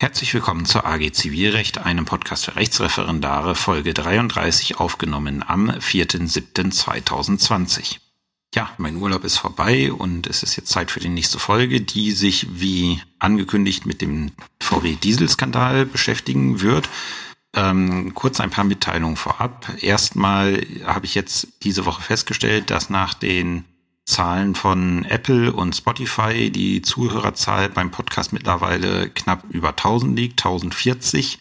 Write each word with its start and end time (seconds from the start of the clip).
Herzlich 0.00 0.32
willkommen 0.32 0.64
zur 0.64 0.86
AG 0.86 1.10
Zivilrecht, 1.10 1.78
einem 1.78 2.04
Podcast 2.04 2.44
für 2.44 2.54
Rechtsreferendare, 2.54 3.56
Folge 3.56 3.94
33, 3.94 4.78
aufgenommen 4.78 5.42
am 5.44 5.70
4.7.2020. 5.70 7.96
Ja, 8.54 8.70
mein 8.78 8.94
Urlaub 8.94 9.24
ist 9.24 9.38
vorbei 9.38 9.92
und 9.92 10.28
es 10.28 10.44
ist 10.44 10.54
jetzt 10.54 10.70
Zeit 10.70 10.92
für 10.92 11.00
die 11.00 11.08
nächste 11.08 11.40
Folge, 11.40 11.80
die 11.80 12.12
sich 12.12 12.46
wie 12.60 13.02
angekündigt 13.18 13.86
mit 13.86 14.00
dem 14.00 14.30
VW-Dieselskandal 14.62 15.84
beschäftigen 15.84 16.60
wird. 16.60 16.88
Ähm, 17.52 18.14
kurz 18.14 18.38
ein 18.38 18.50
paar 18.50 18.62
Mitteilungen 18.62 19.16
vorab. 19.16 19.68
Erstmal 19.80 20.64
habe 20.84 21.06
ich 21.06 21.16
jetzt 21.16 21.48
diese 21.64 21.86
Woche 21.86 22.02
festgestellt, 22.02 22.70
dass 22.70 22.88
nach 22.88 23.14
den 23.14 23.64
Zahlen 24.08 24.54
von 24.54 25.04
Apple 25.04 25.52
und 25.52 25.76
Spotify 25.76 26.50
die 26.50 26.80
Zuhörerzahl 26.80 27.68
beim 27.68 27.90
Podcast 27.90 28.32
mittlerweile 28.32 29.10
knapp 29.10 29.44
über 29.50 29.68
1000 29.68 30.18
liegt, 30.18 30.40
1040, 30.40 31.40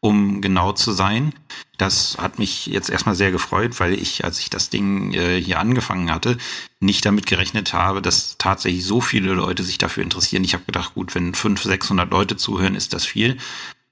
um 0.00 0.40
genau 0.40 0.72
zu 0.72 0.90
sein. 0.90 1.32
Das 1.76 2.18
hat 2.18 2.40
mich 2.40 2.66
jetzt 2.66 2.90
erstmal 2.90 3.14
sehr 3.14 3.30
gefreut, 3.30 3.78
weil 3.78 3.94
ich, 3.94 4.24
als 4.24 4.40
ich 4.40 4.50
das 4.50 4.68
Ding 4.68 5.14
äh, 5.14 5.40
hier 5.40 5.60
angefangen 5.60 6.10
hatte, 6.10 6.38
nicht 6.80 7.06
damit 7.06 7.26
gerechnet 7.26 7.72
habe, 7.72 8.02
dass 8.02 8.36
tatsächlich 8.36 8.84
so 8.84 9.00
viele 9.00 9.32
Leute 9.34 9.62
sich 9.62 9.78
dafür 9.78 10.02
interessieren. 10.02 10.42
Ich 10.42 10.54
habe 10.54 10.64
gedacht, 10.64 10.94
gut, 10.94 11.14
wenn 11.14 11.34
500, 11.34 11.78
600 11.78 12.10
Leute 12.10 12.36
zuhören, 12.36 12.74
ist 12.74 12.94
das 12.94 13.04
viel. 13.04 13.36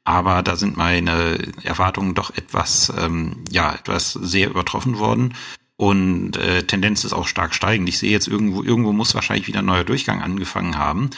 Aber 0.02 0.42
da 0.42 0.56
sind 0.56 0.76
meine 0.76 1.38
Erwartungen 1.62 2.14
doch 2.16 2.30
etwas, 2.36 2.92
ähm, 2.98 3.44
ja, 3.50 3.72
etwas 3.72 4.14
sehr 4.14 4.50
übertroffen 4.50 4.98
worden. 4.98 5.34
Und 5.78 6.36
äh, 6.38 6.62
Tendenz 6.62 7.04
ist 7.04 7.12
auch 7.12 7.28
stark 7.28 7.54
steigend. 7.54 7.88
Ich 7.88 7.98
sehe 7.98 8.10
jetzt 8.10 8.28
irgendwo, 8.28 8.62
irgendwo 8.62 8.92
muss 8.92 9.14
wahrscheinlich 9.14 9.46
wieder 9.46 9.58
ein 9.58 9.66
neuer 9.66 9.84
Durchgang 9.84 10.22
angefangen 10.22 10.78
haben. 10.78 11.10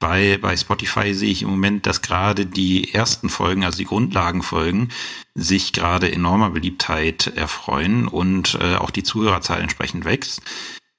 Weil 0.00 0.38
bei 0.38 0.56
Spotify 0.56 1.14
sehe 1.14 1.30
ich 1.30 1.42
im 1.42 1.50
Moment, 1.50 1.86
dass 1.86 2.02
gerade 2.02 2.44
die 2.44 2.92
ersten 2.92 3.28
Folgen, 3.30 3.64
also 3.64 3.78
die 3.78 3.84
Grundlagenfolgen, 3.84 4.90
sich 5.34 5.72
gerade 5.72 6.12
enormer 6.12 6.50
Beliebtheit 6.50 7.32
erfreuen 7.34 8.06
und 8.06 8.58
äh, 8.60 8.76
auch 8.76 8.90
die 8.90 9.02
Zuhörerzahl 9.02 9.60
entsprechend 9.60 10.04
wächst. 10.04 10.42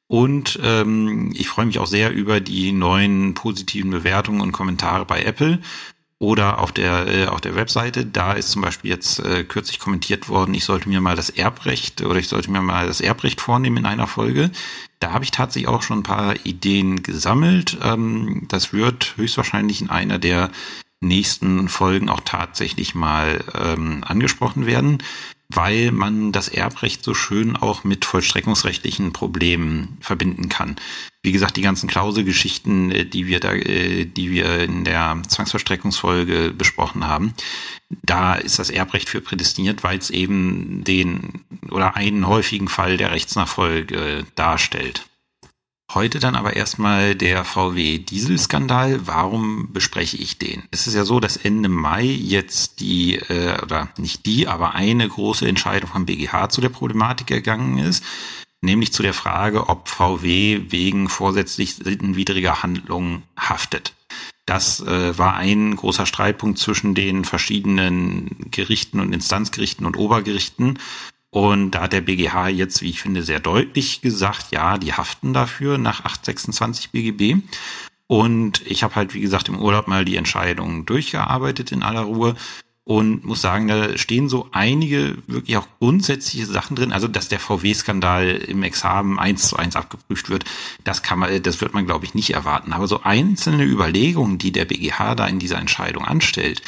Und 0.08 0.60
ähm, 0.64 1.32
ich 1.36 1.48
freue 1.48 1.66
mich 1.66 1.80
auch 1.80 1.86
sehr 1.86 2.12
über 2.12 2.40
die 2.40 2.72
neuen 2.72 3.34
positiven 3.34 3.92
Bewertungen 3.92 4.42
und 4.42 4.52
Kommentare 4.54 5.06
bei 5.06 5.22
Apple 5.22 5.60
oder 6.20 6.60
auf 6.60 6.72
der 6.72 7.08
äh, 7.08 7.26
auf 7.28 7.42
der 7.42 7.56
Webseite. 7.56 8.06
Da 8.06 8.34
ist 8.34 8.50
zum 8.52 8.62
Beispiel 8.62 8.90
jetzt 8.92 9.20
äh, 9.20 9.44
kürzlich 9.44 9.80
kommentiert 9.80 10.30
worden, 10.30 10.54
ich 10.54 10.66
sollte 10.66 10.90
mir 10.90 11.02
mal 11.02 11.16
das 11.16 11.30
Erbrecht 11.30 12.02
oder 12.02 12.20
ich 12.20 12.28
sollte 12.28 12.52
mir 12.52 12.62
mal 12.62 12.88
das 12.88 13.02
Erbrecht 13.02 13.42
vornehmen 13.42 13.78
in 13.78 13.86
einer 13.86 14.08
Folge. 14.08 14.52
Da 15.00 15.12
habe 15.14 15.24
ich 15.24 15.32
tatsächlich 15.32 15.68
auch 15.68 15.84
schon 15.84 16.00
ein 16.00 16.04
paar 16.04 16.36
Ideen 16.46 17.04
gesammelt. 17.04 17.78
Ähm, 17.84 18.46
das 18.50 18.74
wird 18.74 19.14
höchstwahrscheinlich 19.18 19.82
in 19.82 19.90
einer 19.90 20.18
der 20.18 20.52
nächsten 21.00 21.70
Folgen 21.70 22.10
auch 22.10 22.22
tatsächlich 22.26 22.96
mal 22.96 23.44
ähm, 23.54 24.04
angesprochen 24.04 24.66
werden 24.66 24.98
weil 25.50 25.92
man 25.92 26.32
das 26.32 26.50
Erbrecht 26.50 27.04
so 27.04 27.14
schön 27.14 27.56
auch 27.56 27.84
mit 27.84 28.06
vollstreckungsrechtlichen 28.06 29.14
Problemen 29.14 29.98
verbinden 30.02 30.50
kann. 30.50 30.76
Wie 31.24 31.32
gesagt, 31.32 31.58
die 31.58 31.62
ganzen 31.62 31.88
Klauselgeschichten, 31.88 32.92
äh, 32.92 33.06
die 33.06 33.28
wir 33.28 33.40
da, 33.40 33.54
äh, 33.54 34.06
die 34.06 34.32
wir 34.32 34.60
in 34.60 34.84
der 34.84 35.22
Zwangsverstreckungsfolge 35.28 36.52
besprochen 36.52 37.08
haben, 37.08 37.34
da 38.04 38.36
ist 38.36 38.60
das 38.60 38.70
Erbrecht 38.70 39.10
für 39.10 39.22
prädestiniert, 39.22 39.84
weil 39.84 39.98
es 39.98 40.10
eben 40.10 40.84
den 40.84 41.46
oder 41.70 41.96
einen 41.96 42.28
häufigen 42.28 42.68
Fall 42.68 42.98
der 42.98 43.12
Rechtsnachfolge 43.12 44.26
darstellt. 44.36 45.06
Heute 45.94 46.20
dann 46.20 46.36
aber 46.36 46.56
erstmal 46.56 47.16
der 47.16 47.46
VW-Dieselskandal. 47.46 49.08
Warum 49.08 49.72
bespreche 49.72 50.18
ich 50.18 50.38
den? 50.38 50.64
Es 50.70 50.86
ist 50.86 50.96
ja 50.96 51.06
so, 51.06 51.22
dass 51.22 51.38
Ende 51.38 51.70
Mai 51.70 52.04
jetzt 52.04 52.82
die, 52.82 53.16
äh, 53.16 53.62
oder 53.62 53.90
nicht 53.98 54.26
die, 54.26 54.50
aber 54.50 54.76
eine 54.76 55.08
große 55.08 55.48
Entscheidung 55.48 55.90
vom 55.90 56.06
BGH 56.06 56.50
zu 56.50 56.60
der 56.60 56.70
Problematik 56.70 57.28
gegangen 57.28 57.78
ist, 57.78 58.04
nämlich 58.62 58.92
zu 58.92 59.02
der 59.02 59.14
Frage, 59.14 59.70
ob 59.70 59.88
VW 59.88 60.64
wegen 60.70 61.08
vorsätzlich 61.08 61.76
sittenwidriger 61.76 62.64
Handlungen 62.64 63.24
haftet. 63.40 63.94
Das 64.46 64.82
äh, 64.82 65.18
war 65.18 65.36
ein 65.36 65.76
großer 65.76 66.06
Streitpunkt 66.06 66.60
zwischen 66.60 66.96
den 66.96 67.24
verschiedenen 67.24 68.50
Gerichten 68.52 69.00
und 69.00 69.14
Instanzgerichten 69.14 69.86
und 69.86 69.96
Obergerichten. 69.96 70.80
Und 71.38 71.70
da 71.70 71.82
hat 71.82 71.94
der 71.94 72.02
BGH 72.02 72.48
jetzt, 72.48 72.82
wie 72.82 72.90
ich 72.90 73.00
finde, 73.00 73.22
sehr 73.22 73.40
deutlich 73.40 74.02
gesagt, 74.02 74.48
ja, 74.50 74.80
die 74.80 74.94
haften 74.94 75.36
dafür 75.36 75.78
nach 75.78 76.04
826 76.04 76.90
BGB. 76.90 77.44
Und 78.08 78.66
ich 78.66 78.82
habe 78.82 78.96
halt, 78.96 79.14
wie 79.14 79.22
gesagt, 79.22 79.48
im 79.48 79.60
Urlaub 79.60 79.88
mal 79.88 80.04
die 80.04 80.16
Entscheidung 80.16 80.88
durchgearbeitet 80.88 81.72
in 81.72 81.84
aller 81.84 82.02
Ruhe 82.02 82.36
und 82.86 83.24
muss 83.24 83.40
sagen, 83.40 83.68
da 83.68 83.96
stehen 84.00 84.30
so 84.30 84.50
einige 84.52 85.16
wirklich 85.28 85.58
auch 85.58 85.68
grundsätzliche 85.78 86.48
Sachen 86.48 86.76
drin. 86.76 86.92
Also, 86.92 87.08
dass 87.08 87.28
der 87.28 87.40
VW-Skandal 87.40 88.30
im 88.30 88.64
Examen 88.64 89.20
eins 89.20 89.48
zu 89.48 89.58
eins 89.58 89.76
abgeprüft 89.76 90.32
wird, 90.32 90.44
das 90.86 91.04
kann 91.04 91.20
man, 91.20 91.44
das 91.44 91.62
wird 91.62 91.76
man, 91.76 91.86
glaube 91.86 92.06
ich, 92.06 92.16
nicht 92.16 92.32
erwarten. 92.32 92.74
Aber 92.74 92.88
so 92.88 93.04
einzelne 93.04 93.64
Überlegungen, 93.64 94.40
die 94.40 94.52
der 94.52 94.66
BGH 94.66 95.14
da 95.14 95.28
in 95.28 95.38
dieser 95.38 95.60
Entscheidung 95.60 96.04
anstellt, 96.04 96.64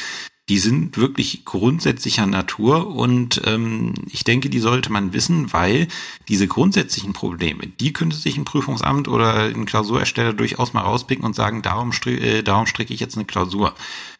die 0.50 0.58
sind 0.58 0.96
wirklich 0.96 1.44
grundsätzlicher 1.44 2.26
Natur 2.26 2.88
und 2.88 3.40
ähm, 3.46 3.94
ich 4.10 4.24
denke, 4.24 4.50
die 4.50 4.58
sollte 4.58 4.90
man 4.90 5.12
wissen, 5.12 5.52
weil 5.52 5.86
diese 6.26 6.48
grundsätzlichen 6.48 7.12
Probleme, 7.12 7.68
die 7.68 7.92
könnte 7.92 8.16
sich 8.16 8.36
ein 8.36 8.44
Prüfungsamt 8.44 9.06
oder 9.06 9.44
ein 9.44 9.64
Klausurersteller 9.64 10.32
durchaus 10.32 10.72
mal 10.72 10.80
rauspicken 10.80 11.24
und 11.24 11.36
sagen, 11.36 11.62
darum, 11.62 11.92
äh, 12.04 12.42
darum 12.42 12.66
stricke 12.66 12.92
ich 12.92 12.98
jetzt 12.98 13.16
eine 13.16 13.26
Klausur. 13.26 13.76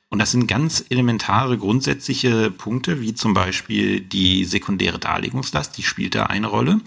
Und 0.08 0.20
das 0.20 0.30
sind 0.30 0.46
ganz 0.46 0.84
elementare 0.88 1.58
grundsätzliche 1.58 2.52
Punkte, 2.52 3.00
wie 3.00 3.14
zum 3.14 3.34
Beispiel 3.34 4.00
die 4.00 4.44
sekundäre 4.44 5.00
Darlegungslast, 5.00 5.76
die 5.78 5.82
spielt 5.82 6.14
da 6.14 6.26
eine 6.26 6.46
Rolle. 6.46 6.80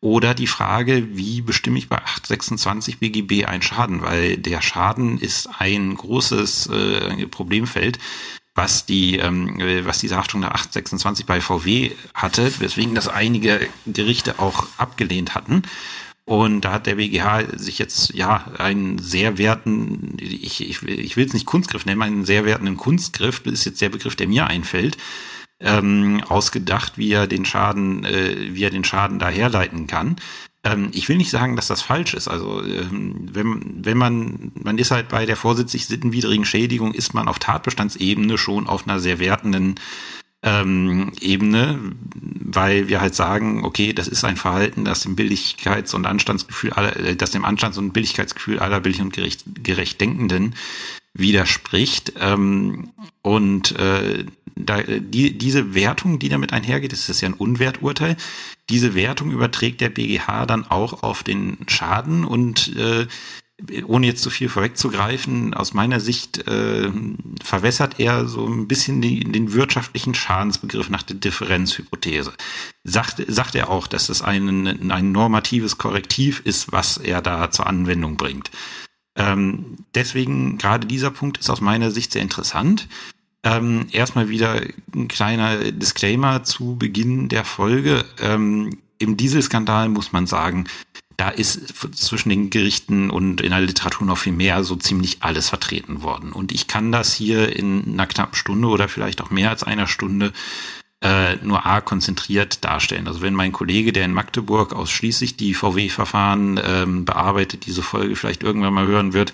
Oder 0.00 0.34
die 0.34 0.46
Frage, 0.46 1.16
wie 1.16 1.40
bestimme 1.40 1.78
ich 1.78 1.88
bei 1.88 1.96
826 1.96 2.98
BGB 3.00 3.46
einen 3.46 3.62
Schaden? 3.62 4.02
Weil 4.02 4.36
der 4.36 4.62
Schaden 4.62 5.18
ist 5.18 5.48
ein 5.58 5.96
großes 5.96 6.68
äh, 6.68 7.26
Problemfeld 7.26 7.98
was 8.56 8.86
die, 8.86 9.18
ähm, 9.18 9.56
was 9.84 9.98
diese 9.98 10.16
Haftung 10.16 10.40
nach 10.40 10.52
826 10.52 11.26
bei 11.26 11.40
VW 11.40 11.92
hatte, 12.14 12.50
weswegen 12.58 12.94
das 12.94 13.06
einige 13.06 13.68
Gerichte 13.86 14.38
auch 14.40 14.66
abgelehnt 14.78 15.34
hatten. 15.34 15.62
Und 16.24 16.62
da 16.62 16.72
hat 16.72 16.86
der 16.86 16.96
BGH 16.96 17.56
sich 17.56 17.78
jetzt 17.78 18.12
ja 18.14 18.50
einen 18.58 18.98
sehr 18.98 19.38
werten, 19.38 20.16
ich, 20.18 20.68
ich, 20.68 20.82
ich 20.82 21.16
will 21.16 21.26
es 21.26 21.34
nicht 21.34 21.46
Kunstgriff 21.46 21.86
nennen, 21.86 22.02
einen 22.02 22.24
sehr 22.24 22.44
wertenden 22.44 22.76
Kunstgriff, 22.76 23.40
das 23.44 23.52
ist 23.54 23.64
jetzt 23.64 23.80
der 23.80 23.90
Begriff, 23.90 24.16
der 24.16 24.26
mir 24.26 24.48
einfällt, 24.48 24.96
ähm, 25.60 26.24
ausgedacht, 26.26 26.98
wie 26.98 27.12
er 27.12 27.28
den 27.28 27.44
Schaden, 27.44 28.04
äh, 28.04 28.54
wie 28.54 28.64
er 28.64 28.70
den 28.70 28.84
Schaden 28.84 29.20
da 29.20 29.28
herleiten 29.28 29.86
kann. 29.86 30.16
Ähm, 30.66 30.88
ich 30.92 31.08
will 31.08 31.16
nicht 31.16 31.30
sagen, 31.30 31.54
dass 31.54 31.68
das 31.68 31.80
falsch 31.80 32.14
ist. 32.14 32.26
Also 32.26 32.62
ähm, 32.64 33.28
wenn, 33.32 33.84
wenn 33.84 33.96
man, 33.96 34.50
man 34.60 34.78
ist 34.78 34.90
halt 34.90 35.08
bei 35.08 35.24
der 35.24 35.36
vorsätzlich 35.36 35.86
sittenwidrigen 35.86 36.44
Schädigung, 36.44 36.92
ist 36.92 37.14
man 37.14 37.28
auf 37.28 37.38
Tatbestandsebene 37.38 38.36
schon 38.36 38.66
auf 38.66 38.86
einer 38.86 38.98
sehr 38.98 39.20
wertenden 39.20 39.76
ähm, 40.42 41.12
Ebene, 41.20 41.78
weil 42.14 42.88
wir 42.88 43.00
halt 43.00 43.14
sagen, 43.14 43.64
okay, 43.64 43.92
das 43.92 44.08
ist 44.08 44.24
ein 44.24 44.36
Verhalten, 44.36 44.84
das 44.84 45.02
dem 45.02 45.14
Billigkeits- 45.14 45.94
und 45.94 46.04
Anstandsgefühl 46.04 46.72
aller, 46.72 46.96
äh, 46.96 47.16
das 47.16 47.30
dem 47.30 47.44
Anstands- 47.44 47.78
und 47.78 47.92
Billigkeitsgefühl 47.92 48.58
aller 48.58 48.80
billig 48.80 49.00
und 49.00 49.12
gerecht, 49.12 49.44
gerecht 49.62 50.00
Denkenden 50.00 50.56
widerspricht. 51.18 52.14
Ähm, 52.20 52.90
und 53.22 53.78
äh, 53.78 54.24
da, 54.54 54.82
die, 54.82 55.36
diese 55.36 55.74
Wertung, 55.74 56.18
die 56.18 56.28
damit 56.28 56.52
einhergeht, 56.52 56.92
das 56.92 57.08
ist 57.08 57.20
ja 57.20 57.28
ein 57.28 57.34
Unwerturteil, 57.34 58.16
diese 58.70 58.94
Wertung 58.94 59.30
überträgt 59.30 59.80
der 59.80 59.90
BGH 59.90 60.46
dann 60.46 60.66
auch 60.66 61.02
auf 61.02 61.22
den 61.22 61.58
Schaden 61.68 62.24
und 62.24 62.74
äh, 62.76 63.06
ohne 63.86 64.06
jetzt 64.06 64.22
zu 64.22 64.28
viel 64.28 64.50
vorwegzugreifen, 64.50 65.54
aus 65.54 65.72
meiner 65.72 65.98
Sicht 65.98 66.46
äh, 66.46 66.90
verwässert 67.42 67.98
er 67.98 68.26
so 68.26 68.46
ein 68.46 68.68
bisschen 68.68 69.00
die, 69.00 69.20
den 69.20 69.54
wirtschaftlichen 69.54 70.14
Schadensbegriff 70.14 70.90
nach 70.90 71.02
der 71.02 71.16
Differenzhypothese. 71.16 72.34
Sagt, 72.84 73.22
sagt 73.28 73.54
er 73.54 73.70
auch, 73.70 73.86
dass 73.86 74.10
es 74.10 74.20
ein, 74.20 74.90
ein 74.90 75.12
normatives 75.12 75.78
Korrektiv 75.78 76.42
ist, 76.44 76.70
was 76.72 76.98
er 76.98 77.22
da 77.22 77.50
zur 77.50 77.66
Anwendung 77.66 78.18
bringt. 78.18 78.50
Ähm, 79.16 79.78
deswegen 79.94 80.58
gerade 80.58 80.86
dieser 80.86 81.10
Punkt 81.10 81.38
ist 81.38 81.50
aus 81.50 81.60
meiner 81.60 81.90
Sicht 81.90 82.12
sehr 82.12 82.22
interessant. 82.22 82.88
Ähm, 83.42 83.86
erstmal 83.92 84.28
wieder 84.28 84.60
ein 84.94 85.08
kleiner 85.08 85.72
Disclaimer 85.72 86.44
zu 86.44 86.76
Beginn 86.76 87.28
der 87.28 87.44
Folge. 87.44 88.04
Ähm, 88.20 88.78
Im 88.98 89.16
Dieselskandal 89.16 89.88
muss 89.88 90.12
man 90.12 90.26
sagen, 90.26 90.66
da 91.16 91.30
ist 91.30 91.74
zwischen 91.96 92.28
den 92.28 92.50
Gerichten 92.50 93.08
und 93.08 93.40
in 93.40 93.50
der 93.50 93.60
Literatur 93.60 94.06
noch 94.06 94.18
viel 94.18 94.32
mehr 94.32 94.64
so 94.64 94.76
ziemlich 94.76 95.18
alles 95.20 95.48
vertreten 95.48 96.02
worden. 96.02 96.32
Und 96.32 96.52
ich 96.52 96.66
kann 96.66 96.92
das 96.92 97.14
hier 97.14 97.56
in 97.56 97.94
einer 97.94 98.06
knappen 98.06 98.34
Stunde 98.34 98.68
oder 98.68 98.88
vielleicht 98.88 99.22
auch 99.22 99.30
mehr 99.30 99.48
als 99.48 99.62
einer 99.62 99.86
Stunde 99.86 100.32
äh, 101.06 101.36
nur 101.42 101.64
A 101.66 101.80
konzentriert 101.80 102.64
darstellen. 102.64 103.06
Also 103.06 103.22
wenn 103.22 103.34
mein 103.34 103.52
Kollege, 103.52 103.92
der 103.92 104.04
in 104.04 104.12
Magdeburg 104.12 104.72
ausschließlich 104.72 105.36
die 105.36 105.54
VW-Verfahren 105.54 106.60
ähm, 106.64 107.04
bearbeitet, 107.04 107.66
diese 107.66 107.82
Folge 107.82 108.16
vielleicht 108.16 108.42
irgendwann 108.42 108.74
mal 108.74 108.88
hören 108.88 109.12
wird, 109.12 109.32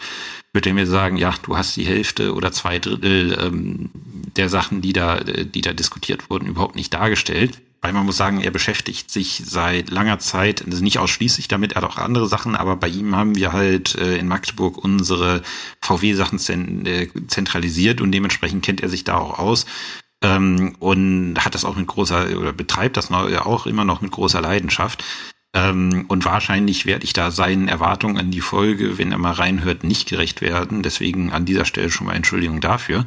wird 0.53 0.67
er 0.67 0.75
mir 0.75 0.87
sagen, 0.87 1.17
ja, 1.17 1.35
du 1.43 1.57
hast 1.57 1.75
die 1.77 1.87
Hälfte 1.87 2.35
oder 2.35 2.53
zwei 2.53 2.79
Drittel 2.79 3.39
ähm, 3.41 3.91
der 4.37 4.51
Sachen, 4.51 4.83
die 4.83 4.93
da, 4.93 5.21
die 5.21 5.63
da 5.63 5.73
diskutiert 5.73 6.29
wurden, 6.29 6.47
überhaupt 6.47 6.77
nicht 6.77 6.93
dargestellt. 6.93 7.63
Weil 7.81 7.95
man 7.95 8.07
muss 8.07 8.17
sagen, 8.17 8.41
er 8.41 8.53
beschäftigt 8.53 9.11
sich 9.11 9.43
seit 9.45 9.91
langer 9.91 10.21
Zeit, 10.21 10.65
also 10.65 10.85
nicht 10.85 11.01
ausschließlich 11.01 11.49
damit, 11.49 11.73
er 11.73 11.83
hat 11.83 11.91
auch 11.91 11.97
andere 11.97 12.29
Sachen, 12.29 12.55
aber 12.55 12.77
bei 12.77 12.87
ihm 12.87 13.17
haben 13.17 13.35
wir 13.35 13.53
halt 13.53 13.97
äh, 13.97 14.19
in 14.19 14.29
Magdeburg 14.29 14.79
unsere 14.79 15.43
VW-Sachen 15.81 16.87
äh, 16.87 17.09
zentralisiert 17.27 18.01
und 18.01 18.13
dementsprechend 18.13 18.65
kennt 18.65 18.83
er 18.83 18.89
sich 18.89 19.03
da 19.03 19.17
auch 19.17 19.41
aus 19.41 19.67
ähm, 20.23 20.77
und 20.79 21.35
hat 21.39 21.55
das 21.55 21.65
auch 21.65 21.77
mit 21.77 21.87
großer 21.87 22.39
oder 22.39 22.53
betreibt 22.53 22.97
das 22.97 23.11
noch, 23.11 23.31
auch 23.45 23.67
immer 23.67 23.85
noch 23.85 24.01
mit 24.01 24.13
großer 24.13 24.41
Leidenschaft. 24.41 25.05
Ähm, 25.55 26.07
und 26.09 26.25
wahrscheinlich 26.25 26.87
werde 26.87 27.05
ich 27.05 27.13
da 27.13 27.31
seinen 27.31 27.69
Erwartungen 27.69 28.17
an 28.19 28.31
die 28.31 28.41
Folge, 28.41 28.97
wenn 28.99 29.13
er 29.13 29.19
mal 29.19 29.33
reinhört, 29.33 29.85
nicht 29.85 30.09
gerecht 30.09 30.41
werden. 30.41 30.83
Deswegen 30.83 31.33
an 31.33 31.45
dieser 31.45 31.67
Stelle 31.67 31.91
schon 31.91 32.07
mal 32.07 32.15
Entschuldigung 32.15 32.61
dafür. 32.61 33.05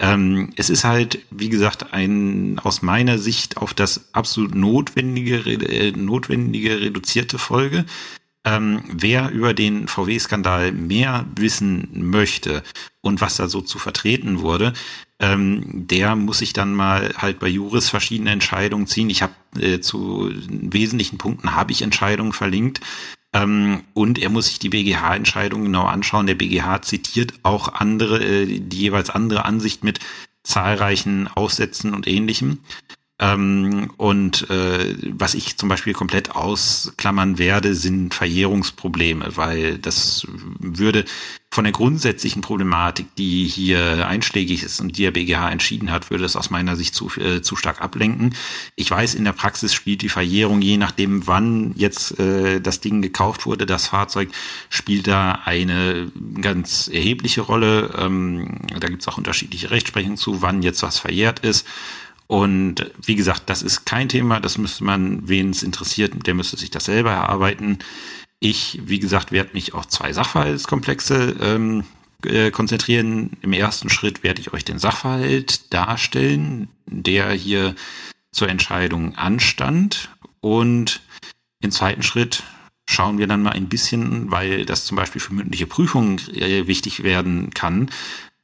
Ähm, 0.00 0.52
es 0.56 0.70
ist 0.70 0.82
halt, 0.82 1.20
wie 1.30 1.48
gesagt, 1.48 1.92
ein 1.92 2.58
aus 2.58 2.82
meiner 2.82 3.18
Sicht 3.18 3.58
auf 3.58 3.74
das 3.74 4.12
absolut 4.12 4.54
notwendige, 4.54 5.36
äh, 5.36 5.92
notwendige 5.92 6.80
reduzierte 6.80 7.38
Folge. 7.38 7.84
Ähm, 8.44 8.82
wer 8.88 9.30
über 9.30 9.54
den 9.54 9.86
VW-Skandal 9.88 10.72
mehr 10.72 11.24
wissen 11.36 11.88
möchte 12.10 12.62
und 13.00 13.20
was 13.20 13.36
da 13.36 13.48
so 13.48 13.60
zu 13.60 13.78
vertreten 13.78 14.40
wurde, 14.40 14.74
ähm, 15.20 15.86
der 15.86 16.16
muss 16.16 16.38
sich 16.38 16.52
dann 16.52 16.74
mal 16.74 17.14
halt 17.16 17.38
bei 17.38 17.48
Juris 17.48 17.88
verschiedene 17.88 18.30
Entscheidungen 18.30 18.86
ziehen. 18.86 19.10
Ich 19.10 19.22
habe 19.22 19.34
äh, 19.58 19.80
zu 19.80 20.30
wesentlichen 20.48 21.18
Punkten 21.18 21.54
habe 21.54 21.72
ich 21.72 21.82
Entscheidungen 21.82 22.32
verlinkt. 22.32 22.80
Ähm, 23.32 23.82
und 23.94 24.18
er 24.18 24.30
muss 24.30 24.46
sich 24.46 24.58
die 24.58 24.68
BGH-Entscheidung 24.68 25.64
genau 25.64 25.84
anschauen. 25.84 26.26
Der 26.26 26.34
BGH 26.34 26.82
zitiert 26.82 27.34
auch 27.42 27.68
andere, 27.74 28.24
äh, 28.24 28.60
die 28.60 28.78
jeweils 28.78 29.10
andere 29.10 29.44
Ansicht 29.44 29.84
mit 29.84 30.00
zahlreichen 30.42 31.28
Aussätzen 31.28 31.94
und 31.94 32.06
ähnlichem. 32.06 32.60
Ähm, 33.24 33.90
und 33.96 34.50
äh, 34.50 34.96
was 35.12 35.34
ich 35.34 35.56
zum 35.56 35.68
Beispiel 35.68 35.94
komplett 35.94 36.32
ausklammern 36.32 37.38
werde, 37.38 37.74
sind 37.74 38.12
Verjährungsprobleme, 38.12 39.36
weil 39.36 39.78
das 39.78 40.26
würde 40.58 41.04
von 41.50 41.64
der 41.64 41.72
grundsätzlichen 41.72 42.42
Problematik, 42.42 43.14
die 43.16 43.46
hier 43.46 44.08
einschlägig 44.08 44.64
ist 44.64 44.80
und 44.80 44.98
die 44.98 45.02
der 45.02 45.12
BGH 45.12 45.50
entschieden 45.50 45.92
hat, 45.92 46.10
würde 46.10 46.24
das 46.24 46.34
aus 46.34 46.50
meiner 46.50 46.74
Sicht 46.74 46.94
zu, 46.94 47.08
äh, 47.16 47.40
zu 47.42 47.54
stark 47.54 47.80
ablenken. 47.80 48.34
Ich 48.74 48.90
weiß, 48.90 49.14
in 49.14 49.24
der 49.24 49.32
Praxis 49.32 49.72
spielt 49.72 50.02
die 50.02 50.08
Verjährung, 50.08 50.60
je 50.60 50.76
nachdem, 50.76 51.26
wann 51.28 51.72
jetzt 51.76 52.18
äh, 52.18 52.60
das 52.60 52.80
Ding 52.80 53.02
gekauft 53.02 53.46
wurde, 53.46 53.66
das 53.66 53.86
Fahrzeug, 53.86 54.30
spielt 54.68 55.06
da 55.06 55.42
eine 55.44 56.10
ganz 56.40 56.88
erhebliche 56.92 57.42
Rolle. 57.42 57.94
Ähm, 57.96 58.58
da 58.80 58.88
gibt 58.88 59.02
es 59.02 59.08
auch 59.08 59.16
unterschiedliche 59.16 59.70
Rechtsprechungen 59.70 60.16
zu, 60.16 60.42
wann 60.42 60.62
jetzt 60.62 60.82
was 60.82 60.98
verjährt 60.98 61.38
ist. 61.38 61.66
Und 62.26 62.90
wie 63.02 63.16
gesagt, 63.16 63.44
das 63.46 63.62
ist 63.62 63.84
kein 63.84 64.08
Thema, 64.08 64.40
das 64.40 64.58
müsste 64.58 64.84
man, 64.84 65.28
wen 65.28 65.50
es 65.50 65.62
interessiert, 65.62 66.26
der 66.26 66.34
müsste 66.34 66.56
sich 66.56 66.70
das 66.70 66.86
selber 66.86 67.10
erarbeiten. 67.10 67.78
Ich, 68.40 68.80
wie 68.84 68.98
gesagt, 68.98 69.32
werde 69.32 69.50
mich 69.52 69.74
auf 69.74 69.88
zwei 69.88 70.12
Sachverhaltskomplexe 70.12 71.36
ähm, 71.40 71.84
äh, 72.24 72.50
konzentrieren. 72.50 73.36
Im 73.42 73.52
ersten 73.52 73.90
Schritt 73.90 74.22
werde 74.22 74.40
ich 74.40 74.52
euch 74.52 74.64
den 74.64 74.78
Sachverhalt 74.78 75.72
darstellen, 75.72 76.68
der 76.86 77.30
hier 77.32 77.74
zur 78.32 78.48
Entscheidung 78.48 79.16
anstand. 79.16 80.10
Und 80.40 81.00
im 81.60 81.70
zweiten 81.70 82.02
Schritt 82.02 82.42
schauen 82.86 83.18
wir 83.18 83.26
dann 83.26 83.42
mal 83.42 83.52
ein 83.52 83.68
bisschen, 83.68 84.30
weil 84.30 84.66
das 84.66 84.84
zum 84.84 84.96
Beispiel 84.96 85.20
für 85.20 85.32
mündliche 85.34 85.66
Prüfungen 85.66 86.18
äh, 86.34 86.66
wichtig 86.66 87.02
werden 87.02 87.50
kann, 87.50 87.90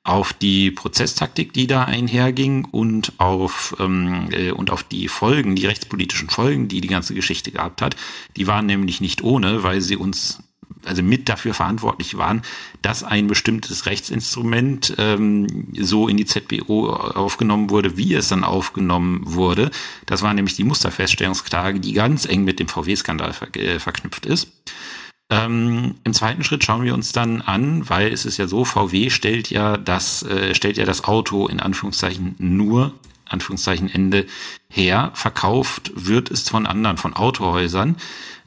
auf 0.03 0.33
die 0.33 0.71
Prozesstaktik, 0.71 1.53
die 1.53 1.67
da 1.67 1.85
einherging 1.85 2.65
und 2.65 3.13
auf 3.19 3.77
ähm, 3.79 4.29
äh, 4.31 4.51
und 4.51 4.71
auf 4.71 4.83
die 4.83 5.09
Folgen, 5.09 5.57
die 5.57 5.67
rechtspolitischen 5.67 6.31
Folgen, 6.31 6.69
die 6.69 6.81
die 6.81 6.89
ganze 6.89 7.15
Geschichte 7.15 7.53
gehabt 7.53 7.83
hat. 7.83 7.97
Die 8.37 8.47
waren 8.47 8.67
nämlich 8.67 9.01
nicht 9.01 9.23
ohne, 9.23 9.63
weil 9.63 9.81
sie 9.81 9.97
uns 9.97 10.43
also 10.85 11.03
mit 11.03 11.29
dafür 11.29 11.53
verantwortlich 11.53 12.17
waren, 12.17 12.43
dass 12.81 13.05
ein 13.05 13.27
bestimmtes 13.27 13.87
Rechtsinstrument 13.87 14.95
ähm, 14.99 15.69
so 15.79 16.09
in 16.09 16.17
die 16.17 16.25
ZBO 16.25 16.91
aufgenommen 16.91 17.71
wurde, 17.71 17.97
wie 17.97 18.15
es 18.15 18.29
dann 18.29 18.45
aufgenommen 18.45 19.21
wurde. 19.25 19.71
Das 20.07 20.23
war 20.23 20.33
nämlich 20.33 20.57
die 20.57 20.65
Musterfeststellungsklage, 20.65 21.81
die 21.81 21.93
ganz 21.93 22.25
eng 22.25 22.45
mit 22.45 22.61
dem 22.61 22.69
VW-Skandal 22.69 23.33
ver 23.33 23.55
äh, 23.57 23.79
verknüpft 23.79 24.27
ist. 24.27 24.49
Ähm, 25.31 25.95
Im 26.03 26.13
zweiten 26.13 26.43
Schritt 26.43 26.65
schauen 26.65 26.83
wir 26.83 26.93
uns 26.93 27.13
dann 27.13 27.41
an, 27.41 27.89
weil 27.89 28.13
es 28.13 28.25
ist 28.25 28.37
ja 28.37 28.49
so, 28.49 28.65
VW 28.65 29.11
stellt 29.11 29.49
ja 29.49 29.77
das, 29.77 30.25
äh, 30.25 30.55
stellt 30.55 30.77
ja 30.77 30.85
das 30.85 31.05
Auto 31.05 31.47
in 31.47 31.61
Anführungszeichen 31.61 32.35
nur, 32.39 32.93
Anführungszeichen 33.27 33.89
Ende 33.89 34.27
her, 34.69 35.13
verkauft 35.15 35.93
wird 35.95 36.33
es 36.33 36.49
von 36.49 36.67
anderen, 36.67 36.97
von 36.97 37.15
Autohäusern. 37.15 37.97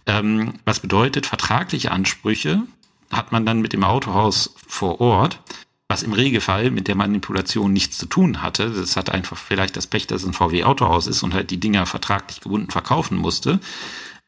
Ähm, 0.06 0.56
was 0.66 0.82
bedeutet, 0.82 1.26
vertragliche 1.26 1.92
Ansprüche 1.92 2.64
hat 3.12 3.32
man 3.32 3.46
dann 3.46 3.62
mit 3.62 3.72
dem 3.72 3.86
Autohaus 3.86 4.54
vor 4.68 5.00
Ort, 5.00 5.40
was 5.88 6.04
im 6.04 6.12
Regelfall 6.12 6.72
mit 6.72 6.90
der 6.90 6.96
Manipulation 6.96 7.72
nichts 7.72 7.98
zu 7.98 8.08
tun 8.08 8.42
hatte. 8.42 8.72
Das 8.72 8.98
hat 8.98 9.10
einfach 9.10 9.38
vielleicht 9.38 9.78
das 9.78 9.88
Pech, 9.88 10.08
dass 10.08 10.24
es 10.24 10.28
ein 10.28 10.34
VW-Autohaus 10.34 11.08
ist 11.08 11.24
und 11.24 11.34
halt 11.34 11.50
die 11.52 11.60
Dinger 11.60 11.86
vertraglich 11.86 12.42
gebunden 12.42 12.72
verkaufen 12.72 13.18
musste. 13.18 13.60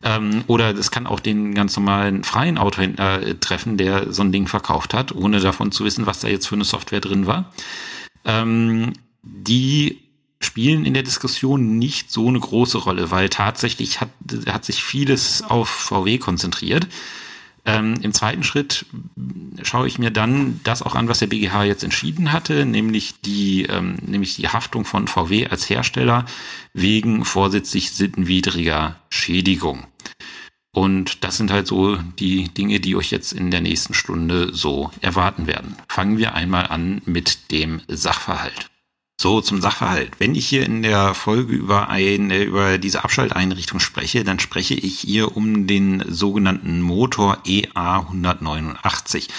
Ähm, 0.06 0.44
oder 0.46 0.74
das 0.74 0.92
kann 0.92 1.08
auch 1.08 1.20
den 1.20 1.56
ganz 1.56 1.76
normalen 1.76 2.24
freien 2.24 2.60
Autohändler 2.60 3.22
äh, 3.24 3.36
treffen, 3.36 3.76
der 3.76 4.14
so 4.14 4.22
ein 4.22 4.32
Ding 4.32 4.48
verkauft 4.48 4.94
hat, 4.94 5.14
ohne 5.14 5.40
davon 5.40 5.72
zu 5.72 5.84
wissen, 5.84 6.06
was 6.06 6.20
da 6.20 6.28
jetzt 6.28 6.48
für 6.48 6.56
eine 6.56 6.64
Software 6.64 7.02
drin 7.02 7.26
war. 7.26 7.52
Ähm, 8.24 8.94
die 9.24 10.00
spielen 10.40 10.86
in 10.86 10.94
der 10.94 11.02
Diskussion 11.02 11.80
nicht 11.80 12.12
so 12.12 12.28
eine 12.28 12.40
große 12.40 12.78
Rolle, 12.78 13.10
weil 13.10 13.30
tatsächlich 13.30 14.00
hat, 14.00 14.10
hat 14.48 14.64
sich 14.64 14.84
vieles 14.84 15.42
auf 15.42 15.70
VW 15.70 16.20
konzentriert. 16.20 16.88
Ähm, 17.66 18.00
Im 18.02 18.14
zweiten 18.14 18.44
Schritt 18.44 18.86
schaue 19.64 19.88
ich 19.88 19.98
mir 19.98 20.12
dann 20.12 20.60
das 20.64 20.84
auch 20.84 20.96
an, 20.96 21.08
was 21.08 21.20
der 21.20 21.28
BGH 21.28 21.64
jetzt 21.64 21.84
entschieden 21.84 22.32
hatte, 22.32 22.66
nämlich 22.66 23.22
die, 23.22 23.64
ähm, 23.64 23.98
nämlich 24.02 24.36
die 24.36 24.50
Haftung 24.50 24.86
von 24.86 25.08
VW 25.08 25.48
als 25.48 25.70
Hersteller 25.70 26.26
wegen 26.74 27.26
vorsätzlich 27.26 27.92
sittenwidriger 27.92 28.98
Schädigung. 29.10 29.88
Und 30.76 31.24
das 31.24 31.38
sind 31.38 31.52
halt 31.52 31.68
so 31.68 31.96
die 32.20 32.50
Dinge, 32.50 32.82
die 32.82 32.96
euch 32.96 33.10
jetzt 33.10 33.32
in 33.32 33.50
der 33.50 33.62
nächsten 33.62 33.94
Stunde 33.94 34.54
so 34.54 34.92
erwarten 35.02 35.48
werden. 35.48 35.76
Fangen 35.88 36.18
wir 36.18 36.36
einmal 36.36 36.68
an 36.68 37.02
mit 37.06 37.50
dem 37.52 37.82
Sachverhalt. 37.88 38.70
So, 39.18 39.40
zum 39.40 39.62
Sachverhalt. 39.62 40.12
Wenn 40.20 40.36
ich 40.36 40.46
hier 40.46 40.66
in 40.66 40.82
der 40.82 41.14
Folge 41.14 41.54
über 41.54 41.88
eine, 41.88 42.44
über 42.44 42.78
diese 42.78 43.06
Abschalteinrichtung 43.06 43.80
spreche, 43.80 44.26
dann 44.26 44.40
spreche 44.40 44.74
ich 44.74 45.00
hier 45.00 45.38
um 45.38 45.68
den 45.68 46.04
sogenannten 46.06 46.82
Motor 46.82 47.38
EA 47.46 48.00
189. 48.00 49.30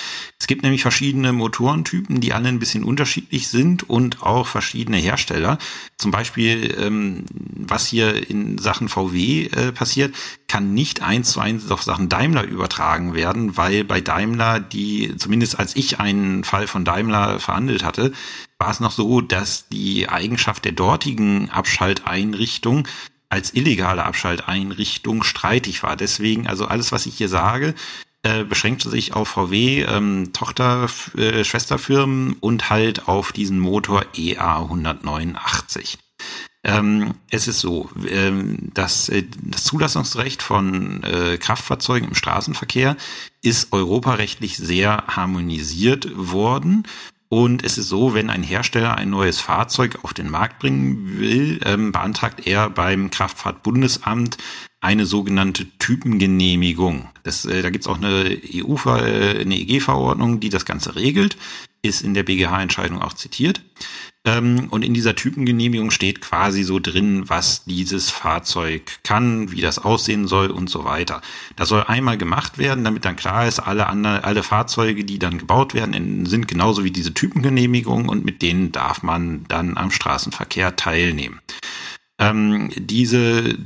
Es 0.41 0.47
gibt 0.47 0.63
nämlich 0.63 0.81
verschiedene 0.81 1.35
Motorentypen, 1.35 2.23
die 2.23 2.33
alle 2.33 2.49
ein 2.49 2.59
bisschen 2.59 2.85
unterschiedlich 2.85 3.49
sind 3.49 3.89
und 3.89 4.23
auch 4.23 4.47
verschiedene 4.47 4.97
Hersteller. 4.97 5.59
Zum 5.99 6.11
Beispiel, 6.11 6.75
ähm, 6.79 7.25
was 7.31 7.87
hier 7.87 8.31
in 8.31 8.57
Sachen 8.57 8.89
VW 8.89 9.45
äh, 9.45 9.73
passiert, 9.73 10.15
kann 10.49 10.75
nicht 10.75 11.03
eins 11.03 11.33
zu 11.33 11.41
eins 11.41 11.71
auf 11.71 11.83
Sachen 11.83 12.09
Daimler 12.09 12.45
übertragen 12.45 13.15
werden, 13.15 13.57
weil 13.57 13.85
bei 13.85 14.01
Daimler 14.01 14.61
die, 14.61 15.15
zumindest 15.17 15.59
als 15.59 15.75
ich 15.77 15.99
einen 15.99 16.45
Fall 16.45 16.67
von 16.67 16.85
Daimler 16.85 17.41
verhandelt 17.41 17.85
hatte, 17.85 18.13
war 18.59 18.71
es 18.71 18.81
noch 18.81 18.93
so, 18.93 19.21
dass 19.21 19.69
die 19.69 20.09
Eigenschaft 20.09 20.65
der 20.65 20.73
dortigen 20.73 21.51
Abschalteinrichtung 21.51 22.87
als 23.29 23.55
illegale 23.55 24.05
Abschalteinrichtung 24.05 25.25
streitig 25.25 25.83
war. 25.83 25.97
Deswegen, 25.97 26.47
also 26.47 26.67
alles, 26.67 26.93
was 26.93 27.07
ich 27.07 27.17
hier 27.17 27.29
sage, 27.29 27.75
äh, 28.23 28.45
beschränkte 28.45 28.89
sich 28.89 29.15
auf 29.15 29.29
VW, 29.29 29.83
ähm, 29.83 30.33
Tochter, 30.33 30.89
äh, 31.17 31.45
Schwesterfirmen 31.45 32.35
und 32.41 32.71
halt 32.71 33.09
auf 33.09 33.33
diesen 33.33 33.59
Motor 33.59 34.05
EA 34.17 34.61
189. 34.61 35.99
Ähm, 36.67 37.15
es 37.31 37.47
ist 37.47 37.61
so, 37.61 37.89
ähm, 38.09 38.57
dass 38.75 39.09
äh, 39.09 39.23
das 39.41 39.63
Zulassungsrecht 39.63 40.43
von 40.43 41.05
äh, 41.05 41.39
Kraftfahrzeugen 41.39 42.09
im 42.09 42.15
Straßenverkehr 42.17 42.97
ist 43.41 43.73
europarechtlich 43.73 44.57
sehr 44.57 45.05
harmonisiert 45.07 46.11
worden 46.17 46.83
und 47.29 47.65
es 47.65 47.79
ist 47.79 47.89
so, 47.89 48.15
wenn 48.15 48.31
ein 48.31 48.43
Hersteller 48.43 48.97
ein 48.97 49.11
neues 49.11 49.41
Fahrzeug 49.41 50.01
auf 50.03 50.13
den 50.13 50.31
Markt 50.31 50.59
bringen 50.59 51.19
will, 51.19 51.61
ähm, 51.65 51.93
beantragt 51.93 52.47
er 52.47 52.71
beim 52.71 53.11
Kraftfahrtbundesamt 53.11 54.37
eine 54.81 55.07
sogenannte 55.07 55.67
Typengenehmigung. 55.79 57.09
Das, 57.25 57.45
äh, 57.45 57.63
da 57.63 57.71
gibt's 57.71 57.89
auch 57.89 57.99
eine 57.99 58.41
EU, 58.55 58.77
äh, 58.87 59.41
eine 59.41 59.57
EG-Verordnung, 59.57 60.39
die 60.39 60.51
das 60.51 60.65
Ganze 60.65 60.95
regelt, 60.95 61.37
ist 61.83 62.03
in 62.03 62.15
der 62.15 62.23
BGH-Entscheidung 62.23 63.03
auch 63.03 63.13
zitiert. 63.13 63.61
Ähm, 64.27 64.67
und 64.71 64.85
in 64.85 64.93
dieser 64.93 65.15
Typengenehmigung 65.15 65.93
steht 65.93 66.21
quasi 66.21 66.65
so 66.65 66.81
drin, 66.81 67.29
was 67.29 67.65
dieses 67.65 68.11
Fahrzeug 68.11 68.83
kann, 69.05 69.53
wie 69.53 69.61
das 69.61 69.79
aussehen 69.79 70.27
soll 70.27 70.49
und 70.51 70.69
so 70.69 70.85
weiter. 70.85 71.23
Das 71.55 71.69
soll 71.69 71.85
einmal 71.85 72.19
gemacht 72.19 72.59
werden, 72.59 72.83
damit 72.83 73.05
dann 73.05 73.15
klar 73.15 73.47
ist, 73.47 73.61
alle 73.61 73.87
anderen, 73.87 74.25
alle 74.25 74.43
Fahrzeuge, 74.43 75.05
die 75.05 75.21
dann 75.21 75.39
gebaut 75.39 75.75
werden, 75.75 76.27
sind 76.27 76.49
genauso 76.49 76.83
wie 76.83 76.91
diese 76.91 77.15
Typengenehmigung 77.15 78.09
und 78.09 78.25
mit 78.25 78.43
denen 78.43 78.73
darf 78.73 79.05
man 79.05 79.45
dann 79.47 79.77
am 79.77 79.93
Straßenverkehr 79.93 80.75
teilnehmen. 80.75 81.41
Ähm, 82.19 82.71
diese 82.77 83.57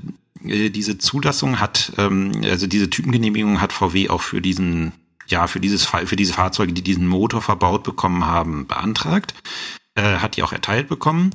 äh, 0.44 0.68
diese 0.68 0.98
Zulassung 0.98 1.58
hat, 1.58 1.92
ähm, 1.96 2.32
also 2.44 2.66
diese 2.66 2.90
Typengenehmigung 2.90 3.62
hat 3.62 3.72
VW 3.72 4.10
auch 4.10 4.20
für 4.20 4.42
diesen 4.42 4.92
ja, 5.26 5.46
für 5.46 5.60
dieses 5.60 5.86
für 5.86 6.16
diese 6.16 6.32
Fahrzeuge, 6.32 6.72
die 6.72 6.82
diesen 6.82 7.06
Motor 7.06 7.40
verbaut 7.40 7.84
bekommen 7.84 8.26
haben, 8.26 8.66
beantragt 8.66 9.32
äh, 9.94 10.16
hat 10.18 10.36
die 10.36 10.42
auch 10.42 10.52
erteilt 10.52 10.88
bekommen. 10.88 11.30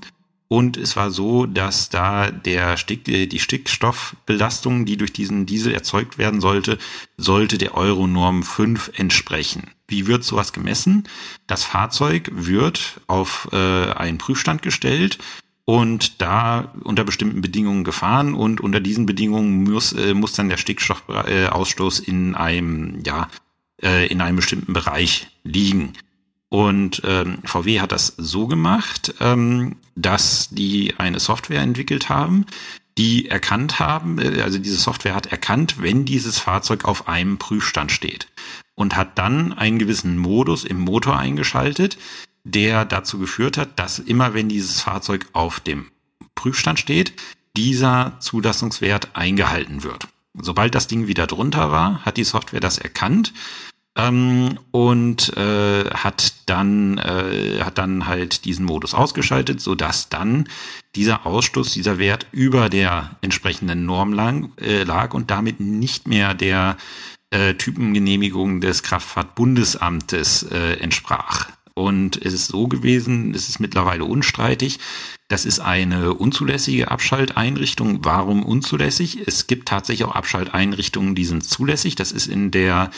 Und 0.48 0.78
es 0.78 0.96
war 0.96 1.10
so, 1.10 1.48
dass 1.48 1.90
da 1.90 2.30
der 2.30 2.78
Stick, 2.78 3.08
äh, 3.08 3.26
die 3.26 3.40
Stickstoffbelastung, 3.40 4.86
die 4.86 4.98
durch 4.98 5.12
diesen 5.12 5.46
Diesel 5.46 5.74
erzeugt 5.74 6.18
werden 6.18 6.40
sollte, 6.40 6.78
sollte 7.18 7.58
der 7.58 7.76
Euronorm 7.76 8.44
5 8.44 8.92
entsprechen. 8.96 9.72
Wie 9.88 10.08
wird 10.08 10.24
sowas 10.24 10.54
gemessen? 10.54 11.08
Das 11.48 11.64
Fahrzeug 11.64 12.30
wird 12.34 13.02
auf 13.08 13.50
äh, 13.52 13.92
einen 13.92 14.18
Prüfstand 14.18 14.62
gestellt 14.62 15.18
und 15.66 16.22
da 16.22 16.74
unter 16.84 17.04
bestimmten 17.04 17.42
Bedingungen 17.42 17.84
gefahren 17.84 18.36
und 18.36 18.62
unter 18.62 18.80
diesen 18.80 19.08
Bedingungen 19.08 19.64
muss, 19.64 19.94
äh, 19.94 20.14
muss 20.14 20.34
dann 20.34 20.50
der 20.50 20.58
Stickstoffausstoß 20.58 22.00
in 22.00 22.36
einem, 22.36 23.02
ja, 23.04 23.30
äh, 23.82 24.08
in 24.08 24.22
einem 24.22 24.38
bestimmten 24.38 24.74
Bereich 24.74 25.28
liegen. 25.44 25.94
Und 26.50 27.02
ähm, 27.06 27.40
VW 27.44 27.80
hat 27.82 27.92
das 27.92 28.14
so 28.18 28.48
gemacht, 28.48 29.16
ähm, 29.20 29.78
dass 29.96 30.50
die 30.50 30.94
eine 30.98 31.20
Software 31.20 31.62
entwickelt 31.62 32.10
haben, 32.10 32.46
die 32.98 33.28
erkannt 33.30 33.80
haben, 33.80 34.20
äh, 34.20 34.42
also 34.42 34.60
diese 34.60 34.78
Software 34.78 35.16
hat 35.16 35.28
erkannt, 35.28 35.82
wenn 35.82 36.06
dieses 36.06 36.40
Fahrzeug 36.40 36.86
auf 36.86 37.08
einem 37.08 37.38
Prüfstand 37.38 37.92
steht 37.92 38.28
und 38.76 38.96
hat 38.96 39.18
dann 39.18 39.54
einen 39.54 39.80
gewissen 39.80 40.18
Modus 40.18 40.64
im 40.64 40.80
Motor 40.80 41.18
eingeschaltet, 41.18 41.98
der 42.44 42.86
dazu 42.86 43.18
geführt 43.18 43.58
hat, 43.58 43.80
dass 43.80 44.00
immer 44.00 44.34
wenn 44.34 44.50
dieses 44.50 44.82
Fahrzeug 44.82 45.28
auf 45.34 45.60
dem 45.60 45.88
Prüfstand 46.36 46.80
steht, 46.80 47.14
dieser 47.58 48.18
Zulassungswert 48.20 49.16
eingehalten 49.16 49.84
wird. 49.84 50.08
Sobald 50.38 50.76
das 50.76 50.88
Ding 50.88 51.08
wieder 51.08 51.28
drunter 51.28 51.72
war, 51.72 52.06
hat 52.06 52.18
die 52.18 52.26
Software 52.26 52.60
das 52.60 52.78
erkannt 52.78 53.34
ähm, 53.96 54.60
und 54.72 55.36
äh, 55.38 55.90
hat 55.90 56.34
dann 56.48 56.98
äh, 56.98 57.62
hat 57.62 57.78
dann 57.78 58.08
halt 58.08 58.46
diesen 58.46 58.66
Modus 58.66 58.94
ausgeschaltet, 58.94 59.62
so 59.62 59.76
dass 59.76 60.10
dann 60.10 60.50
dieser 60.96 61.26
Ausstoß, 61.26 61.72
dieser 61.72 61.98
Wert 61.98 62.28
über 62.32 62.70
der 62.70 63.16
entsprechenden 63.22 63.86
Norm 63.86 64.14
lang, 64.14 64.52
äh, 64.60 64.84
lag 64.84 65.14
und 65.14 65.32
damit 65.32 65.60
nicht 65.60 66.08
mehr 66.08 66.34
der 66.34 66.78
äh, 67.32 67.56
Typengenehmigung 67.56 68.62
des 68.62 68.84
Kraftfahrtbundesamtes 68.84 70.44
äh, 70.44 70.74
entsprach. 70.80 71.50
Und 71.74 72.24
es 72.24 72.34
ist 72.34 72.48
so 72.48 72.68
gewesen, 72.68 73.34
es 73.34 73.50
ist 73.50 73.60
mittlerweile 73.60 74.06
unstreitig, 74.06 74.80
das 75.28 75.44
ist 75.44 75.60
eine 75.60 76.14
unzulässige 76.14 76.92
Abschalteinrichtung. 76.92 78.06
Warum 78.06 78.44
unzulässig? 78.44 79.28
Es 79.28 79.48
gibt 79.48 79.68
tatsächlich 79.68 80.08
auch 80.08 80.16
Abschalteinrichtungen, 80.16 81.16
die 81.16 81.26
sind 81.26 81.44
zulässig. 81.44 81.96
Das 81.96 82.12
ist 82.12 82.28
in 82.28 82.52
der 82.52 82.92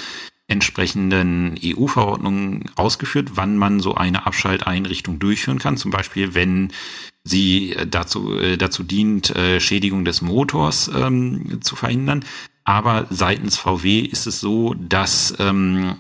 entsprechenden 0.48 1.56
EU-Verordnungen 1.64 2.64
ausgeführt, 2.76 3.32
wann 3.36 3.58
man 3.58 3.82
so 3.82 3.96
eine 3.96 4.26
Abschalteinrichtung 4.26 5.20
durchführen 5.20 5.60
kann. 5.60 5.78
Zum 5.78 5.92
Beispiel, 5.92 6.34
wenn 6.36 6.72
sie 7.26 7.76
dazu, 7.90 8.38
äh, 8.40 8.58
dazu 8.58 8.84
dient, 8.84 9.36
äh, 9.36 9.60
Schädigung 9.60 10.06
des 10.06 10.22
Motors 10.22 10.90
ähm, 10.96 11.60
zu 11.62 11.76
verhindern. 11.76 12.24
Aber 12.64 13.08
seitens 13.10 13.58
VW 13.58 14.00
ist 14.00 14.26
es 14.26 14.40
so, 14.40 14.74
dass, 14.74 15.34
ähm, 15.40 15.96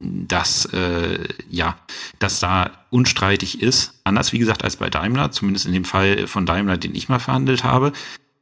dass, 0.00 0.66
äh, 0.66 1.28
ja, 1.50 1.76
dass 2.18 2.40
da 2.40 2.70
unstreitig 2.90 3.62
ist. 3.62 4.00
Anders, 4.04 4.32
wie 4.32 4.38
gesagt, 4.38 4.64
als 4.64 4.76
bei 4.76 4.88
Daimler, 4.88 5.30
zumindest 5.30 5.66
in 5.66 5.72
dem 5.72 5.84
Fall 5.84 6.26
von 6.26 6.46
Daimler, 6.46 6.78
den 6.78 6.94
ich 6.94 7.08
mal 7.08 7.18
verhandelt 7.18 7.64
habe 7.64 7.92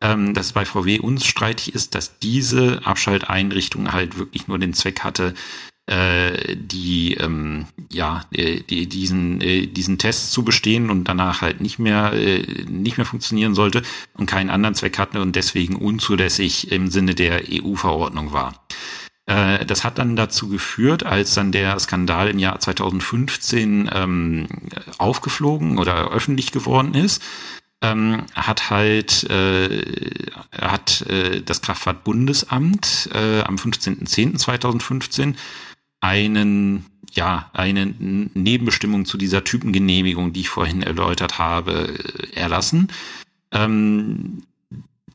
ähm, 0.01 0.35
dass 0.35 0.53
bei 0.53 0.65
VW 0.65 0.99
unstreitig 0.99 1.75
ist, 1.75 1.95
dass 1.95 2.19
diese 2.19 2.81
Abschalteinrichtung 2.85 3.93
halt 3.93 4.19
wirklich 4.19 4.49
nur 4.49 4.59
den 4.59 4.75
Zweck 4.75 5.01
hatte, 5.01 5.35
äh, 5.87 6.57
die 6.57 7.15
ähm, 7.15 7.67
ja 7.93 8.25
äh, 8.33 8.61
die, 8.61 8.89
diesen 8.89 9.41
äh, 9.43 9.67
diesen 9.67 9.99
Test 9.99 10.33
zu 10.33 10.43
bestehen 10.43 10.89
und 10.89 11.05
danach 11.05 11.43
halt 11.43 11.61
nicht 11.61 11.79
mehr 11.79 12.15
äh, 12.15 12.43
nicht 12.69 12.97
mehr 12.97 13.05
funktionieren 13.05 13.55
sollte 13.55 13.83
und 14.15 14.25
keinen 14.25 14.49
anderen 14.49 14.75
Zweck 14.75 14.99
hatte 14.99 15.21
und 15.21 15.37
deswegen 15.37 15.77
unzulässig 15.77 16.73
im 16.73 16.91
Sinne 16.91 17.15
der 17.15 17.43
EU-Verordnung 17.51 18.33
war. 18.33 18.65
Äh, 19.27 19.65
das 19.67 19.85
hat 19.85 19.99
dann 19.99 20.17
dazu 20.17 20.49
geführt, 20.49 21.05
als 21.05 21.35
dann 21.35 21.53
der 21.53 21.79
Skandal 21.79 22.29
im 22.29 22.39
Jahr 22.39 22.61
2015 22.61 23.91
ähm, 23.93 24.47
aufgeflogen 24.99 25.79
oder 25.79 26.11
öffentlich 26.11 26.51
geworden 26.51 26.95
ist, 26.95 27.23
ähm, 27.85 28.25
hat 28.35 28.71
halt 28.71 29.25
äh, 29.25 30.31
hat 30.57 31.03
äh, 31.03 31.43
das 31.43 31.61
Kraftfahrtbundesamt 31.61 33.11
äh, 33.13 33.43
am 33.43 33.57
15.10.2015 33.57 35.35
einen 36.01 36.87
ja 37.13 37.51
eine 37.53 37.87
Nebenbestimmung 37.87 39.05
zu 39.05 39.19
dieser 39.19 39.45
Typengenehmigung, 39.45 40.33
die 40.33 40.41
ich 40.41 40.49
vorhin 40.49 40.83
erläutert 40.83 41.39
habe, 41.39 41.95
äh, 42.33 42.41
erlassen, 42.41 42.89
ähm, 43.53 44.43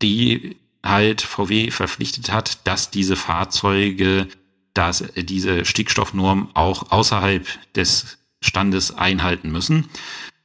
die 0.02 0.56
halt 0.84 1.22
VW 1.22 1.72
verpflichtet 1.72 2.32
hat, 2.32 2.66
dass 2.68 2.92
diese 2.92 3.16
Fahrzeuge, 3.16 4.28
dass 4.74 5.04
diese 5.16 5.66
Stickstoffnorm 5.66 6.50
auch 6.54 6.92
außerhalb 6.92 7.46
des 7.74 8.20
Standes 8.42 8.96
einhalten 8.96 9.52
müssen. 9.52 9.90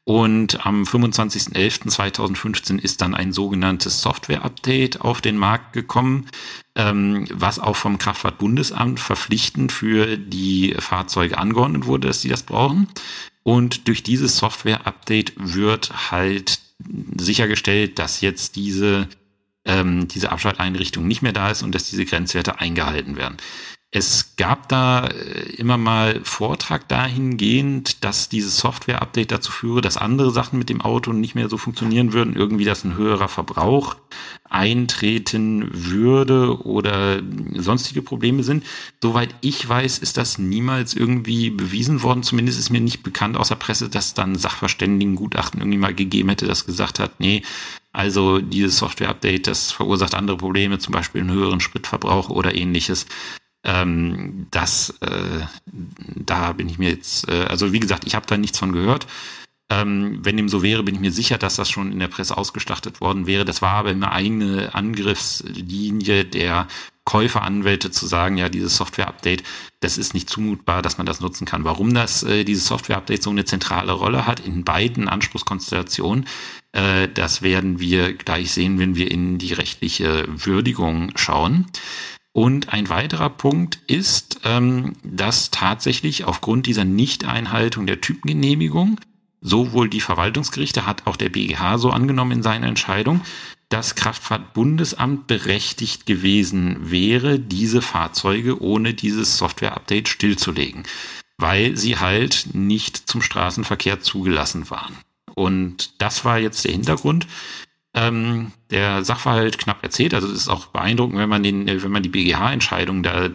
Und 0.06 0.66
am 0.66 0.82
25.11.2015 0.82 2.78
ist 2.78 3.00
dann 3.00 3.14
ein 3.14 3.32
sogenanntes 3.32 4.02
Software-Update 4.02 5.00
auf 5.00 5.22
den 5.22 5.38
Markt 5.38 5.72
gekommen, 5.72 6.26
ähm, 6.74 7.26
was 7.32 7.58
auch 7.58 7.76
vom 7.76 7.96
Kraftfahrtbundesamt 7.96 9.00
verpflichtend 9.00 9.72
für 9.72 10.18
die 10.18 10.74
Fahrzeuge 10.78 11.38
angeordnet 11.38 11.86
wurde, 11.86 12.08
dass 12.08 12.20
sie 12.20 12.28
das 12.28 12.42
brauchen. 12.42 12.88
Und 13.44 13.88
durch 13.88 14.02
dieses 14.02 14.36
Software-Update 14.36 15.32
wird 15.36 16.10
halt 16.10 16.60
sichergestellt, 17.16 17.98
dass 17.98 18.20
jetzt 18.20 18.56
diese, 18.56 19.08
ähm, 19.64 20.06
diese 20.08 20.32
Abschalteinrichtung 20.32 21.06
nicht 21.06 21.22
mehr 21.22 21.32
da 21.32 21.50
ist 21.50 21.62
und 21.62 21.74
dass 21.74 21.88
diese 21.88 22.04
Grenzwerte 22.04 22.58
eingehalten 22.58 23.16
werden. 23.16 23.38
Es 23.96 24.34
gab 24.34 24.68
da 24.68 25.06
äh, 25.06 25.54
immer 25.54 25.78
mal 25.78 26.20
Vortrag 26.24 26.88
dahingehend, 26.88 28.02
dass 28.02 28.28
dieses 28.28 28.56
Software-Update 28.56 29.30
dazu 29.30 29.52
führe, 29.52 29.82
dass 29.82 29.96
andere 29.96 30.32
Sachen 30.32 30.58
mit 30.58 30.68
dem 30.68 30.80
Auto 30.80 31.12
nicht 31.12 31.36
mehr 31.36 31.48
so 31.48 31.58
funktionieren 31.58 32.12
würden, 32.12 32.34
irgendwie, 32.34 32.64
dass 32.64 32.82
ein 32.82 32.96
höherer 32.96 33.28
Verbrauch 33.28 33.94
eintreten 34.50 35.68
würde 35.70 36.60
oder 36.66 37.22
sonstige 37.54 38.02
Probleme 38.02 38.42
sind. 38.42 38.64
Soweit 39.00 39.32
ich 39.42 39.68
weiß, 39.68 39.98
ist 39.98 40.16
das 40.16 40.38
niemals 40.38 40.94
irgendwie 40.94 41.50
bewiesen 41.50 42.02
worden. 42.02 42.24
Zumindest 42.24 42.58
ist 42.58 42.70
mir 42.70 42.80
nicht 42.80 43.04
bekannt 43.04 43.36
aus 43.36 43.50
der 43.50 43.54
Presse, 43.54 43.88
dass 43.88 44.12
dann 44.12 44.34
Sachverständigengutachten 44.34 45.60
irgendwie 45.60 45.78
mal 45.78 45.94
gegeben 45.94 46.30
hätte, 46.30 46.46
das 46.48 46.66
gesagt 46.66 46.98
hat, 46.98 47.20
nee, 47.20 47.44
also 47.92 48.40
dieses 48.40 48.76
Software-Update, 48.78 49.46
das 49.46 49.70
verursacht 49.70 50.16
andere 50.16 50.36
Probleme, 50.36 50.80
zum 50.80 50.90
Beispiel 50.90 51.20
einen 51.20 51.30
höheren 51.30 51.60
Spritverbrauch 51.60 52.28
oder 52.28 52.56
ähnliches. 52.56 53.06
Ähm, 53.64 54.46
das, 54.50 54.90
äh, 55.00 55.40
da 56.14 56.52
bin 56.52 56.68
ich 56.68 56.78
mir 56.78 56.90
jetzt, 56.90 57.28
äh, 57.28 57.44
also 57.44 57.72
wie 57.72 57.80
gesagt, 57.80 58.06
ich 58.06 58.14
habe 58.14 58.26
da 58.26 58.36
nichts 58.36 58.58
von 58.58 58.72
gehört. 58.72 59.06
Ähm, 59.70 60.18
wenn 60.22 60.36
dem 60.36 60.50
so 60.50 60.62
wäre, 60.62 60.82
bin 60.82 60.94
ich 60.94 61.00
mir 61.00 61.12
sicher, 61.12 61.38
dass 61.38 61.56
das 61.56 61.70
schon 61.70 61.90
in 61.90 61.98
der 61.98 62.08
Presse 62.08 62.36
ausgestattet 62.36 63.00
worden 63.00 63.26
wäre. 63.26 63.46
Das 63.46 63.62
war 63.62 63.72
aber 63.72 63.90
eine 63.90 64.74
Angriffslinie 64.74 66.26
der 66.26 66.68
Käuferanwälte 67.04 67.90
zu 67.90 68.06
sagen, 68.06 68.38
ja, 68.38 68.48
dieses 68.48 68.76
Software-Update, 68.76 69.42
das 69.80 69.98
ist 69.98 70.14
nicht 70.14 70.28
zumutbar, 70.28 70.82
dass 70.82 70.96
man 70.98 71.06
das 71.06 71.20
nutzen 71.20 71.46
kann. 71.46 71.64
Warum 71.64 71.92
das, 71.94 72.22
äh, 72.22 72.44
dieses 72.44 72.66
Software-Update 72.66 73.22
so 73.22 73.30
eine 73.30 73.44
zentrale 73.44 73.92
Rolle 73.92 74.26
hat 74.26 74.40
in 74.40 74.64
beiden 74.64 75.08
Anspruchskonstellationen, 75.08 76.26
äh, 76.72 77.08
das 77.08 77.42
werden 77.42 77.78
wir 77.78 78.14
gleich 78.14 78.52
sehen, 78.52 78.78
wenn 78.78 78.96
wir 78.96 79.10
in 79.10 79.38
die 79.38 79.52
rechtliche 79.52 80.24
Würdigung 80.28 81.12
schauen. 81.16 81.66
Und 82.34 82.72
ein 82.72 82.88
weiterer 82.88 83.30
Punkt 83.30 83.78
ist, 83.86 84.40
ähm, 84.42 84.94
dass 85.04 85.52
tatsächlich 85.52 86.24
aufgrund 86.24 86.66
dieser 86.66 86.84
Nichteinhaltung 86.84 87.86
der 87.86 88.00
Typengenehmigung 88.00 89.00
sowohl 89.40 89.88
die 89.88 90.00
Verwaltungsgerichte 90.00 90.84
hat 90.84 91.06
auch 91.06 91.16
der 91.16 91.28
BGH 91.28 91.78
so 91.78 91.90
angenommen 91.90 92.32
in 92.32 92.42
seiner 92.42 92.66
Entscheidung, 92.66 93.20
das 93.68 93.94
Kraftfahrtbundesamt 93.94 95.28
berechtigt 95.28 96.06
gewesen 96.06 96.90
wäre, 96.90 97.38
diese 97.38 97.80
Fahrzeuge 97.80 98.60
ohne 98.60 98.94
dieses 98.94 99.38
Software-Update 99.38 100.08
stillzulegen, 100.08 100.82
weil 101.38 101.76
sie 101.76 101.98
halt 101.98 102.48
nicht 102.52 102.96
zum 103.08 103.22
Straßenverkehr 103.22 104.00
zugelassen 104.00 104.70
waren. 104.70 104.96
Und 105.36 106.00
das 106.00 106.24
war 106.24 106.38
jetzt 106.40 106.64
der 106.64 106.72
Hintergrund. 106.72 107.28
Ähm, 107.96 108.50
der 108.70 109.04
Sachverhalt 109.04 109.56
knapp 109.58 109.82
erzählt, 109.84 110.14
also 110.14 110.26
es 110.26 110.34
ist 110.34 110.48
auch 110.48 110.66
beeindruckend, 110.66 111.18
wenn 111.18 111.28
man 111.28 111.44
den, 111.44 111.66
wenn 111.66 111.92
man 111.92 112.02
die 112.02 112.08
BGH-Entscheidung 112.08 113.04
da 113.04 113.30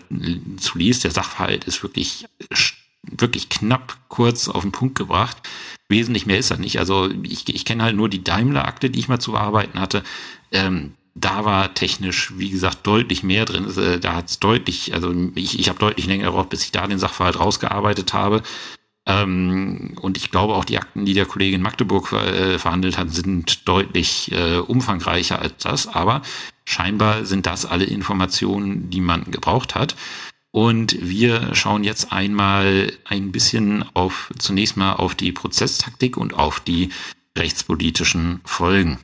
zu 0.57 0.77
liest. 0.77 1.05
Der 1.05 1.11
Sachverhalt 1.11 1.63
ist 1.63 1.81
wirklich, 1.81 2.25
wirklich 3.03 3.47
knapp 3.47 3.97
kurz 4.09 4.49
auf 4.49 4.63
den 4.63 4.73
Punkt 4.73 4.95
gebracht. 4.95 5.37
Wesentlich 5.87 6.25
mehr 6.25 6.39
ist 6.39 6.51
er 6.51 6.57
nicht. 6.57 6.77
Also 6.77 7.09
ich, 7.23 7.47
ich 7.47 7.63
kenne 7.63 7.83
halt 7.83 7.95
nur 7.95 8.09
die 8.09 8.23
Daimler-Akte, 8.23 8.89
die 8.89 8.99
ich 8.99 9.07
mal 9.07 9.19
zu 9.19 9.31
bearbeiten 9.31 9.79
hatte. 9.79 10.03
Ähm, 10.51 10.93
da 11.15 11.45
war 11.45 11.73
technisch, 11.73 12.33
wie 12.37 12.49
gesagt, 12.49 12.85
deutlich 12.85 13.23
mehr 13.23 13.45
drin. 13.45 13.65
Äh, 13.77 13.99
da 13.99 14.15
hat 14.15 14.29
es 14.29 14.39
deutlich, 14.39 14.93
also 14.93 15.13
ich, 15.35 15.59
ich 15.59 15.69
habe 15.69 15.79
deutlich 15.79 16.05
länger 16.05 16.25
gebraucht, 16.25 16.49
bis 16.49 16.63
ich 16.63 16.71
da 16.71 16.85
den 16.85 16.99
Sachverhalt 16.99 17.39
rausgearbeitet 17.39 18.13
habe. 18.13 18.43
Ähm, 19.05 19.95
und 20.01 20.17
ich 20.17 20.31
glaube 20.31 20.55
auch 20.55 20.65
die 20.65 20.77
Akten, 20.77 21.05
die 21.05 21.13
der 21.13 21.25
Kollege 21.25 21.55
in 21.55 21.61
Magdeburg 21.61 22.11
äh, 22.13 22.59
verhandelt 22.59 22.97
hat, 22.97 23.11
sind 23.11 23.67
deutlich 23.67 24.31
äh, 24.31 24.57
umfangreicher 24.57 25.39
als 25.39 25.57
das. 25.59 25.87
Aber 25.87 26.21
scheinbar 26.65 27.25
sind 27.25 27.45
das 27.45 27.65
alle 27.65 27.85
Informationen, 27.85 28.89
die 28.89 29.01
man 29.01 29.31
gebraucht 29.31 29.75
hat. 29.75 29.95
Und 30.51 30.97
wir 30.99 31.53
schauen 31.53 31.83
jetzt 31.83 32.11
einmal 32.11 32.91
ein 33.05 33.31
bisschen 33.31 33.85
auf, 33.93 34.31
zunächst 34.39 34.77
mal 34.77 34.93
auf 34.93 35.13
die 35.13 35.31
Prozesstaktik 35.31 36.17
und 36.17 36.33
auf 36.33 36.59
die 36.59 36.89
rechtspolitischen 37.37 38.41
Folgen. 38.45 38.99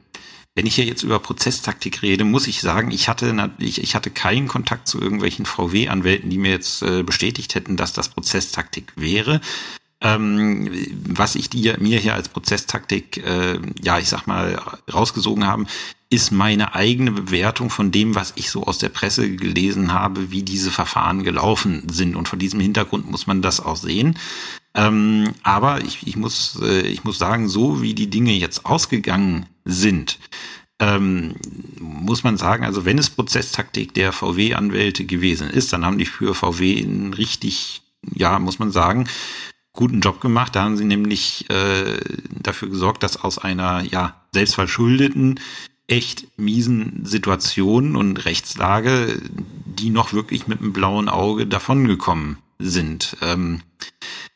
Wenn 0.56 0.66
ich 0.66 0.76
hier 0.76 0.86
jetzt 0.86 1.04
über 1.04 1.20
Prozesstaktik 1.20 2.02
rede, 2.02 2.24
muss 2.24 2.48
ich 2.48 2.62
sagen, 2.62 2.90
ich 2.92 3.10
hatte, 3.10 3.52
ich, 3.60 3.84
ich 3.84 3.94
hatte 3.94 4.10
keinen 4.10 4.48
Kontakt 4.48 4.88
zu 4.88 5.02
irgendwelchen 5.02 5.46
VW-Anwälten, 5.46 6.30
die 6.30 6.38
mir 6.38 6.52
jetzt 6.52 6.82
äh, 6.82 7.04
bestätigt 7.04 7.56
hätten, 7.56 7.76
dass 7.76 7.92
das 7.92 8.10
Prozesstaktik 8.10 8.94
wäre. 8.96 9.42
Ähm, 10.06 10.70
was 11.08 11.34
ich 11.34 11.50
dir, 11.50 11.78
mir 11.80 11.98
hier 11.98 12.14
als 12.14 12.30
Prozesstaktik, 12.30 13.26
äh, 13.26 13.60
ja, 13.82 13.98
ich 13.98 14.08
sag 14.08 14.28
mal, 14.28 14.62
rausgesogen 14.94 15.48
haben, 15.48 15.66
ist 16.12 16.32
meine 16.32 16.76
eigene 16.76 17.10
Bewertung 17.10 17.72
von 17.72 17.92
dem, 17.92 18.14
was 18.14 18.34
ich 18.36 18.52
so 18.52 18.66
aus 18.66 18.78
der 18.78 18.90
Presse 18.90 19.36
gelesen 19.36 19.94
habe, 19.94 20.30
wie 20.30 20.44
diese 20.44 20.70
Verfahren 20.70 21.24
gelaufen 21.24 21.90
sind. 21.90 22.16
Und 22.16 22.28
vor 22.28 22.38
diesem 22.38 22.60
Hintergrund 22.60 23.10
muss 23.10 23.26
man 23.26 23.42
das 23.42 23.60
auch 23.60 23.78
sehen. 23.78 24.20
Ähm, 24.76 25.34
aber 25.42 25.82
ich, 25.84 26.06
ich, 26.06 26.18
muss, 26.18 26.60
äh, 26.62 26.82
ich 26.82 27.04
muss 27.04 27.18
sagen, 27.18 27.50
so 27.50 27.82
wie 27.82 27.96
die 27.96 28.12
Dinge 28.12 28.34
jetzt 28.34 28.64
ausgegangen 28.64 29.48
sind, 29.64 30.20
ähm, 30.80 31.34
muss 31.80 32.24
man 32.24 32.38
sagen, 32.38 32.64
also 32.64 32.86
wenn 32.86 33.00
es 33.00 33.10
Prozesstaktik 33.10 33.96
der 33.96 34.12
VW-Anwälte 34.12 35.06
gewesen 35.06 35.50
ist, 35.50 35.74
dann 35.74 35.84
haben 35.84 35.98
die 35.98 36.06
für 36.06 36.36
VW 36.36 36.84
einen 36.84 37.16
richtig, 37.16 37.82
ja, 38.14 38.38
muss 38.38 38.60
man 38.60 38.72
sagen, 38.72 39.08
guten 39.76 40.02
Job 40.02 40.22
gemacht. 40.22 40.56
Da 40.56 40.64
haben 40.64 40.78
sie 40.78 40.86
nämlich 40.86 41.50
äh, 41.50 42.00
dafür 42.30 42.70
gesorgt, 42.70 43.04
dass 43.04 43.18
aus 43.18 43.38
einer 43.38 43.82
ja 43.82 44.22
selbstverschuldeten, 44.34 45.40
echt 45.88 46.28
miesen 46.38 47.06
Situation 47.06 47.96
und 47.96 48.26
Rechtslage, 48.26 49.22
die 49.66 49.90
noch 49.92 50.14
wirklich 50.14 50.48
mit 50.48 50.60
einem 50.60 50.74
blauen 50.74 51.10
Auge 51.10 51.46
davongekommen 51.46 52.38
sind. 52.58 53.18
Ähm, 53.22 53.62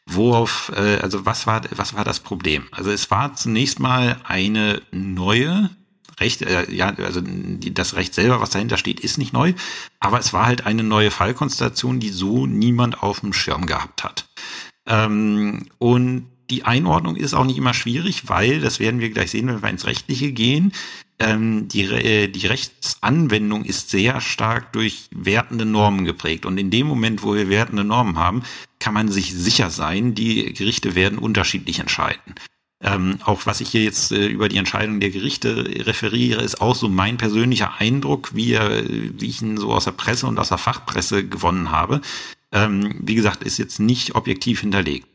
worauf, 0.06 0.72
äh, 0.76 1.00
also 1.02 1.26
was 1.26 1.48
war, 1.48 1.62
was 1.76 1.96
war 1.96 2.04
das 2.04 2.20
Problem? 2.20 2.68
Also 2.72 2.92
es 2.92 3.10
war 3.10 3.34
zunächst 3.34 3.80
mal 3.80 4.18
eine 4.26 4.82
neue 4.92 5.72
Recht, 6.20 6.42
äh, 6.42 6.70
ja, 6.72 6.94
also 6.98 7.22
die, 7.22 7.74
das 7.74 7.96
Recht 7.96 8.14
selber, 8.14 8.42
was 8.42 8.50
dahinter 8.50 8.78
steht, 8.78 9.00
ist 9.00 9.18
nicht 9.18 9.34
neu, 9.34 9.54
aber 10.00 10.20
es 10.20 10.34
war 10.34 10.46
halt 10.46 10.66
eine 10.66 10.84
neue 10.84 11.12
Fallkonstellation, 11.12 12.00
die 12.00 12.10
so 12.10 12.46
niemand 12.46 13.02
auf 13.02 13.22
dem 13.22 13.34
Schirm 13.34 13.66
gehabt 13.66 14.04
hat. 14.04 14.28
Ähm, 14.90 15.68
und 15.78 16.26
die 16.50 16.66
Einordnung 16.66 17.16
ist 17.16 17.34
auch 17.34 17.46
nicht 17.46 17.58
immer 17.58 17.74
schwierig, 17.74 18.28
weil, 18.28 18.60
das 18.60 18.80
werden 18.80 19.00
wir 19.00 19.12
gleich 19.12 19.32
sehen, 19.32 19.48
wenn 19.48 19.62
wir 19.62 19.70
ins 19.70 19.86
Rechtliche 19.86 20.32
gehen, 20.32 20.74
ähm, 21.20 21.68
die, 21.68 21.84
äh, 21.84 22.28
die 22.28 22.48
Rechtsanwendung 22.48 23.66
ist 23.66 23.90
sehr 23.90 24.20
stark 24.22 24.74
durch 24.74 25.10
wertende 25.12 25.66
Normen 25.66 26.06
geprägt. 26.06 26.46
Und 26.46 26.58
in 26.58 26.72
dem 26.72 26.88
Moment, 26.88 27.24
wo 27.24 27.36
wir 27.36 27.50
wertende 27.50 27.84
Normen 27.84 28.18
haben, 28.18 28.44
kann 28.80 28.94
man 28.94 29.10
sich 29.10 29.34
sicher 29.34 29.70
sein, 29.70 30.16
die 30.16 30.54
Gerichte 30.54 30.96
werden 30.96 31.20
unterschiedlich 31.20 31.80
entscheiden. 31.80 32.36
Ähm, 32.82 33.20
auch 33.26 33.46
was 33.46 33.60
ich 33.60 33.70
hier 33.70 33.84
jetzt 33.84 34.14
äh, 34.14 34.28
über 34.28 34.48
die 34.48 34.56
Entscheidung 34.56 35.02
der 35.02 35.10
Gerichte 35.10 35.66
referiere, 35.86 36.42
ist 36.42 36.62
auch 36.62 36.76
so 36.76 36.88
mein 36.88 37.18
persönlicher 37.18 37.74
Eindruck, 37.78 38.34
wie, 38.34 38.54
er, 38.54 38.88
wie 38.88 39.28
ich 39.28 39.42
ihn 39.42 39.58
so 39.58 39.74
aus 39.74 39.84
der 39.84 39.92
Presse 39.92 40.28
und 40.28 40.40
aus 40.40 40.50
der 40.50 40.58
Fachpresse 40.58 41.28
gewonnen 41.28 41.72
habe. 41.72 42.00
Ähm, 42.52 42.96
wie 43.02 43.16
gesagt, 43.16 43.44
ist 43.44 43.58
jetzt 43.58 43.80
nicht 43.80 44.16
objektiv 44.16 44.62
hinterlegt. 44.62 45.08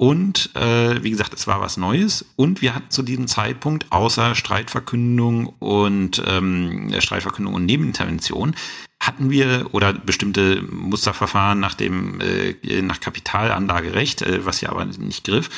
Und 0.00 0.54
äh, 0.54 1.02
wie 1.02 1.10
gesagt, 1.10 1.34
es 1.34 1.48
war 1.48 1.60
was 1.60 1.76
Neues. 1.76 2.24
Und 2.36 2.62
wir 2.62 2.74
hatten 2.74 2.90
zu 2.90 3.02
diesem 3.02 3.26
Zeitpunkt 3.26 3.86
außer 3.90 4.36
Streitverkündung 4.36 5.46
und 5.58 6.22
ähm, 6.24 6.94
Streitverkündung 7.00 7.54
und 7.54 7.66
Nebenintervention 7.66 8.54
hatten 9.00 9.30
wir 9.30 9.70
oder 9.72 9.92
bestimmte 9.92 10.62
Musterverfahren 10.62 11.58
nach 11.58 11.74
dem 11.74 12.20
äh, 12.20 12.82
nach 12.82 13.00
Kapitalanlagerecht, 13.00 14.22
äh, 14.22 14.46
was 14.46 14.60
ja 14.60 14.70
aber 14.70 14.84
nicht 14.84 15.24
griff, 15.24 15.50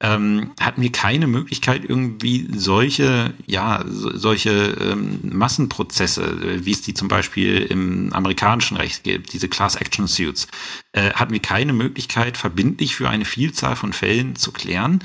ähm, 0.00 0.52
hatten 0.60 0.80
wir 0.80 0.92
keine 0.92 1.26
Möglichkeit, 1.26 1.84
irgendwie 1.84 2.48
solche, 2.54 3.34
ja, 3.46 3.84
so, 3.88 4.16
solche 4.16 4.50
ähm, 4.50 5.18
Massenprozesse, 5.22 6.22
äh, 6.22 6.64
wie 6.64 6.70
es 6.70 6.82
die 6.82 6.94
zum 6.94 7.08
Beispiel 7.08 7.62
im 7.62 8.12
amerikanischen 8.12 8.76
Recht 8.76 9.02
gibt, 9.02 9.32
diese 9.32 9.48
Class 9.48 9.74
Action 9.74 10.06
Suits, 10.06 10.46
äh, 10.92 11.12
hatten 11.14 11.32
wir 11.32 11.42
keine 11.42 11.72
Möglichkeit, 11.72 12.36
verbindlich 12.36 12.94
für 12.94 13.08
eine 13.08 13.24
Vielzahl 13.24 13.74
von 13.74 13.92
Fällen 13.92 14.36
zu 14.36 14.52
klären, 14.52 15.00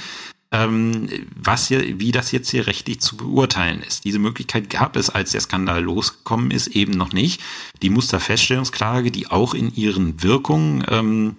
ähm, 0.52 1.10
was 1.36 1.70
hier, 1.70 2.00
wie 2.00 2.12
das 2.12 2.32
jetzt 2.32 2.52
hier 2.52 2.68
rechtlich 2.68 3.02
zu 3.02 3.18
beurteilen 3.18 3.82
ist. 3.82 4.06
Diese 4.06 4.20
Möglichkeit 4.20 4.70
gab 4.70 4.96
es, 4.96 5.10
als 5.10 5.32
der 5.32 5.42
Skandal 5.42 5.82
losgekommen 5.82 6.52
ist, 6.52 6.68
eben 6.68 6.94
noch 6.94 7.12
nicht. 7.12 7.42
Die 7.82 7.90
Musterfeststellungsklage, 7.90 9.10
die 9.10 9.28
auch 9.28 9.56
in 9.56 9.74
ihren 9.74 10.22
Wirkungen 10.22 10.86
ähm, 10.88 11.38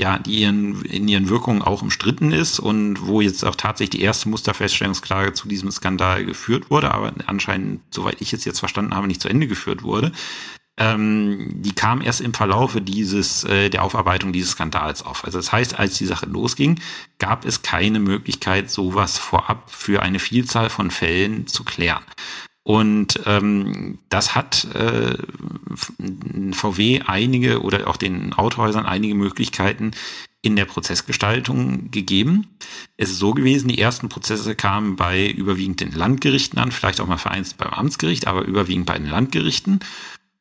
ja, 0.00 0.18
die 0.18 0.40
ihren, 0.42 0.82
in 0.84 1.08
ihren 1.08 1.28
Wirkungen 1.28 1.60
auch 1.60 1.82
umstritten 1.82 2.30
ist 2.30 2.60
und 2.60 3.06
wo 3.06 3.20
jetzt 3.20 3.44
auch 3.44 3.56
tatsächlich 3.56 4.00
die 4.00 4.02
erste 4.02 4.28
Musterfeststellungsklage 4.28 5.32
zu 5.32 5.48
diesem 5.48 5.72
Skandal 5.72 6.24
geführt 6.24 6.70
wurde, 6.70 6.92
aber 6.92 7.12
anscheinend, 7.26 7.80
soweit 7.90 8.20
ich 8.20 8.32
es 8.32 8.44
jetzt 8.44 8.60
verstanden 8.60 8.94
habe, 8.94 9.08
nicht 9.08 9.20
zu 9.20 9.28
Ende 9.28 9.48
geführt 9.48 9.82
wurde. 9.82 10.12
Ähm, 10.80 11.48
die 11.56 11.74
kam 11.74 12.00
erst 12.00 12.20
im 12.20 12.32
Verlaufe 12.32 12.80
dieses, 12.80 13.42
äh, 13.42 13.68
der 13.68 13.82
Aufarbeitung 13.82 14.32
dieses 14.32 14.52
Skandals 14.52 15.04
auf. 15.04 15.24
Also 15.24 15.38
das 15.38 15.50
heißt, 15.50 15.76
als 15.76 15.98
die 15.98 16.06
Sache 16.06 16.26
losging, 16.26 16.80
gab 17.18 17.44
es 17.44 17.62
keine 17.62 17.98
Möglichkeit, 17.98 18.70
sowas 18.70 19.18
vorab 19.18 19.68
für 19.72 20.02
eine 20.02 20.20
Vielzahl 20.20 20.70
von 20.70 20.92
Fällen 20.92 21.48
zu 21.48 21.64
klären. 21.64 22.04
Und 22.68 23.20
ähm, 23.24 23.98
das 24.10 24.34
hat 24.34 24.66
äh, 24.74 25.16
VW 26.52 27.00
einige 27.06 27.62
oder 27.62 27.88
auch 27.88 27.96
den 27.96 28.34
Autohäusern 28.34 28.84
einige 28.84 29.14
Möglichkeiten 29.14 29.92
in 30.42 30.54
der 30.54 30.66
Prozessgestaltung 30.66 31.90
gegeben. 31.90 32.46
Es 32.98 33.08
ist 33.08 33.20
so 33.20 33.32
gewesen, 33.32 33.68
die 33.68 33.80
ersten 33.80 34.10
Prozesse 34.10 34.54
kamen 34.54 34.96
bei 34.96 35.30
überwiegend 35.30 35.80
den 35.80 35.92
Landgerichten 35.92 36.58
an, 36.58 36.70
vielleicht 36.70 37.00
auch 37.00 37.06
mal 37.06 37.16
vereinzelt 37.16 37.56
beim 37.56 37.70
Amtsgericht, 37.70 38.26
aber 38.26 38.42
überwiegend 38.42 38.84
bei 38.84 38.98
den 38.98 39.08
Landgerichten. 39.08 39.80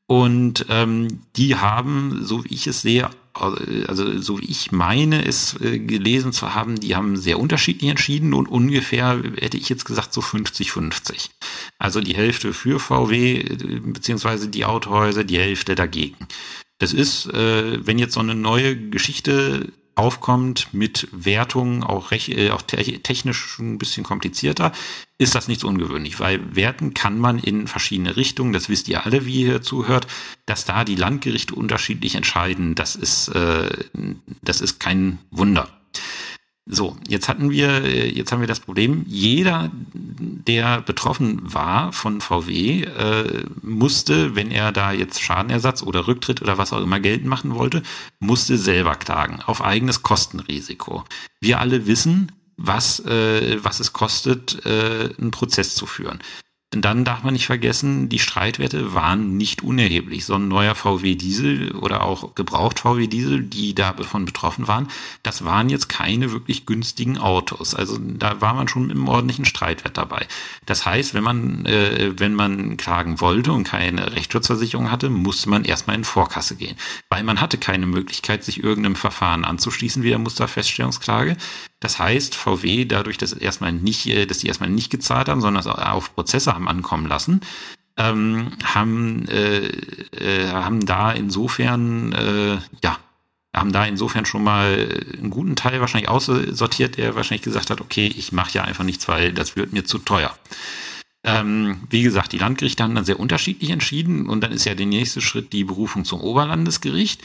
Und 0.08 0.66
ähm, 0.70 1.20
die 1.36 1.58
haben, 1.58 2.20
so 2.24 2.46
wie 2.46 2.54
ich 2.54 2.66
es 2.66 2.82
sehe, 2.82 3.10
also 3.34 4.20
so 4.20 4.40
wie 4.40 4.46
ich 4.46 4.72
meine, 4.72 5.26
es 5.26 5.60
äh, 5.62 5.80
gelesen 5.80 6.32
zu 6.32 6.56
haben, 6.56 6.80
die 6.80 6.96
haben 6.96 7.18
sehr 7.18 7.40
unterschiedlich 7.40 7.90
entschieden 7.90 8.34
und 8.34 8.48
ungefähr, 8.48 9.22
hätte 9.38 9.58
ich 9.58 9.70
jetzt 9.70 9.86
gesagt, 9.86 10.14
so 10.14 10.22
50-50. 10.22 11.30
Also 11.78 12.02
die 12.02 12.16
Hälfte 12.16 12.54
für 12.54 12.80
VW, 12.80 13.40
äh, 13.42 13.80
beziehungsweise 13.84 14.48
die 14.48 14.66
Autohäuser, 14.66 15.24
die 15.24 15.38
Hälfte 15.38 15.76
dagegen. 15.76 16.28
Das 16.80 16.94
ist, 16.94 17.28
äh, 17.34 17.86
wenn 17.86 18.00
jetzt 18.00 18.14
so 18.14 18.20
eine 18.22 18.36
neue 18.36 18.78
Geschichte 18.90 19.74
aufkommt 19.98 20.74
mit 20.74 21.08
Wertungen, 21.12 21.84
auch, 21.84 22.12
äh, 22.12 22.52
auch 22.52 22.62
technisch 22.62 23.60
ein 23.60 23.78
bisschen 23.78 24.04
komplizierter, 24.04 24.72
ist 25.18 25.34
das 25.34 25.48
nichts 25.48 25.64
ungewöhnlich, 25.64 26.20
weil 26.20 26.56
werten 26.56 26.94
kann 26.94 27.18
man 27.20 27.40
in 27.40 27.68
verschiedene 27.68 28.16
Richtungen, 28.16 28.54
das 28.54 28.70
wisst 28.70 28.88
ihr 28.88 29.06
alle, 29.06 29.26
wie 29.26 29.44
ihr 29.44 29.62
zuhört, 29.62 30.08
dass 30.46 30.66
da 30.66 30.84
die 30.84 30.96
Landgerichte 30.96 31.56
unterschiedlich 31.56 32.16
entscheiden, 32.16 32.76
das 32.76 32.96
ist, 32.96 33.30
äh, 33.30 33.70
das 34.42 34.62
ist 34.62 34.80
kein 34.80 35.20
Wunder. 35.32 35.77
So, 36.70 36.98
jetzt 37.08 37.30
hatten 37.30 37.50
wir, 37.50 38.10
jetzt 38.10 38.32
haben 38.32 38.42
wir 38.42 38.48
das 38.48 38.60
Problem, 38.60 39.06
jeder, 39.08 39.72
der 39.94 40.82
betroffen 40.82 41.40
war 41.42 41.94
von 41.94 42.20
VW, 42.20 42.84
äh, 42.84 43.46
musste, 43.62 44.36
wenn 44.36 44.52
er 44.52 44.74
da 44.74 44.92
jetzt 44.92 45.22
Schadenersatz 45.22 45.82
oder 45.82 46.08
Rücktritt 46.08 46.42
oder 46.42 46.58
was 46.58 46.74
auch 46.74 46.82
immer 46.82 47.00
geltend 47.00 47.30
machen 47.30 47.56
wollte, 47.56 47.84
musste 48.20 48.58
selber 48.58 48.96
klagen, 48.96 49.42
auf 49.46 49.64
eigenes 49.64 50.04
Kostenrisiko. 50.04 51.06
Wir 51.40 51.62
alle 51.62 51.88
wissen, 51.88 52.34
was, 52.58 53.00
äh, 53.06 53.64
was 53.64 53.80
es 53.80 53.94
kostet, 53.94 54.66
äh, 54.66 55.12
einen 55.18 55.32
Prozess 55.32 55.76
zu 55.76 55.86
führen. 55.86 56.20
Dann 56.72 57.06
darf 57.06 57.24
man 57.24 57.34
nicht 57.34 57.46
vergessen, 57.46 58.10
die 58.10 58.20
Streitwerte 58.20 58.94
waren 58.94 59.38
nicht 59.38 59.64
unerheblich. 59.64 60.26
So 60.26 60.36
ein 60.36 60.50
neuer 60.50 60.76
VW 60.76 61.16
Diesel 61.16 61.72
oder 61.72 62.04
auch 62.04 62.36
gebraucht 62.36 62.80
VW 62.80 63.08
Diesel, 63.08 63.42
die 63.42 63.74
davon 63.74 64.26
betroffen 64.26 64.68
waren, 64.68 64.90
das 65.24 65.46
waren 65.46 65.70
jetzt 65.70 65.88
keine 65.88 66.34
wirklich 66.34 66.66
günstigen 66.66 67.20
Autos. 67.20 67.74
Also 67.74 67.98
da 67.98 68.42
war 68.42 68.54
man 68.54 68.68
schon 68.68 68.90
im 68.90 69.08
ordentlichen 69.08 69.46
Streitwert 69.46 69.98
dabei. 69.98 70.28
Das 70.66 70.86
heißt, 70.86 71.14
wenn 71.14 71.24
man, 71.24 71.66
äh, 71.66 72.20
wenn 72.20 72.34
man 72.34 72.76
klagen 72.76 73.22
wollte 73.22 73.54
und 73.54 73.64
keine 73.64 74.14
Rechtsschutzversicherung 74.14 74.92
hatte, 74.92 75.10
musste 75.10 75.50
man 75.50 75.64
erstmal 75.64 75.96
in 75.96 76.04
Vorkasse 76.04 76.58
gehen. 76.58 76.76
Weil 77.08 77.24
man 77.24 77.40
hatte 77.40 77.58
keine 77.58 77.86
Möglichkeit, 77.86 78.44
sich 78.44 78.62
irgendeinem 78.62 78.98
Verfahren 78.98 79.46
anzuschließen 79.46 80.04
wie 80.04 80.10
der 80.10 80.20
Musterfeststellungsklage. 80.20 81.38
Das 81.80 82.00
heißt, 82.00 82.36
VW, 82.36 82.86
dadurch, 82.86 83.18
dass 83.18 83.34
erstmal 83.34 83.72
nicht, 83.72 84.08
äh, 84.08 84.26
dass 84.26 84.40
die 84.40 84.48
erstmal 84.48 84.70
nicht 84.70 84.90
gezahlt 84.90 85.30
haben, 85.30 85.42
sondern 85.42 85.66
auf 85.66 86.14
Prozesse 86.16 86.54
haben 86.54 86.68
ankommen 86.68 87.08
lassen, 87.08 87.42
ähm, 87.98 88.52
haben, 88.64 89.28
äh, 89.28 89.68
äh, 89.68 90.50
haben 90.50 90.86
da 90.86 91.12
insofern, 91.12 92.14
äh, 92.14 92.58
ja, 92.84 93.00
haben 93.56 93.72
da 93.72 93.86
insofern 93.86 94.26
schon 94.26 94.44
mal 94.44 95.04
einen 95.18 95.32
guten 95.32 95.56
Teil 95.56 95.82
wahrscheinlich 95.82 96.10
aussortiert, 96.10 96.98
der 96.98 97.16
wahrscheinlich 97.16 97.42
gesagt 97.42 97.70
hat, 97.72 97.82
okay, 97.82 98.06
ich 98.16 98.32
mache 98.32 98.54
ja 98.54 98.64
einfach 98.64 98.84
nichts, 98.84 99.08
weil 99.08 99.34
das 99.34 99.56
wird 99.56 99.74
mir 99.74 99.84
zu 99.84 99.98
teuer. 99.98 100.36
Ähm, 101.24 101.82
wie 101.90 102.04
gesagt, 102.04 102.32
die 102.34 102.38
Landgerichte 102.38 102.84
haben 102.84 102.94
dann 102.94 103.06
sehr 103.06 103.20
unterschiedlich 103.20 103.72
entschieden 103.72 104.30
und 104.30 104.42
dann 104.42 104.52
ist 104.52 104.66
ja 104.66 104.76
der 104.76 104.86
nächste 104.86 105.22
Schritt 105.22 105.52
die 105.54 105.64
Berufung 105.64 106.06
zum 106.06 106.22
Oberlandesgericht. 106.22 107.22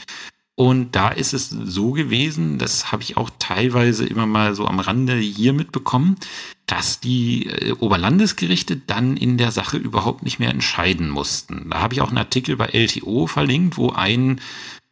Und 0.55 0.95
da 0.95 1.09
ist 1.09 1.33
es 1.33 1.49
so 1.49 1.91
gewesen, 1.91 2.59
das 2.59 2.91
habe 2.91 3.01
ich 3.01 3.17
auch 3.17 3.31
teilweise 3.39 4.05
immer 4.05 4.27
mal 4.27 4.53
so 4.53 4.67
am 4.67 4.79
Rande 4.79 5.15
hier 5.15 5.51
mitbekommen, 5.51 6.15
dass 6.67 6.99
die 6.99 7.47
äh, 7.47 7.71
Oberlandesgerichte 7.71 8.77
dann 8.77 9.17
in 9.17 9.37
der 9.37 9.51
Sache 9.51 9.77
überhaupt 9.77 10.23
nicht 10.23 10.37
mehr 10.37 10.51
entscheiden 10.51 11.09
mussten. 11.09 11.71
Da 11.71 11.81
habe 11.81 11.95
ich 11.95 12.01
auch 12.01 12.09
einen 12.09 12.19
Artikel 12.19 12.55
bei 12.55 12.67
LTO 12.67 13.25
verlinkt, 13.25 13.77
wo 13.77 13.89
ein 13.89 14.39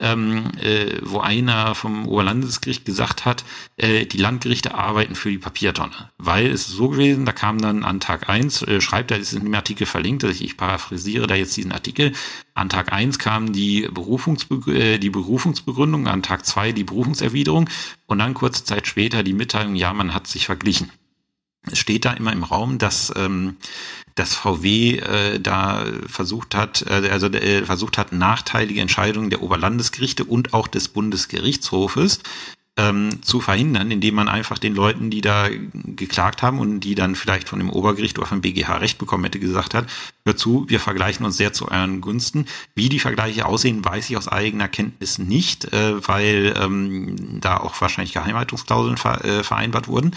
ähm, 0.01 0.51
äh, 0.59 0.97
wo 1.03 1.19
einer 1.19 1.75
vom 1.75 2.07
Oberlandesgericht 2.07 2.85
gesagt 2.85 3.25
hat, 3.25 3.45
äh, 3.77 4.05
die 4.05 4.17
Landgerichte 4.17 4.73
arbeiten 4.73 5.15
für 5.15 5.29
die 5.29 5.37
Papiertonne. 5.37 6.09
Weil 6.17 6.47
es 6.47 6.67
ist 6.67 6.75
so 6.75 6.89
gewesen, 6.89 7.25
da 7.25 7.31
kam 7.31 7.59
dann 7.59 7.83
an 7.83 7.99
Tag 7.99 8.27
eins 8.27 8.61
äh, 8.63 8.81
schreibt 8.81 9.11
er, 9.11 9.17
ist 9.17 9.33
in 9.33 9.43
dem 9.43 9.53
Artikel 9.53 9.85
verlinkt, 9.85 10.23
dass 10.23 10.31
ich, 10.31 10.43
ich 10.43 10.57
paraphrasiere 10.57 11.27
da 11.27 11.35
jetzt 11.35 11.55
diesen 11.55 11.71
Artikel, 11.71 12.13
an 12.53 12.69
Tag 12.69 12.91
eins 12.91 13.19
kam 13.19 13.53
die, 13.53 13.87
Berufungsbe 13.91 14.73
äh, 14.73 14.97
die 14.97 15.09
Berufungsbegründung, 15.09 16.07
an 16.07 16.23
Tag 16.23 16.45
zwei 16.45 16.71
die 16.71 16.83
Berufungserwiderung 16.83 17.69
und 18.07 18.19
dann 18.19 18.33
kurze 18.33 18.63
Zeit 18.63 18.87
später 18.87 19.23
die 19.23 19.33
Mitteilung, 19.33 19.75
ja, 19.75 19.93
man 19.93 20.13
hat 20.13 20.27
sich 20.27 20.47
verglichen. 20.47 20.91
Es 21.69 21.77
steht 21.77 22.05
da 22.05 22.13
immer 22.13 22.33
im 22.33 22.43
Raum, 22.43 22.77
dass 22.79 23.13
ähm, 23.15 23.57
dass 24.15 24.35
VW 24.35 24.97
äh, 24.97 25.39
da 25.39 25.85
versucht 26.07 26.55
hat, 26.55 26.83
äh, 26.87 27.09
also 27.11 27.27
äh, 27.27 27.65
versucht 27.65 27.97
hat, 27.97 28.11
nachteilige 28.11 28.81
Entscheidungen 28.81 29.29
der 29.29 29.41
Oberlandesgerichte 29.41 30.25
und 30.25 30.53
auch 30.53 30.67
des 30.67 30.89
Bundesgerichtshofes 30.89 32.19
ähm, 32.77 33.21
zu 33.21 33.41
verhindern, 33.41 33.91
indem 33.91 34.15
man 34.15 34.29
einfach 34.29 34.57
den 34.57 34.73
Leuten, 34.73 35.09
die 35.09 35.21
da 35.21 35.49
geklagt 35.73 36.41
haben 36.41 36.59
und 36.59 36.79
die 36.79 36.95
dann 36.95 37.15
vielleicht 37.15 37.49
von 37.49 37.59
dem 37.59 37.69
Obergericht 37.69 38.17
oder 38.17 38.27
vom 38.27 38.41
BGH 38.41 38.77
Recht 38.77 38.97
bekommen 38.97 39.25
hätte, 39.25 39.39
gesagt 39.39 39.73
hat, 39.73 39.87
hör 40.25 40.37
zu, 40.37 40.65
wir 40.69 40.79
vergleichen 40.79 41.25
uns 41.25 41.35
sehr 41.35 41.51
zu 41.51 41.69
euren 41.69 41.99
Gunsten. 41.99 42.45
Wie 42.73 42.87
die 42.87 42.99
Vergleiche 42.99 43.45
aussehen, 43.45 43.83
weiß 43.83 44.09
ich 44.09 44.15
aus 44.15 44.29
eigener 44.29 44.69
Kenntnis 44.69 45.19
nicht, 45.19 45.73
äh, 45.73 46.07
weil 46.07 46.53
ähm, 46.57 47.41
da 47.41 47.57
auch 47.57 47.79
wahrscheinlich 47.81 48.13
Geheimhaltungsklauseln 48.13 48.97
ver 48.97 49.23
äh, 49.25 49.43
vereinbart 49.43 49.89
wurden. 49.89 50.15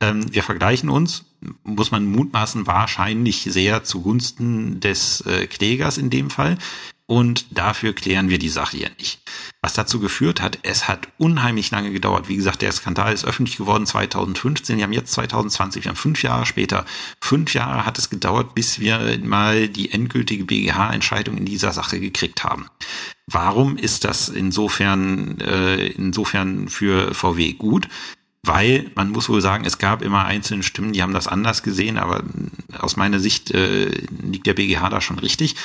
Ähm, 0.00 0.32
wir 0.32 0.42
vergleichen 0.42 0.90
uns, 0.90 1.24
muss 1.62 1.90
man 1.90 2.04
mutmaßen, 2.04 2.66
wahrscheinlich 2.66 3.42
sehr 3.48 3.82
zugunsten 3.82 4.80
des 4.80 5.22
äh, 5.22 5.46
Klägers 5.46 5.96
in 5.96 6.10
dem 6.10 6.28
Fall. 6.28 6.58
Und 7.06 7.58
dafür 7.58 7.94
klären 7.94 8.30
wir 8.30 8.38
die 8.38 8.48
Sache 8.48 8.78
hier 8.78 8.90
nicht. 8.98 9.20
Was 9.60 9.74
dazu 9.74 10.00
geführt 10.00 10.40
hat, 10.40 10.58
es 10.62 10.88
hat 10.88 11.08
unheimlich 11.18 11.70
lange 11.70 11.92
gedauert. 11.92 12.28
Wie 12.28 12.36
gesagt, 12.36 12.62
der 12.62 12.72
Skandal 12.72 13.12
ist 13.12 13.26
öffentlich 13.26 13.58
geworden 13.58 13.84
2015. 13.84 14.78
Wir 14.78 14.84
haben 14.84 14.92
jetzt 14.94 15.12
2020, 15.12 15.84
wir 15.84 15.90
haben 15.90 15.96
fünf 15.96 16.22
Jahre 16.22 16.46
später. 16.46 16.86
Fünf 17.20 17.52
Jahre 17.52 17.84
hat 17.84 17.98
es 17.98 18.08
gedauert, 18.08 18.54
bis 18.54 18.80
wir 18.80 19.18
mal 19.22 19.68
die 19.68 19.92
endgültige 19.92 20.44
BGH-Entscheidung 20.44 21.36
in 21.36 21.44
dieser 21.44 21.72
Sache 21.72 22.00
gekriegt 22.00 22.42
haben. 22.42 22.68
Warum 23.26 23.76
ist 23.76 24.04
das 24.04 24.30
insofern, 24.30 25.40
äh, 25.40 25.88
insofern 25.88 26.68
für 26.68 27.14
VW 27.14 27.52
gut? 27.52 27.88
weil 28.46 28.90
man 28.94 29.10
muss 29.10 29.30
wohl 29.30 29.40
sagen, 29.40 29.64
es 29.64 29.78
gab 29.78 30.02
immer 30.02 30.26
einzelne 30.26 30.62
Stimmen, 30.62 30.92
die 30.92 31.02
haben 31.02 31.14
das 31.14 31.28
anders 31.28 31.62
gesehen, 31.62 31.96
aber 31.96 32.22
aus 32.78 32.96
meiner 32.96 33.18
Sicht 33.18 33.52
äh, 33.52 33.86
liegt 34.22 34.46
der 34.46 34.52
BGH 34.52 34.90
da 34.90 35.00
schon 35.00 35.18
richtig. 35.18 35.56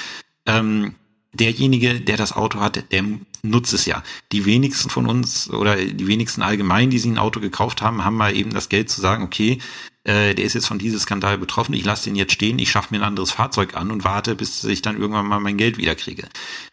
Ähm, 0.45 0.95
derjenige, 1.33 2.01
der 2.01 2.17
das 2.17 2.33
Auto 2.33 2.59
hat, 2.59 2.91
der 2.91 3.03
nutzt 3.43 3.73
es 3.73 3.85
ja. 3.85 4.03
Die 4.31 4.45
wenigsten 4.45 4.89
von 4.89 5.05
uns 5.05 5.49
oder 5.49 5.75
die 5.75 6.07
wenigsten 6.07 6.41
allgemein, 6.41 6.89
die 6.89 6.99
sich 6.99 7.11
ein 7.11 7.17
Auto 7.17 7.39
gekauft 7.39 7.81
haben, 7.81 8.03
haben 8.03 8.17
mal 8.17 8.35
eben 8.35 8.51
das 8.51 8.69
Geld 8.69 8.89
zu 8.89 9.01
sagen, 9.01 9.23
okay, 9.23 9.59
äh, 10.03 10.33
der 10.33 10.45
ist 10.45 10.53
jetzt 10.53 10.67
von 10.67 10.79
diesem 10.79 10.99
Skandal 10.99 11.37
betroffen, 11.37 11.73
ich 11.73 11.85
lasse 11.85 12.05
den 12.05 12.15
jetzt 12.15 12.33
stehen, 12.33 12.57
ich 12.59 12.71
schaffe 12.71 12.93
mir 12.93 13.01
ein 13.01 13.07
anderes 13.07 13.31
Fahrzeug 13.31 13.75
an 13.75 13.91
und 13.91 14.03
warte, 14.03 14.35
bis 14.35 14.63
ich 14.63 14.81
dann 14.81 14.99
irgendwann 14.99 15.27
mal 15.27 15.39
mein 15.39 15.57
Geld 15.57 15.77
wiederkriege. 15.77 16.27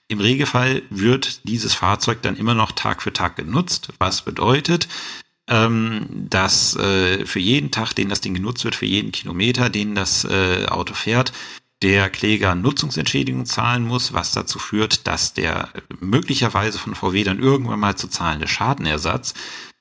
Im 0.09 0.21
Regelfall 0.21 0.83
wird 0.91 1.47
dieses 1.47 1.75
Fahrzeug 1.75 2.23
dann 2.23 2.37
immer 2.37 2.55
noch 2.55 2.73
Tag 2.73 3.03
für 3.03 3.13
Tag 3.13 3.37
genutzt, 3.37 3.91
was 3.99 4.23
bedeutet, 4.23 4.89
ähm, 5.49 6.07
dass 6.11 6.77
äh, 6.77 7.27
für 7.27 7.41
jeden 7.41 7.71
Tag, 7.71 7.93
den 7.93 8.09
das 8.09 8.21
Ding 8.21 8.35
genutzt 8.35 8.65
wird, 8.65 8.75
für 8.75 8.87
jeden 8.87 9.13
Kilometer, 9.13 9.71
den 9.71 9.95
das 9.95 10.25
äh, 10.25 10.67
Auto 10.67 10.95
fährt, 10.95 11.33
der 11.83 12.09
Kläger 12.11 12.55
Nutzungsentschädigung 12.55 13.45
zahlen 13.45 13.85
muss, 13.85 14.13
was 14.13 14.33
dazu 14.33 14.59
führt, 14.59 15.07
dass 15.07 15.35
der 15.35 15.69
möglicherweise 16.01 16.79
von 16.79 16.95
VW 16.95 17.25
dann 17.25 17.39
irgendwann 17.39 17.81
mal 17.81 17.97
zu 17.97 18.09
zahlende 18.09 18.49
Schadenersatz 18.49 19.35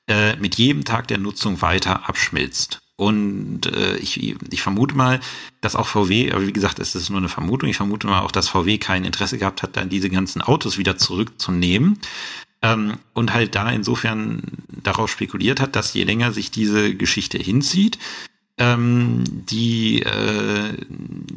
äh, 0.08 0.36
mit 0.36 0.56
jedem 0.56 0.84
Tag 0.84 1.08
der 1.08 1.18
Nutzung 1.18 1.62
weiter 1.62 2.08
abschmilzt. 2.08 2.80
Und 2.96 3.66
äh, 3.66 3.96
ich, 3.96 4.36
ich 4.50 4.62
vermute 4.62 4.94
mal, 4.94 5.20
dass 5.60 5.76
auch 5.76 5.86
VW, 5.86 6.32
aber 6.32 6.46
wie 6.46 6.52
gesagt, 6.52 6.78
es 6.78 6.94
ist 6.94 7.10
nur 7.10 7.18
eine 7.18 7.28
Vermutung, 7.28 7.68
ich 7.68 7.76
vermute 7.76 8.06
mal 8.06 8.22
auch, 8.22 8.30
dass 8.30 8.48
VW 8.48 8.78
kein 8.78 9.04
Interesse 9.04 9.38
gehabt 9.38 9.62
hat, 9.62 9.76
dann 9.76 9.90
diese 9.90 10.08
ganzen 10.08 10.40
Autos 10.40 10.78
wieder 10.78 10.96
zurückzunehmen. 10.96 11.98
Ähm, 12.62 12.98
und 13.12 13.34
halt 13.34 13.54
da 13.54 13.70
insofern 13.70 14.42
darauf 14.68 15.10
spekuliert 15.10 15.60
hat, 15.60 15.76
dass 15.76 15.92
je 15.92 16.04
länger 16.04 16.32
sich 16.32 16.50
diese 16.50 16.94
Geschichte 16.94 17.36
hinzieht, 17.36 17.98
ähm, 18.58 19.24
die 19.26 20.02
äh, 20.02 20.74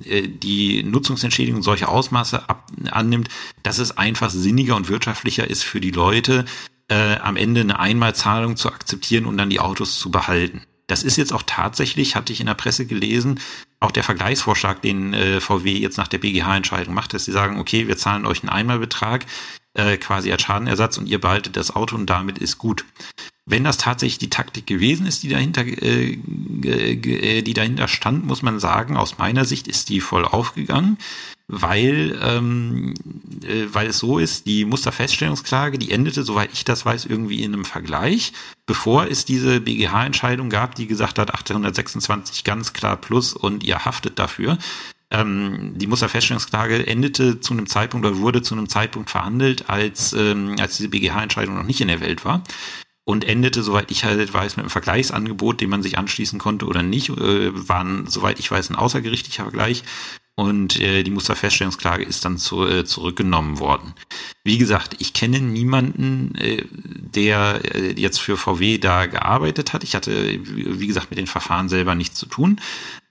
äh, 0.06 0.28
die 0.28 0.84
Nutzungsentschädigung 0.84 1.62
solche 1.62 1.88
Ausmaße 1.88 2.50
ab, 2.50 2.72
annimmt, 2.92 3.30
dass 3.64 3.80
es 3.80 3.98
einfach 3.98 4.30
sinniger 4.30 4.76
und 4.76 4.90
wirtschaftlicher 4.90 5.50
ist 5.50 5.64
für 5.64 5.82
die 5.82 5.92
Leute, 5.92 6.46
äh, 6.90 7.18
am 7.18 7.36
Ende 7.36 7.62
eine 7.62 7.80
Einmalzahlung 7.80 8.56
zu 8.56 8.70
akzeptieren 8.70 9.26
und 9.26 9.38
dann 9.38 9.50
die 9.50 9.60
Autos 9.60 10.00
zu 10.00 10.12
behalten. 10.12 10.62
Das 10.88 11.04
ist 11.04 11.18
jetzt 11.18 11.34
auch 11.34 11.44
tatsächlich, 11.46 12.16
hatte 12.16 12.34
ich 12.34 12.40
in 12.40 12.48
der 12.48 12.56
Presse 12.56 12.88
gelesen, 12.88 13.40
auch 13.80 13.92
der 13.92 14.04
Vergleichsvorschlag, 14.04 14.82
den 14.82 15.14
äh, 15.14 15.40
VW 15.40 15.78
jetzt 15.78 15.98
nach 15.98 16.08
der 16.08 16.18
BGH-Entscheidung 16.18 16.96
macht, 16.96 17.14
dass 17.14 17.26
sie 17.26 17.32
sagen, 17.32 17.60
okay, 17.60 17.88
wir 17.88 17.98
zahlen 17.98 18.26
euch 18.26 18.42
einen 18.42 18.50
Einmalbetrag 18.50 19.26
äh, 19.76 19.98
quasi 19.98 20.32
als 20.32 20.42
Schadenersatz 20.42 20.98
und 20.98 21.08
ihr 21.08 21.22
behaltet 21.22 21.56
das 21.58 21.76
Auto 21.76 21.96
und 21.96 22.10
damit 22.10 22.40
ist 22.40 22.58
gut. 22.58 22.86
Wenn 23.50 23.64
das 23.64 23.78
tatsächlich 23.78 24.20
die 24.20 24.30
Taktik 24.30 24.68
gewesen 24.68 25.08
ist, 25.08 25.24
die 25.24 25.30
dahinter, 25.30 25.66
äh, 25.66 26.12
äh, 26.14 27.42
die 27.42 27.54
dahinter 27.56 27.88
stand, 27.88 28.24
muss 28.24 28.44
man 28.44 28.60
sagen, 28.60 28.96
aus 28.96 29.18
meiner 29.18 29.44
Sicht 29.44 29.68
ist 29.68 29.90
die 29.90 30.02
voll 30.02 30.24
aufgegangen, 30.24 31.00
weil, 31.48 32.16
ähm, 32.22 32.94
äh, 33.44 33.66
weil 33.72 33.88
es 33.88 33.98
so 33.98 34.20
ist, 34.20 34.46
die 34.46 34.66
Musterfeststellungsklage, 34.66 35.80
die 35.80 35.90
endete, 35.90 36.24
soweit 36.24 36.52
ich 36.54 36.64
das 36.64 36.86
weiß, 36.86 37.06
irgendwie 37.06 37.42
in 37.42 37.56
einem 37.56 37.66
Vergleich, 37.66 38.34
bevor 38.68 39.08
es 39.08 39.26
diese 39.26 39.60
BGH-Entscheidung 39.62 40.52
gab, 40.52 40.76
die 40.76 40.86
gesagt 40.86 41.18
hat, 41.18 41.32
1826 41.32 42.44
ganz 42.44 42.74
klar 42.74 42.98
plus 42.98 43.34
und 43.34 43.64
ihr 43.64 43.84
haftet 43.84 44.20
dafür. 44.20 44.60
Ähm, 45.10 45.74
die 45.76 45.88
Musterfeststellungsklage 45.88 46.86
endete 46.86 47.40
zu 47.40 47.54
einem 47.54 47.66
Zeitpunkt 47.66 48.06
oder 48.06 48.18
wurde 48.20 48.44
zu 48.44 48.54
einem 48.54 48.70
Zeitpunkt 48.70 49.10
verhandelt, 49.10 49.72
als, 49.72 50.14
ähm, 50.14 50.56
als 50.60 50.78
diese 50.78 50.90
BGH-Entscheidung 50.90 51.56
noch 51.56 51.64
nicht 51.64 51.82
in 51.82 51.88
der 51.88 52.00
Welt 52.00 52.26
war 52.26 52.44
und 53.10 53.26
endete, 53.26 53.64
soweit 53.64 53.90
ich 53.90 54.04
halt 54.04 54.32
weiß, 54.32 54.56
mit 54.56 54.66
einem 54.66 54.70
Vergleichsangebot, 54.70 55.62
dem 55.62 55.72
man 55.72 55.82
sich 55.82 55.98
anschließen 55.98 56.38
konnte 56.38 56.68
oder 56.68 56.84
nicht, 56.84 57.10
äh, 57.10 57.68
waren, 57.68 58.06
soweit 58.06 58.38
ich 58.38 58.52
weiß, 58.52 58.70
ein 58.70 58.76
außergerichtlicher 58.76 59.46
Vergleich 59.46 59.84
und 60.36 60.80
äh, 60.80 61.02
die 61.02 61.10
Musterfeststellungsklage 61.10 62.04
ist 62.04 62.24
dann 62.24 62.38
zu, 62.38 62.68
äh, 62.68 62.86
zurückgenommen 62.86 63.58
worden. 63.58 63.96
Wie 64.44 64.60
gesagt, 64.60 64.96
ich 65.00 65.14
kenne 65.14 65.42
niemanden, 65.42 66.36
äh, 66.36 66.64
der 66.72 67.62
äh, 67.74 68.00
jetzt 68.00 68.22
für 68.22 68.38
VW 68.38 68.78
da 68.78 69.08
gearbeitet 69.08 69.74
hat. 69.74 69.84
Ich 69.84 69.96
hatte, 69.96 70.40
wie 70.46 70.86
gesagt, 70.86 71.10
mit 71.10 71.18
den 71.18 71.26
Verfahren 71.26 71.68
selber 71.68 71.96
nichts 71.96 72.20
zu 72.20 72.28
tun. 72.28 72.62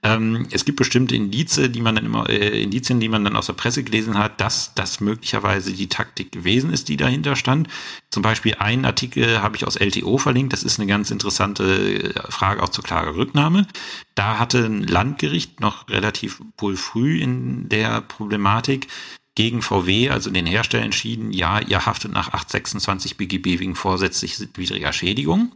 Ähm, 0.03 0.47
es 0.53 0.65
gibt 0.65 0.79
bestimmte 0.79 1.17
Indize, 1.17 1.69
die 1.69 1.81
man 1.81 1.97
dann 1.97 2.07
immer, 2.07 2.29
äh, 2.29 2.63
Indizien, 2.63 3.01
die 3.01 3.09
man 3.09 3.25
dann 3.25 3.35
aus 3.35 3.47
der 3.47 3.55
Presse 3.55 3.83
gelesen 3.83 4.17
hat, 4.17 4.41
dass 4.41 4.73
das 4.75 5.01
möglicherweise 5.01 5.73
die 5.73 5.89
Taktik 5.89 6.31
gewesen 6.31 6.73
ist, 6.73 6.89
die 6.89 6.97
dahinter 6.97 7.35
stand. 7.35 7.69
Zum 8.11 8.23
Beispiel 8.23 8.55
einen 8.61 8.85
Artikel 8.85 9.43
habe 9.43 9.57
ich 9.57 9.67
aus 9.67 9.77
LTO 9.77 10.19
verlinkt. 10.19 10.53
Das 10.53 10.63
ist 10.63 10.79
eine 10.79 10.87
ganz 10.87 11.11
interessante 11.11 12.15
äh, 12.15 12.31
Frage 12.31 12.63
auch 12.63 12.69
zur 12.69 12.85
klare 12.85 13.17
Rücknahme. 13.17 13.67
Da 14.15 14.39
hatte 14.39 14.65
ein 14.67 14.85
Landgericht 14.85 15.61
noch 15.61 15.89
relativ 15.89 16.41
wohl 16.59 16.77
früh 16.77 17.21
in 17.21 17.69
der 17.69 18.01
Problematik 18.01 18.87
gegen 19.35 19.63
VW, 19.63 20.11
also 20.11 20.31
den 20.31 20.47
Hersteller, 20.47 20.85
entschieden, 20.85 21.33
ja, 21.33 21.61
ihr 21.61 21.87
haftet 21.87 22.13
nach 22.13 22.33
826 22.33 23.17
BGB 23.17 23.61
wegen 23.61 23.77
vorsätzlich 23.77 24.37
widriger 24.57 24.93
Schädigung. 24.93 25.53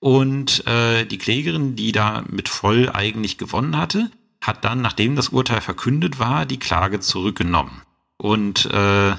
Und 0.00 0.66
äh, 0.66 1.04
die 1.04 1.18
Klägerin, 1.18 1.76
die 1.76 1.92
da 1.92 2.24
mit 2.28 2.48
voll 2.48 2.90
eigentlich 2.90 3.38
gewonnen 3.38 3.76
hatte, 3.76 4.10
hat 4.40 4.64
dann, 4.64 4.80
nachdem 4.80 5.14
das 5.14 5.28
Urteil 5.28 5.60
verkündet 5.60 6.18
war, 6.18 6.46
die 6.46 6.58
Klage 6.58 7.00
zurückgenommen. 7.00 7.82
Und 8.16 8.66
äh, 8.66 9.14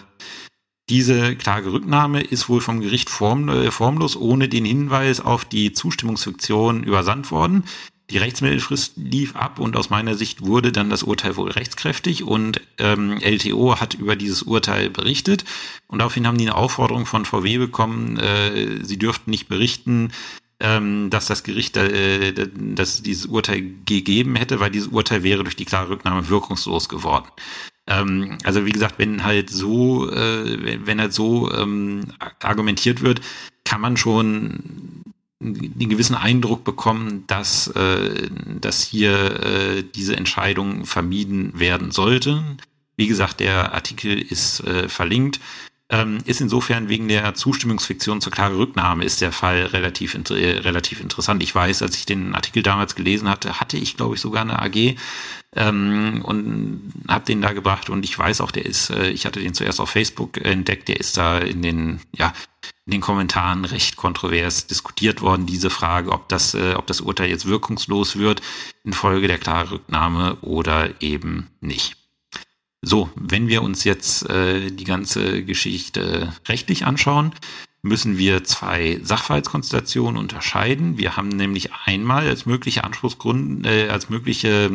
diese 0.90 1.36
Klagerücknahme 1.36 2.22
ist 2.22 2.50
wohl 2.50 2.62
vom 2.62 2.82
Gericht 2.82 3.10
form, 3.10 3.48
äh, 3.50 3.72
formlos 3.72 4.18
ohne 4.18 4.50
den 4.50 4.66
Hinweis 4.66 5.22
auf 5.22 5.46
die 5.46 5.72
Zustimmungsfiktion 5.72 6.84
übersandt 6.84 7.32
worden. 7.32 7.64
Die 8.10 8.18
Rechtsmittelfrist 8.18 8.98
lief 8.98 9.38
ab 9.38 9.58
und 9.58 9.78
aus 9.78 9.90
meiner 9.90 10.16
Sicht 10.16 10.42
wurde 10.42 10.74
dann 10.74 10.90
das 10.90 11.04
Urteil 11.04 11.38
wohl 11.38 11.50
rechtskräftig 11.50 12.24
und 12.24 12.60
ähm, 12.78 13.18
LTO 13.22 13.80
hat 13.80 13.94
über 13.94 14.18
dieses 14.18 14.44
Urteil 14.44 14.90
berichtet 14.90 15.46
und 15.88 16.00
daraufhin 16.00 16.28
haben 16.28 16.38
die 16.38 16.44
eine 16.44 16.56
Aufforderung 16.56 17.06
von 17.06 17.24
VW 17.24 17.58
bekommen, 17.58 18.18
äh, 18.18 18.84
sie 18.84 18.98
dürften 18.98 19.32
nicht 19.32 19.48
berichten, 19.48 20.12
ähm, 20.62 21.10
dass 21.10 21.28
das 21.28 21.44
Gericht 21.44 21.76
äh, 21.78 22.34
dass 22.56 23.02
dieses 23.02 23.26
Urteil 23.26 23.64
gegeben 23.86 24.36
hätte, 24.36 24.60
weil 24.60 24.72
dieses 24.72 24.90
Urteil 24.90 25.24
wäre 25.24 25.44
durch 25.44 25.56
die 25.56 25.66
klare 25.66 25.90
Rücknahme 25.90 26.30
wirkungslos 26.30 26.88
geworden. 26.88 27.28
Ähm, 27.88 28.38
also 28.44 28.66
wie 28.66 28.72
gesagt, 28.72 28.96
wenn 29.00 29.24
halt 29.24 29.50
so, 29.50 30.10
äh, 30.10 30.86
wenn 30.86 31.02
halt 31.02 31.14
so 31.14 31.52
ähm, 31.52 32.06
argumentiert 32.40 33.02
wird, 33.02 33.22
kann 33.66 33.82
man 33.82 33.98
schon 33.98 35.04
einen 35.42 35.90
gewissen 35.90 36.16
Eindruck 36.16 36.64
bekommen, 36.64 37.26
dass, 37.26 37.68
äh, 37.68 38.30
dass 38.60 38.84
hier 38.84 39.44
äh, 39.44 39.84
diese 39.96 40.16
Entscheidung 40.16 40.86
vermieden 40.86 41.60
werden 41.60 41.92
sollte. 41.92 42.44
Wie 42.96 43.08
gesagt, 43.08 43.40
der 43.40 43.74
Artikel 43.74 44.20
ist 44.20 44.60
äh, 44.62 44.88
verlinkt 44.88 45.40
ist 46.26 46.40
insofern 46.40 46.88
wegen 46.88 47.10
der 47.10 47.34
Zustimmungsfiktion 47.34 48.22
zur 48.22 48.32
klare 48.32 48.58
Rücknahme 48.58 49.04
ist 49.04 49.20
der 49.20 49.34
Fall 49.34 49.66
relativ, 49.66 50.16
äh, 50.16 50.60
relativ 50.60 51.02
interessant. 51.02 51.44
Ich 51.44 51.54
weiß, 51.54 51.82
als 51.82 51.98
ich 51.98 52.06
den 52.06 52.34
Artikel 52.34 52.64
damals 52.64 52.96
gelesen 52.96 53.28
hatte, 53.28 53.60
hatte 53.60 53.76
ich, 53.76 53.98
glaube 53.98 54.16
ich, 54.16 54.22
sogar 54.22 54.44
eine 54.44 54.62
AG 54.62 54.96
ähm, 55.54 56.22
und 56.24 56.94
habe 57.10 57.26
den 57.26 57.42
da 57.42 57.52
gebracht 57.52 57.90
und 57.90 58.06
ich 58.06 58.18
weiß 58.18 58.40
auch, 58.40 58.52
der 58.52 58.66
ist, 58.66 58.90
äh, 58.90 59.10
ich 59.10 59.26
hatte 59.26 59.42
den 59.42 59.54
zuerst 59.54 59.82
auf 59.82 59.90
Facebook 59.90 60.38
entdeckt, 60.38 60.88
der 60.88 60.98
ist 60.98 61.18
da 61.18 61.40
in 61.40 61.62
den, 61.62 62.00
ja, 62.16 62.32
in 62.86 62.92
den 62.92 63.02
Kommentaren 63.02 63.66
recht 63.66 63.98
kontrovers 63.98 64.68
diskutiert 64.68 65.22
worden, 65.22 65.46
diese 65.46 65.70
Frage, 65.70 66.14
ob 66.14 66.30
das, 66.30 66.54
äh, 66.54 66.76
ob 66.78 66.88
das 66.88 67.02
Urteil 67.02 67.30
jetzt 67.30 67.48
wirkungslos 67.48 68.18
wird 68.18 68.42
infolge 68.86 69.28
der 69.28 69.38
klaren 69.38 69.68
Rücknahme 69.68 70.38
oder 70.42 71.02
eben 71.02 71.50
nicht. 71.60 72.01
So, 72.84 73.10
wenn 73.16 73.48
wir 73.48 73.62
uns 73.62 73.84
jetzt 73.84 74.28
äh, 74.30 74.72
die 74.72 74.86
ganze 74.86 75.44
Geschichte 75.44 76.34
rechtlich 76.48 76.86
anschauen, 76.86 77.32
müssen 77.84 78.18
wir 78.18 78.44
zwei 78.44 79.00
Sachverhaltskonstellationen 79.04 80.20
unterscheiden. 80.20 80.98
Wir 80.98 81.16
haben 81.16 81.30
nämlich 81.30 81.70
einmal 81.86 82.28
als 82.28 82.46
mögliche 82.46 82.84
Anspruchsgrund, 82.84 83.66
äh, 83.66 83.90
als 83.90 84.10
mögliche 84.10 84.70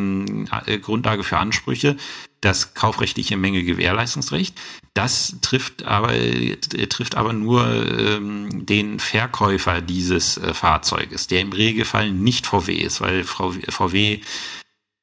äh, 0.65 0.79
Grundlage 0.79 1.23
für 1.23 1.37
Ansprüche 1.37 1.97
das 2.41 2.75
kaufrechtliche 2.75 3.35
Mängel-Gewährleistungsrecht. 3.35 4.55
Das 4.93 5.35
trifft 5.41 5.83
aber, 5.83 6.13
äh, 6.13 6.55
trifft 6.87 7.15
aber 7.15 7.33
nur 7.33 7.65
ähm, 7.65 8.65
den 8.65 8.99
Verkäufer 8.99 9.81
dieses 9.81 10.37
äh, 10.37 10.53
Fahrzeuges, 10.53 11.27
der 11.27 11.41
im 11.41 11.51
Regelfall 11.51 12.11
nicht 12.11 12.45
VW 12.45 12.73
ist, 12.75 13.01
weil 13.01 13.23
VW 13.23 14.21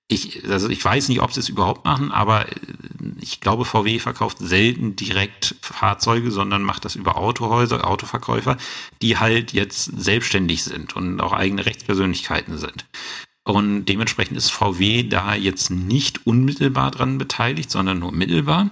ich, 0.08 0.48
also 0.48 0.68
ich 0.68 0.84
weiß 0.84 1.08
nicht, 1.08 1.22
ob 1.22 1.32
sie 1.32 1.40
es 1.40 1.48
überhaupt 1.48 1.84
machen, 1.84 2.12
aber 2.12 2.48
äh, 2.48 2.54
ich 3.20 3.40
glaube, 3.40 3.64
VW 3.64 3.98
verkauft 3.98 4.38
selten 4.38 4.96
direkt 4.96 5.56
Fahrzeuge, 5.60 6.30
sondern 6.30 6.62
macht 6.62 6.84
das 6.84 6.94
über 6.94 7.16
Autohäuser, 7.16 7.86
Autoverkäufer, 7.88 8.56
die 9.00 9.18
halt 9.18 9.52
jetzt 9.52 9.84
selbstständig 9.84 10.62
sind 10.64 10.94
und 10.96 11.20
auch 11.20 11.32
eigene 11.32 11.64
Rechtspersönlichkeiten 11.64 12.58
sind. 12.58 12.86
Und 13.44 13.86
dementsprechend 13.86 14.36
ist 14.38 14.50
VW 14.50 15.02
da 15.04 15.34
jetzt 15.34 15.70
nicht 15.70 16.26
unmittelbar 16.26 16.90
dran 16.90 17.18
beteiligt, 17.18 17.70
sondern 17.70 17.98
nur 17.98 18.12
mittelbar. 18.12 18.70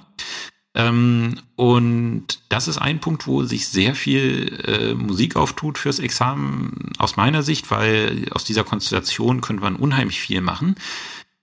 Ähm, 0.74 1.38
und 1.56 2.40
das 2.48 2.68
ist 2.68 2.78
ein 2.78 3.00
Punkt, 3.00 3.26
wo 3.26 3.44
sich 3.44 3.68
sehr 3.68 3.94
viel 3.94 4.58
äh, 4.66 4.94
Musik 4.94 5.36
auftut 5.36 5.76
fürs 5.76 5.98
Examen 5.98 6.92
aus 6.98 7.16
meiner 7.16 7.42
Sicht, 7.42 7.70
weil 7.70 8.26
aus 8.30 8.44
dieser 8.44 8.64
Konstellation 8.64 9.42
könnte 9.42 9.62
man 9.62 9.76
unheimlich 9.76 10.20
viel 10.20 10.40
machen. 10.40 10.76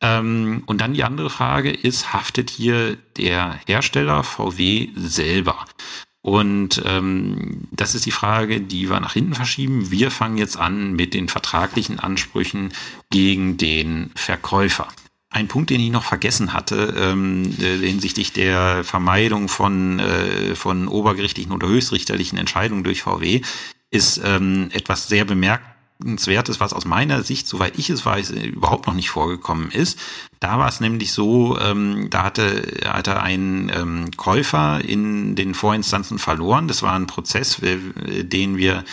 Ähm, 0.01 0.63
und 0.65 0.81
dann 0.81 0.93
die 0.93 1.03
andere 1.03 1.29
Frage 1.29 1.71
ist, 1.71 2.13
haftet 2.13 2.49
hier 2.49 2.97
der 3.17 3.59
Hersteller 3.67 4.23
VW 4.23 4.89
selber? 4.95 5.65
Und 6.21 6.81
ähm, 6.85 7.67
das 7.71 7.95
ist 7.95 8.05
die 8.05 8.11
Frage, 8.11 8.61
die 8.61 8.89
wir 8.89 8.99
nach 8.99 9.13
hinten 9.13 9.35
verschieben. 9.35 9.89
Wir 9.89 10.11
fangen 10.11 10.37
jetzt 10.37 10.57
an 10.57 10.93
mit 10.93 11.13
den 11.13 11.29
vertraglichen 11.29 11.99
Ansprüchen 11.99 12.73
gegen 13.09 13.57
den 13.57 14.11
Verkäufer. 14.15 14.87
Ein 15.31 15.47
Punkt, 15.47 15.69
den 15.69 15.79
ich 15.79 15.91
noch 15.91 16.03
vergessen 16.03 16.53
hatte, 16.53 16.93
ähm, 16.97 17.55
äh, 17.59 17.77
hinsichtlich 17.77 18.33
der 18.33 18.83
Vermeidung 18.83 19.47
von, 19.47 19.99
äh, 19.99 20.55
von 20.55 20.87
obergerichtlichen 20.87 21.51
oder 21.51 21.67
höchstrichterlichen 21.67 22.37
Entscheidungen 22.37 22.83
durch 22.83 23.03
VW, 23.03 23.41
ist 23.91 24.21
ähm, 24.23 24.69
etwas 24.71 25.07
sehr 25.07 25.25
bemerkt 25.25 25.68
bemerkenswertes, 25.99 26.59
was 26.59 26.73
aus 26.73 26.85
meiner 26.85 27.23
Sicht, 27.23 27.47
soweit 27.47 27.77
ich 27.77 27.89
es 27.89 28.05
weiß, 28.05 28.31
überhaupt 28.31 28.87
noch 28.87 28.93
nicht 28.93 29.09
vorgekommen 29.09 29.69
ist. 29.71 29.99
Da 30.39 30.57
war 30.57 30.67
es 30.67 30.79
nämlich 30.79 31.11
so, 31.11 31.59
ähm, 31.59 32.07
da 32.09 32.23
hatte, 32.23 32.81
hatte 32.85 33.21
ein 33.21 33.71
ähm, 33.73 34.11
Käufer 34.15 34.83
in 34.83 35.35
den 35.35 35.53
Vorinstanzen 35.53 36.17
verloren. 36.17 36.67
Das 36.67 36.81
war 36.81 36.93
ein 36.93 37.07
Prozess, 37.07 37.61
äh, 37.61 38.23
den 38.23 38.57
wir 38.57 38.83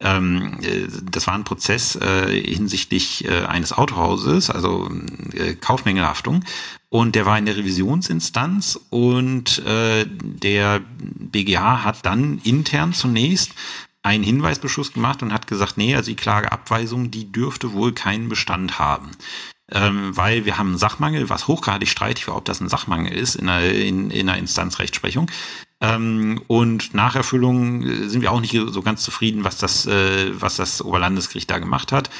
ähm, 0.00 0.58
äh, 0.62 0.86
das 1.10 1.26
war 1.26 1.34
ein 1.34 1.44
Prozess 1.44 1.96
äh, 1.96 2.40
hinsichtlich 2.40 3.24
äh, 3.24 3.44
eines 3.46 3.72
Autohauses, 3.72 4.50
also 4.50 4.90
äh, 5.32 5.54
Kaufmängelhaftung. 5.54 6.44
Und 6.88 7.16
der 7.16 7.26
war 7.26 7.36
in 7.36 7.46
der 7.46 7.56
Revisionsinstanz 7.56 8.78
und 8.90 9.58
äh, 9.66 10.06
der 10.06 10.80
BGH 11.00 11.82
hat 11.82 12.06
dann 12.06 12.38
intern 12.44 12.92
zunächst 12.92 13.52
einen 14.04 14.22
Hinweisbeschluss 14.22 14.92
gemacht 14.92 15.22
und 15.22 15.32
hat 15.32 15.46
gesagt, 15.46 15.78
nee, 15.78 15.96
also 15.96 16.10
die 16.10 16.16
Klageabweisung, 16.16 17.10
die 17.10 17.32
dürfte 17.32 17.72
wohl 17.72 17.92
keinen 17.92 18.28
Bestand 18.28 18.78
haben. 18.78 19.10
Ähm, 19.72 20.14
weil 20.14 20.44
wir 20.44 20.58
haben 20.58 20.68
einen 20.68 20.78
Sachmangel, 20.78 21.30
was 21.30 21.48
hochgradig 21.48 21.88
streitig 21.88 22.28
war, 22.28 22.36
ob 22.36 22.44
das 22.44 22.60
ein 22.60 22.68
Sachmangel 22.68 23.16
ist 23.16 23.34
in 23.34 23.48
einer, 23.48 23.66
in, 23.66 24.10
in 24.10 24.28
einer 24.28 24.38
Instanzrechtsprechung. 24.38 25.30
Ähm, 25.80 26.42
und 26.48 26.92
nach 26.92 27.16
Erfüllung 27.16 27.82
äh, 27.82 28.08
sind 28.08 28.20
wir 28.20 28.30
auch 28.30 28.42
nicht 28.42 28.54
so 28.54 28.82
ganz 28.82 29.02
zufrieden, 29.02 29.42
was 29.42 29.56
das, 29.56 29.86
äh, 29.86 30.30
was 30.38 30.56
das 30.56 30.82
Oberlandesgericht 30.82 31.50
da 31.50 31.58
gemacht 31.58 31.90
hat. 31.90 32.10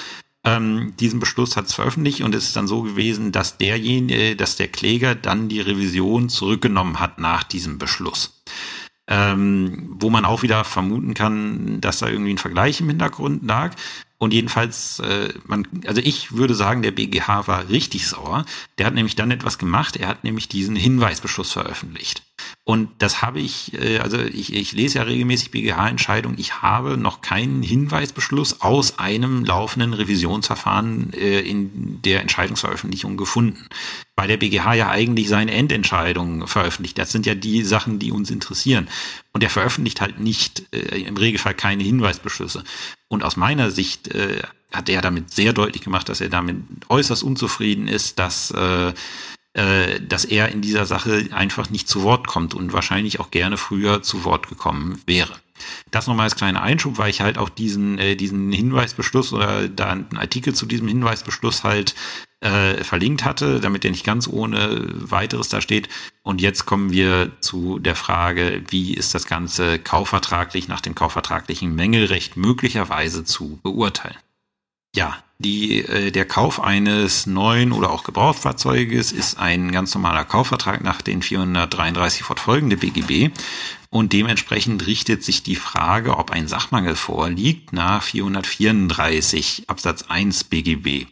Ähm, 0.42 0.94
diesen 0.98 1.20
Beschluss 1.20 1.54
hat 1.54 1.66
es 1.66 1.74
veröffentlicht 1.74 2.22
und 2.22 2.34
es 2.34 2.44
ist 2.46 2.56
dann 2.56 2.66
so 2.66 2.80
gewesen, 2.80 3.30
dass 3.30 3.58
derjenige, 3.58 4.36
dass 4.36 4.56
der 4.56 4.68
Kläger 4.68 5.14
dann 5.14 5.50
die 5.50 5.60
Revision 5.60 6.30
zurückgenommen 6.30 6.98
hat 6.98 7.18
nach 7.18 7.42
diesem 7.42 7.76
Beschluss 7.76 8.42
ähm, 9.06 9.96
wo 9.98 10.10
man 10.10 10.24
auch 10.24 10.42
wieder 10.42 10.64
vermuten 10.64 11.14
kann, 11.14 11.80
dass 11.80 11.98
da 11.98 12.08
irgendwie 12.08 12.32
ein 12.32 12.38
Vergleich 12.38 12.80
im 12.80 12.88
Hintergrund 12.88 13.44
lag. 13.46 13.74
Und 14.18 14.32
jedenfalls, 14.32 15.00
äh, 15.00 15.34
man, 15.44 15.66
also 15.86 16.00
ich 16.00 16.32
würde 16.32 16.54
sagen, 16.54 16.82
der 16.82 16.92
BGH 16.92 17.46
war 17.46 17.68
richtig 17.68 18.08
sauer. 18.08 18.46
Der 18.78 18.86
hat 18.86 18.94
nämlich 18.94 19.16
dann 19.16 19.30
etwas 19.30 19.58
gemacht. 19.58 19.96
Er 19.96 20.08
hat 20.08 20.24
nämlich 20.24 20.48
diesen 20.48 20.76
Hinweisbeschluss 20.76 21.52
veröffentlicht. 21.52 22.22
Und 22.66 22.88
das 22.98 23.20
habe 23.20 23.40
ich, 23.40 23.74
äh, 23.74 23.98
also 23.98 24.18
ich, 24.18 24.54
ich 24.54 24.72
lese 24.72 24.98
ja 24.98 25.04
regelmäßig 25.04 25.50
BGH-Entscheidungen. 25.50 26.38
Ich 26.38 26.62
habe 26.62 26.96
noch 26.96 27.20
keinen 27.20 27.62
Hinweisbeschluss 27.62 28.62
aus 28.62 28.98
einem 28.98 29.44
laufenden 29.44 29.92
Revisionsverfahren 29.92 31.12
äh, 31.12 31.40
in 31.40 32.00
der 32.02 32.22
Entscheidungsveröffentlichung 32.22 33.18
gefunden. 33.18 33.66
Weil 34.16 34.28
der 34.28 34.38
BGH 34.38 34.74
ja 34.74 34.90
eigentlich 34.90 35.28
seine 35.28 35.52
Endentscheidung 35.52 36.46
veröffentlicht. 36.46 36.96
Das 36.96 37.12
sind 37.12 37.26
ja 37.26 37.34
die 37.34 37.62
Sachen, 37.64 37.98
die 37.98 38.12
uns 38.12 38.30
interessieren. 38.30 38.88
Und 39.32 39.42
er 39.42 39.50
veröffentlicht 39.50 40.00
halt 40.00 40.18
nicht, 40.18 40.64
äh, 40.74 41.02
im 41.02 41.18
Regelfall 41.18 41.54
keine 41.54 41.84
Hinweisbeschlüsse. 41.84 42.64
Und 43.08 43.22
aus 43.24 43.36
meiner 43.36 43.70
Sicht 43.70 44.10
hat 44.72 44.88
er 44.88 45.00
damit 45.00 45.30
sehr 45.30 45.52
deutlich 45.52 45.82
gemacht, 45.82 46.08
dass 46.08 46.20
er 46.20 46.30
damit 46.30 46.56
äußerst 46.88 47.22
unzufrieden 47.22 47.86
ist, 47.86 48.18
dass 48.18 48.52
äh, 49.54 50.00
dass 50.00 50.24
er 50.24 50.48
in 50.50 50.62
dieser 50.62 50.84
Sache 50.84 51.28
einfach 51.30 51.70
nicht 51.70 51.88
zu 51.88 52.02
Wort 52.02 52.26
kommt 52.26 52.54
und 52.54 52.72
wahrscheinlich 52.72 53.20
auch 53.20 53.30
gerne 53.30 53.56
früher 53.56 54.02
zu 54.02 54.24
Wort 54.24 54.48
gekommen 54.48 55.00
wäre. 55.06 55.32
Das 55.90 56.06
nochmal 56.06 56.24
als 56.24 56.36
kleiner 56.36 56.62
Einschub, 56.62 56.98
weil 56.98 57.10
ich 57.10 57.20
halt 57.20 57.38
auch 57.38 57.48
diesen, 57.48 57.98
äh, 57.98 58.16
diesen 58.16 58.52
Hinweisbeschluss 58.52 59.32
oder 59.32 59.68
da 59.68 59.90
einen 59.90 60.16
Artikel 60.16 60.54
zu 60.54 60.66
diesem 60.66 60.88
Hinweisbeschluss 60.88 61.62
halt 61.62 61.94
äh, 62.40 62.82
verlinkt 62.82 63.24
hatte, 63.24 63.60
damit 63.60 63.84
der 63.84 63.92
nicht 63.92 64.04
ganz 64.04 64.28
ohne 64.28 64.88
weiteres 64.92 65.48
da 65.48 65.60
steht. 65.60 65.88
Und 66.22 66.40
jetzt 66.40 66.66
kommen 66.66 66.90
wir 66.90 67.30
zu 67.40 67.78
der 67.78 67.94
Frage, 67.94 68.62
wie 68.68 68.92
ist 68.92 69.14
das 69.14 69.26
Ganze 69.26 69.78
kaufvertraglich 69.78 70.68
nach 70.68 70.80
dem 70.80 70.94
kaufvertraglichen 70.94 71.74
Mängelrecht 71.74 72.36
möglicherweise 72.36 73.24
zu 73.24 73.60
beurteilen. 73.62 74.16
Ja, 74.94 75.18
die, 75.38 75.80
äh, 75.80 76.12
der 76.12 76.24
Kauf 76.24 76.62
eines 76.62 77.26
neuen 77.26 77.72
oder 77.72 77.90
auch 77.90 78.04
Gebrauchtfahrzeuges 78.04 79.10
ist 79.10 79.38
ein 79.38 79.72
ganz 79.72 79.92
normaler 79.94 80.24
Kaufvertrag 80.24 80.82
nach 80.84 81.02
den 81.02 81.20
433 81.20 82.22
fortfolgende 82.22 82.76
BGB 82.76 83.32
und 83.90 84.12
dementsprechend 84.12 84.86
richtet 84.86 85.24
sich 85.24 85.42
die 85.42 85.56
Frage, 85.56 86.16
ob 86.16 86.30
ein 86.30 86.46
Sachmangel 86.46 86.94
vorliegt, 86.94 87.72
nach 87.72 88.04
434 88.04 89.64
Absatz 89.66 90.04
1 90.08 90.44
BGB. 90.44 91.06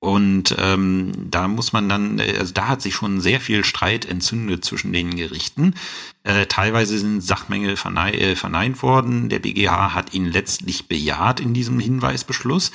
Und 0.00 0.54
ähm, 0.58 1.12
da 1.28 1.48
muss 1.48 1.72
man 1.72 1.88
dann, 1.88 2.20
äh, 2.20 2.36
also 2.38 2.52
da 2.54 2.68
hat 2.68 2.82
sich 2.82 2.94
schon 2.94 3.20
sehr 3.20 3.40
viel 3.40 3.64
Streit 3.64 4.04
entzündet 4.04 4.64
zwischen 4.64 4.92
den 4.92 5.16
Gerichten. 5.16 5.74
Äh, 6.22 6.46
teilweise 6.46 6.98
sind 6.98 7.20
Sachmängel 7.20 7.76
vernei 7.76 8.12
äh, 8.12 8.36
verneint 8.36 8.82
worden. 8.82 9.28
Der 9.28 9.40
BGH 9.40 9.94
hat 9.94 10.14
ihn 10.14 10.26
letztlich 10.26 10.86
bejaht 10.86 11.40
in 11.40 11.52
diesem 11.52 11.80
Hinweisbeschluss. 11.80 12.70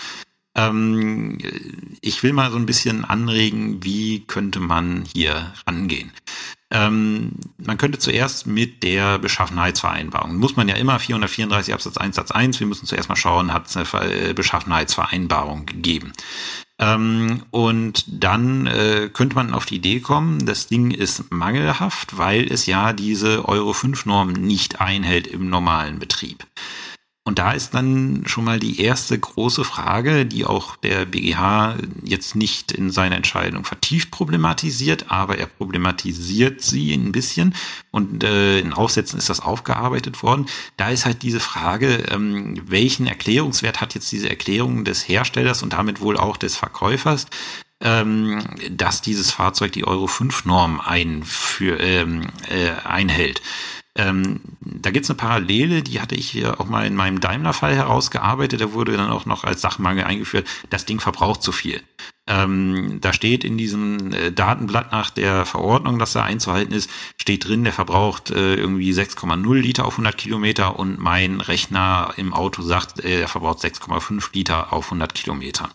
Ähm, 0.56 1.38
ich 2.02 2.22
will 2.24 2.34
mal 2.34 2.52
so 2.52 2.58
ein 2.58 2.66
bisschen 2.66 3.06
anregen, 3.06 3.84
wie 3.84 4.22
könnte 4.22 4.60
man 4.60 5.06
hier 5.13 5.54
rangehen. 5.68 6.12
Ähm, 6.74 7.34
man 7.58 7.78
könnte 7.78 8.00
zuerst 8.00 8.48
mit 8.48 8.82
der 8.82 9.20
Beschaffenheitsvereinbarung, 9.20 10.38
muss 10.38 10.56
man 10.56 10.68
ja 10.68 10.76
immer 10.76 10.98
434 11.00 11.74
Absatz 11.74 11.98
1 11.98 12.16
Satz 12.16 12.32
1, 12.32 12.60
wir 12.60 12.66
müssen 12.66 12.88
zuerst 12.88 13.10
mal 13.10 13.16
schauen, 13.16 13.54
hat 13.54 13.68
es 13.68 13.78
eine 13.78 14.30
äh, 14.30 14.34
Beschaffenheitsvereinbarung 14.34 15.68
gegeben. 15.68 16.13
Ähm, 16.80 17.44
und 17.52 18.06
dann 18.08 18.66
äh, 18.66 19.10
könnte 19.13 19.36
man 19.36 19.54
auf 19.54 19.68
die 19.68 19.76
Idee 19.76 20.00
kommen, 20.00 20.48
das 20.48 20.66
Ding 20.66 20.89
ist 20.89 21.32
mangelhaft, 21.32 22.18
weil 22.18 22.52
es 22.52 22.66
ja 22.66 22.92
diese 22.94 23.48
Euro 23.48 23.74
5 23.74 24.08
Norm 24.08 24.34
nicht 24.34 24.82
einhält 24.82 25.28
im 25.28 25.50
normalen 25.50 26.00
Betrieb. 26.00 26.46
Und 27.26 27.40
da 27.40 27.54
ist 27.54 27.74
dann 27.74 28.24
schon 28.26 28.44
mal 28.44 28.60
die 28.60 28.82
erste 28.82 29.18
große 29.18 29.64
Frage, 29.64 30.26
die 30.26 30.44
auch 30.44 30.76
der 30.76 31.06
BGH 31.06 31.78
jetzt 32.04 32.36
nicht 32.36 32.74
in 32.74 32.92
seiner 32.92 33.16
Entscheidung 33.16 33.64
vertieft 33.64 34.12
problematisiert, 34.12 35.06
aber 35.10 35.38
er 35.38 35.46
problematisiert 35.46 36.62
sie 36.62 36.94
ein 36.94 37.14
bisschen 37.14 37.56
und 37.92 38.26
äh, 38.26 38.60
in 38.60 38.74
Aufsätzen 38.74 39.20
ist 39.20 39.30
das 39.30 39.40
aufgearbeitet 39.40 40.22
worden. 40.22 40.48
Da 40.76 40.90
ist 40.90 41.06
halt 41.06 41.22
diese 41.22 41.40
Frage, 41.40 42.04
ähm, 42.12 42.62
welchen 42.66 43.08
Erklärungswert 43.08 43.80
hat 43.80 43.96
jetzt 43.96 44.12
diese 44.12 44.30
Erklärung 44.30 44.84
des 44.84 45.08
Herstellers 45.08 45.64
und 45.64 45.72
damit 45.72 46.02
wohl 46.02 46.18
auch 46.18 46.36
des 46.36 46.58
Verkäufers, 46.58 47.28
ähm, 47.80 48.44
dass 48.70 49.02
dieses 49.02 49.32
Fahrzeug 49.32 49.72
die 49.72 49.86
Euro 49.86 50.08
5 50.08 50.44
Norm 50.44 50.82
ähm, 50.90 52.28
äh, 52.50 52.70
einhält. 52.84 53.42
Ähm, 53.96 54.42
da 54.60 54.90
gibt's 54.90 55.10
eine 55.10 55.18
Parallele, 55.18 55.84
die 55.84 56.02
hatte 56.02 56.16
ich 56.16 56.30
hier 56.30 56.60
auch 56.60 56.66
mal 56.66 56.86
in 56.88 56.96
meinem 56.96 57.20
Daimler-Fall 57.20 57.76
herausgearbeitet. 57.76 58.60
Da 58.60 58.74
wurde 58.74 58.98
dann 58.98 59.12
auch 59.12 59.26
noch 59.26 59.44
als 59.44 59.62
Sachmangel 59.62 60.04
eingeführt, 60.04 60.48
das 60.70 60.86
Ding 60.86 61.00
verbraucht 61.00 61.44
zu 61.44 61.52
viel. 61.52 61.82
Ähm, 62.26 63.00
da 63.02 63.14
steht 63.14 63.44
in 63.44 63.58
diesem 63.58 64.14
äh, 64.14 64.32
Datenblatt 64.32 64.92
nach 64.92 65.10
der 65.10 65.46
Verordnung, 65.46 66.00
dass 66.00 66.14
da 66.14 66.24
einzuhalten 66.24 66.74
ist, 66.74 66.90
steht 67.18 67.48
drin, 67.48 67.66
der 67.66 67.74
verbraucht 67.74 68.32
äh, 68.32 68.56
irgendwie 68.56 68.94
6,0 68.94 69.54
Liter 69.56 69.86
auf 69.86 69.94
100 69.96 70.18
Kilometer 70.18 70.80
und 70.80 71.00
mein 71.00 71.42
Rechner 71.42 72.14
im 72.16 72.34
Auto 72.34 72.62
sagt, 72.62 73.04
äh, 73.04 73.22
er 73.22 73.28
verbraucht 73.28 73.60
6,5 73.60 74.30
Liter 74.34 74.72
auf 74.72 74.86
100 74.86 75.14
Kilometer. 75.14 75.70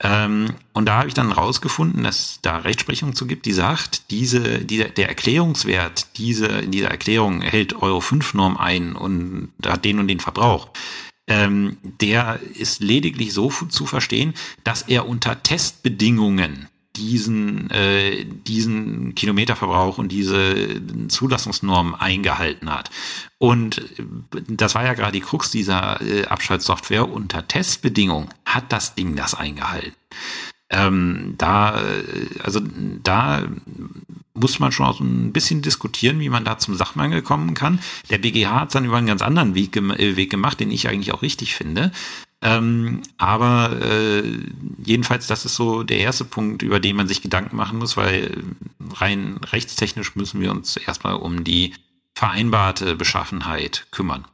Ähm, 0.00 0.54
und 0.74 0.86
da 0.86 0.98
habe 0.98 1.08
ich 1.08 1.14
dann 1.14 1.32
rausgefunden, 1.32 2.04
dass 2.04 2.38
da 2.42 2.58
Rechtsprechung 2.58 3.16
zu 3.16 3.26
gibt, 3.26 3.46
die 3.46 3.52
sagt, 3.52 4.10
diese, 4.10 4.64
die, 4.64 4.78
der 4.78 5.08
Erklärungswert 5.08 6.06
diese, 6.18 6.62
dieser 6.62 6.88
Erklärung 6.88 7.40
hält 7.40 7.74
Euro 7.74 8.00
5 8.00 8.34
Norm 8.34 8.56
ein 8.56 8.94
und 8.94 9.50
hat 9.66 9.84
den 9.84 9.98
und 9.98 10.08
den 10.08 10.20
Verbrauch. 10.20 10.68
Ähm, 11.26 11.76
der 11.82 12.40
ist 12.54 12.80
lediglich 12.80 13.34
so 13.34 13.50
zu 13.50 13.86
verstehen, 13.86 14.34
dass 14.64 14.82
er 14.82 15.08
unter 15.08 15.42
Testbedingungen 15.42 16.68
diesen, 16.98 17.70
äh, 17.70 18.24
diesen 18.24 19.14
Kilometerverbrauch 19.14 19.98
und 19.98 20.10
diese 20.10 20.80
Zulassungsnorm 21.08 21.94
eingehalten 21.94 22.70
hat. 22.70 22.90
Und 23.38 23.82
das 24.48 24.74
war 24.74 24.84
ja 24.84 24.94
gerade 24.94 25.12
die 25.12 25.20
Krux 25.20 25.50
dieser 25.50 26.00
äh, 26.02 26.26
Abschaltsoftware. 26.26 27.10
Unter 27.10 27.46
Testbedingungen 27.46 28.28
hat 28.44 28.72
das 28.72 28.94
Ding 28.94 29.16
das 29.16 29.34
eingehalten. 29.34 29.94
Ähm, 30.70 31.34
da, 31.38 31.80
äh, 31.80 32.26
also 32.42 32.60
da 33.02 33.44
muss 34.34 34.58
man 34.58 34.72
schon 34.72 34.86
auch 34.86 34.98
so 34.98 35.04
ein 35.04 35.32
bisschen 35.32 35.62
diskutieren, 35.62 36.20
wie 36.20 36.28
man 36.28 36.44
da 36.44 36.58
zum 36.58 36.74
Sachmangel 36.74 37.22
kommen 37.22 37.54
kann. 37.54 37.80
Der 38.10 38.18
BGH 38.18 38.60
hat 38.60 38.74
dann 38.74 38.84
über 38.84 38.96
einen 38.96 39.06
ganz 39.06 39.22
anderen 39.22 39.54
Weg, 39.54 39.76
äh, 39.76 40.16
Weg 40.16 40.30
gemacht, 40.30 40.60
den 40.60 40.70
ich 40.70 40.88
eigentlich 40.88 41.12
auch 41.14 41.22
richtig 41.22 41.54
finde. 41.54 41.92
Ähm, 42.40 43.02
aber 43.16 43.76
äh, 43.82 44.22
jedenfalls, 44.84 45.26
das 45.26 45.44
ist 45.44 45.56
so 45.56 45.82
der 45.82 45.98
erste 45.98 46.24
Punkt, 46.24 46.62
über 46.62 46.78
den 46.78 46.96
man 46.96 47.08
sich 47.08 47.20
Gedanken 47.20 47.56
machen 47.56 47.78
muss, 47.78 47.96
weil 47.96 48.44
rein 48.94 49.38
rechtstechnisch 49.44 50.14
müssen 50.14 50.40
wir 50.40 50.52
uns 50.52 50.76
erstmal 50.76 51.14
um 51.14 51.42
die 51.42 51.74
vereinbarte 52.14 52.94
Beschaffenheit 52.96 53.86
kümmern. 53.90 54.24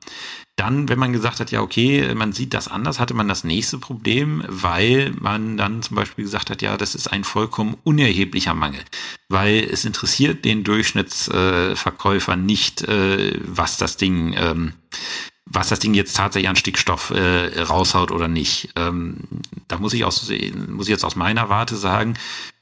Dann, 0.56 0.88
wenn 0.88 1.00
man 1.00 1.12
gesagt 1.12 1.40
hat, 1.40 1.50
ja, 1.50 1.62
okay, 1.62 2.14
man 2.14 2.32
sieht 2.32 2.54
das 2.54 2.68
anders, 2.68 3.00
hatte 3.00 3.14
man 3.14 3.26
das 3.26 3.42
nächste 3.42 3.78
Problem, 3.78 4.44
weil 4.46 5.12
man 5.18 5.56
dann 5.56 5.82
zum 5.82 5.96
Beispiel 5.96 6.24
gesagt 6.24 6.48
hat, 6.48 6.62
ja, 6.62 6.76
das 6.76 6.94
ist 6.94 7.08
ein 7.08 7.24
vollkommen 7.24 7.76
unerheblicher 7.82 8.54
Mangel, 8.54 8.80
weil 9.28 9.66
es 9.70 9.84
interessiert 9.84 10.44
den 10.44 10.62
Durchschnittsverkäufer 10.62 12.34
äh, 12.34 12.36
nicht, 12.36 12.82
äh, 12.82 13.36
was 13.44 13.78
das 13.78 13.96
Ding 13.96 14.34
ähm, 14.38 14.74
was 15.46 15.68
das 15.68 15.78
Ding 15.78 15.92
jetzt 15.94 16.16
tatsächlich 16.16 16.48
an 16.48 16.56
Stickstoff 16.56 17.10
äh, 17.10 17.60
raushaut 17.60 18.10
oder 18.10 18.28
nicht. 18.28 18.70
Ähm, 18.76 19.18
da 19.68 19.78
muss 19.78 19.92
ich, 19.92 20.04
aus, 20.04 20.30
muss 20.68 20.86
ich 20.86 20.90
jetzt 20.90 21.04
aus 21.04 21.16
meiner 21.16 21.50
Warte 21.50 21.76
sagen, 21.76 22.14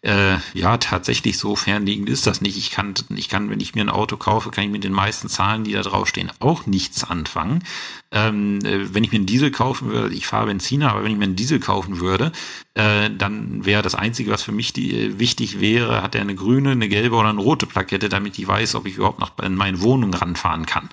äh, 0.03 0.39
ja, 0.53 0.77
tatsächlich 0.79 1.39
so 1.39 1.55
fernliegend 1.55 2.09
ist 2.09 2.27
das 2.27 2.41
nicht. 2.41 2.59
Ich 2.59 2.73
kann, 2.73 2.95
ich 3.15 3.29
kann, 3.29 3.51
wenn 3.51 3.61
ich 3.61 3.77
mir 3.77 3.83
ein 3.83 3.89
Auto 3.89 4.17
kaufe, 4.17 4.51
kann 4.51 4.65
ich 4.65 4.71
mit 4.71 4.83
den 4.83 4.93
meisten 4.93 5.29
Zahlen, 5.29 5.63
die 5.63 5.73
da 5.73 5.83
draufstehen, 5.83 6.33
auch 6.41 6.67
nichts 6.67 7.05
anfangen. 7.05 7.63
Ähm, 8.11 8.59
äh, 8.65 8.93
wenn 8.93 9.05
ich 9.05 9.13
mir 9.13 9.19
einen 9.19 9.27
Diesel 9.27 9.53
kaufen 9.53 9.89
würde, 9.89 10.13
ich 10.13 10.27
fahre 10.27 10.47
Benziner, 10.47 10.91
aber 10.91 11.05
wenn 11.05 11.13
ich 11.13 11.19
mir 11.19 11.25
einen 11.25 11.37
Diesel 11.37 11.61
kaufen 11.61 12.01
würde, 12.01 12.33
äh, 12.75 13.11
dann 13.17 13.65
wäre 13.65 13.83
das 13.83 13.95
Einzige, 13.95 14.33
was 14.33 14.43
für 14.43 14.53
mich 14.53 14.73
die, 14.73 14.93
äh, 14.93 15.19
wichtig 15.21 15.61
wäre, 15.61 16.03
hat 16.03 16.17
er 16.17 16.21
eine 16.21 16.35
grüne, 16.35 16.73
eine 16.73 16.89
gelbe 16.89 17.15
oder 17.15 17.31
eine 17.31 17.41
rote 17.41 17.67
Plakette, 17.67 18.09
damit 18.09 18.37
ich 18.41 18.49
weiß, 18.49 18.75
ob 18.75 18.87
ich 18.87 18.97
überhaupt 18.97 19.21
noch 19.21 19.39
in 19.39 19.55
meine 19.55 19.83
Wohnung 19.83 20.13
ranfahren 20.13 20.67
kann. 20.67 20.89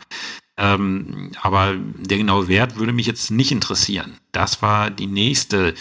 Ähm, 0.60 1.32
aber 1.42 1.78
der 1.78 2.18
genaue 2.18 2.50
Wert 2.50 2.76
würde 2.76 2.92
mich 2.92 3.08
jetzt 3.08 3.32
nicht 3.32 3.52
interessieren. 3.52 4.18
Das 4.34 4.62
war 4.62 4.92
die 4.92 5.08
nächste 5.08 5.74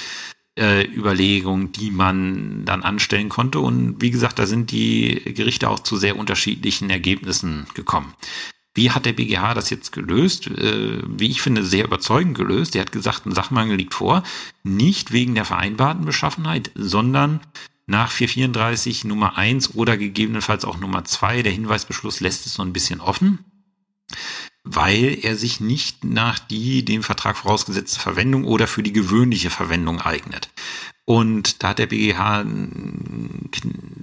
äh, 0.57 0.87
Überlegung, 0.87 1.73
die 1.73 1.91
man 1.91 2.65
dann 2.65 2.85
anstellen 2.85 3.29
konnte. 3.29 3.59
Und 3.59 4.01
wie 4.01 4.13
gesagt, 4.13 4.39
da 4.39 4.47
sind 4.47 4.71
die 4.71 5.21
Gerichte 5.35 5.69
auch 5.69 5.81
zu 5.81 5.97
sehr 5.97 6.17
unterschiedlichen 6.17 6.91
Ergebnissen 6.91 7.67
gekommen. 7.75 8.15
Wie 8.73 8.93
hat 8.93 9.05
der 9.05 9.15
BGH 9.15 9.55
das 9.55 9.69
jetzt 9.71 9.91
gelöst? 9.91 10.47
Äh, 10.47 11.03
wie 11.09 11.29
ich 11.29 11.43
finde, 11.43 11.65
sehr 11.65 11.85
überzeugend 11.85 12.37
gelöst. 12.37 12.77
Er 12.77 12.83
hat 12.83 12.93
gesagt, 12.93 13.27
ein 13.27 13.35
Sachmangel 13.35 13.77
liegt 13.77 13.95
vor, 13.95 14.23
nicht 14.63 15.11
wegen 15.11 15.35
der 15.35 15.45
vereinbarten 15.45 16.05
Beschaffenheit, 16.05 16.71
sondern 16.77 17.41
nach 17.89 18.13
434 18.13 19.05
Nummer 19.05 19.37
1 19.37 19.75
oder 19.75 19.97
gegebenenfalls 19.97 20.65
auch 20.65 20.79
Nummer 20.79 21.05
2. 21.05 21.43
Der 21.43 21.51
Hinweisbeschluss 21.51 22.21
lässt 22.21 22.47
es 22.47 22.55
so 22.55 22.63
ein 22.63 22.73
bisschen 22.73 23.01
offen 23.01 23.41
weil 24.65 25.19
er 25.23 25.37
sich 25.37 25.61
nicht 25.61 26.05
nach 26.05 26.39
die 26.39 26.85
dem 26.85 27.03
Vertrag 27.03 27.37
vorausgesetzte 27.37 28.01
Verwendung 28.01 28.45
oder 28.45 28.67
für 28.67 28.83
die 28.83 28.93
gewöhnliche 28.93 29.51
Verwendung 29.51 30.01
eignet. 30.01 30.51
Und 31.05 31.63
da 31.63 31.69
hat 31.69 31.79
der 31.79 31.87
BGH 31.87 32.41
einen 32.41 33.51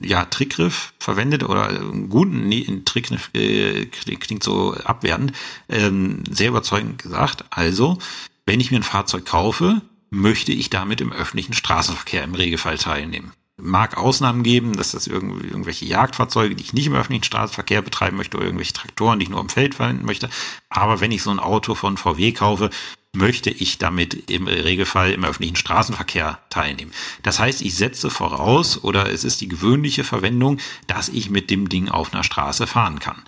ja, 0.01 0.25
Trickgriff 0.25 0.93
verwendet 0.99 1.43
oder 1.43 1.67
einen 1.67 2.09
guten 2.09 2.47
nee, 2.47 2.65
einen 2.67 2.83
Trickgriff 2.83 3.29
äh, 3.35 3.85
klingt 3.85 4.43
so 4.43 4.73
abwertend, 4.73 5.33
ähm, 5.69 6.23
sehr 6.29 6.49
überzeugend 6.49 7.03
gesagt. 7.03 7.45
Also, 7.51 7.99
wenn 8.47 8.59
ich 8.59 8.71
mir 8.71 8.77
ein 8.77 8.83
Fahrzeug 8.83 9.25
kaufe, 9.25 9.83
möchte 10.09 10.51
ich 10.51 10.71
damit 10.71 10.99
im 10.99 11.13
öffentlichen 11.13 11.53
Straßenverkehr 11.53 12.23
im 12.23 12.33
Regelfall 12.33 12.79
teilnehmen 12.79 13.33
mag 13.57 13.97
Ausnahmen 13.97 14.43
geben, 14.43 14.75
dass 14.75 14.91
das 14.91 15.07
irgendwie 15.07 15.47
irgendwelche 15.47 15.85
Jagdfahrzeuge, 15.85 16.55
die 16.55 16.63
ich 16.63 16.73
nicht 16.73 16.87
im 16.87 16.95
öffentlichen 16.95 17.23
Straßenverkehr 17.23 17.81
betreiben 17.81 18.17
möchte 18.17 18.37
oder 18.37 18.45
irgendwelche 18.45 18.73
Traktoren, 18.73 19.19
die 19.19 19.23
ich 19.23 19.29
nur 19.29 19.39
am 19.39 19.49
Feld 19.49 19.75
verwenden 19.75 20.05
möchte. 20.05 20.29
Aber 20.69 20.99
wenn 20.99 21.11
ich 21.11 21.23
so 21.23 21.31
ein 21.31 21.39
Auto 21.39 21.75
von 21.75 21.97
VW 21.97 22.31
kaufe, 22.33 22.69
möchte 23.15 23.49
ich 23.49 23.77
damit 23.77 24.29
im 24.29 24.47
Regelfall 24.47 25.11
im 25.11 25.23
öffentlichen 25.23 25.55
Straßenverkehr 25.55 26.39
teilnehmen. 26.49 26.91
Das 27.23 27.39
heißt, 27.39 27.61
ich 27.61 27.75
setze 27.75 28.09
voraus 28.09 28.83
oder 28.83 29.09
es 29.09 29.23
ist 29.23 29.39
die 29.39 29.47
gewöhnliche 29.47 30.03
Verwendung, 30.03 30.59
dass 30.87 31.07
ich 31.07 31.29
mit 31.29 31.49
dem 31.49 31.69
Ding 31.69 31.87
auf 31.87 32.13
einer 32.13 32.23
Straße 32.23 32.67
fahren 32.67 32.99
kann. 32.99 33.23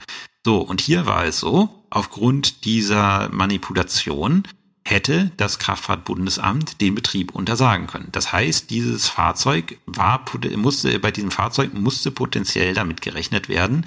So, 0.45 0.59
und 0.59 0.81
hier 0.81 1.05
war 1.05 1.25
es 1.25 1.39
so, 1.39 1.83
aufgrund 1.89 2.65
dieser 2.65 3.29
Manipulation 3.29 4.43
hätte 4.89 5.31
das 5.37 5.59
Kraftfahrtbundesamt 5.59 6.79
den 6.79 6.95
Betrieb 6.95 7.35
untersagen 7.35 7.87
können. 7.87 8.09
Das 8.11 8.31
heißt, 8.31 8.69
dieses 8.69 9.07
Fahrzeug 9.07 9.77
war, 9.85 10.23
musste, 10.55 10.97
bei 10.99 11.11
diesem 11.11 11.31
Fahrzeug 11.31 11.73
musste 11.73 12.09
potenziell 12.09 12.73
damit 12.73 13.01
gerechnet 13.01 13.49
werden, 13.49 13.85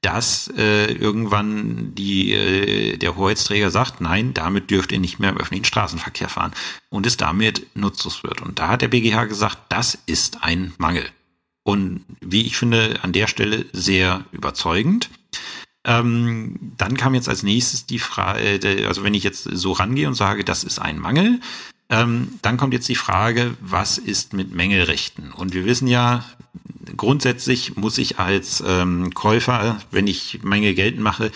dass 0.00 0.52
äh, 0.56 0.92
irgendwann 0.92 1.94
die, 1.94 2.32
äh, 2.32 2.96
der 2.96 3.16
Hoheitsträger 3.16 3.70
sagt, 3.70 4.00
nein, 4.00 4.34
damit 4.34 4.70
dürft 4.70 4.90
ihr 4.90 4.98
nicht 4.98 5.20
mehr 5.20 5.30
im 5.30 5.36
öffentlichen 5.36 5.64
Straßenverkehr 5.64 6.28
fahren 6.28 6.52
und 6.90 7.06
es 7.06 7.16
damit 7.16 7.68
nutzlos 7.76 8.24
wird. 8.24 8.42
Und 8.42 8.58
da 8.58 8.68
hat 8.68 8.82
der 8.82 8.88
BGH 8.88 9.26
gesagt, 9.26 9.58
das 9.68 9.96
ist 10.06 10.42
ein 10.42 10.74
Mangel. 10.78 11.04
Und 11.62 12.04
wie 12.20 12.42
ich 12.42 12.56
finde, 12.56 12.98
an 13.02 13.12
der 13.12 13.28
Stelle 13.28 13.66
sehr 13.72 14.24
überzeugend. 14.32 15.08
Ähm, 15.84 16.74
dann 16.76 16.96
kam 16.96 17.14
jetzt 17.14 17.28
als 17.28 17.42
nächstes 17.42 17.86
die 17.86 17.98
Frage, 17.98 18.86
also 18.86 19.02
wenn 19.02 19.14
ich 19.14 19.24
jetzt 19.24 19.42
so 19.44 19.72
rangehe 19.72 20.06
und 20.06 20.14
sage, 20.14 20.44
das 20.44 20.64
ist 20.64 20.78
ein 20.78 20.98
Mangel, 20.98 21.40
ähm, 21.90 22.38
dann 22.40 22.56
kommt 22.56 22.72
jetzt 22.72 22.88
die 22.88 22.94
Frage, 22.94 23.54
was 23.60 23.98
ist 23.98 24.32
mit 24.32 24.54
Mängelrechten? 24.54 25.32
Und 25.32 25.54
wir 25.54 25.64
wissen 25.64 25.88
ja, 25.88 26.24
grundsätzlich 26.96 27.76
muss 27.76 27.98
ich 27.98 28.18
als 28.18 28.62
ähm, 28.66 29.12
Käufer, 29.12 29.78
wenn 29.90 30.06
ich 30.06 30.40
Menge 30.42 30.74
geltend 30.74 31.02
mache, 31.02 31.30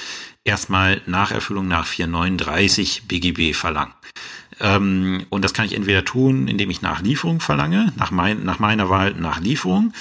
erstmal 0.45 1.03
Nacherfüllung 1.07 1.69
nach 1.69 1.87
439 1.87 3.03
BGB 3.09 3.55
verlangen. 3.55 3.93
Ähm, 4.61 5.27
und 5.29 5.45
das 5.45 5.53
kann 5.53 5.67
ich 5.67 5.75
entweder 5.75 6.05
tun, 6.05 6.49
indem 6.49 6.71
ich 6.71 6.81
Nachlieferung 6.81 7.41
verlange, 7.41 7.93
nach, 7.97 8.11
mein, 8.11 8.45
nach 8.45 8.59
meiner 8.59 8.89
Wahl 8.89 9.13
Nachlieferung, 9.13 9.93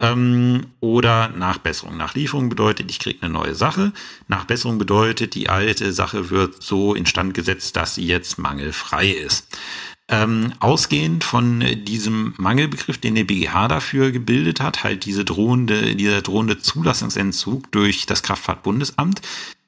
ähm, 0.00 0.66
oder 0.80 1.28
Nachbesserung. 1.28 1.96
Nachlieferung 1.96 2.48
bedeutet, 2.48 2.90
ich 2.90 2.98
kriege 2.98 3.22
eine 3.22 3.32
neue 3.32 3.54
Sache. 3.54 3.92
Nachbesserung 4.28 4.78
bedeutet, 4.78 5.34
die 5.34 5.48
alte 5.48 5.92
Sache 5.92 6.30
wird 6.30 6.62
so 6.62 6.94
instand 6.94 7.34
gesetzt, 7.34 7.76
dass 7.76 7.96
sie 7.96 8.06
jetzt 8.06 8.38
mangelfrei 8.38 9.08
ist. 9.08 9.58
Ähm, 10.10 10.54
ausgehend 10.60 11.22
von 11.22 11.62
diesem 11.84 12.32
Mangelbegriff, 12.38 12.96
den 12.96 13.14
der 13.14 13.24
BGH 13.24 13.68
dafür 13.68 14.10
gebildet 14.10 14.60
hat, 14.60 14.82
halt 14.82 15.04
diese 15.04 15.24
drohende, 15.24 15.94
dieser 15.96 16.22
drohende 16.22 16.58
Zulassungsentzug 16.58 17.70
durch 17.72 18.06
das 18.06 18.22
Kraftfahrtbundesamt, 18.22 19.20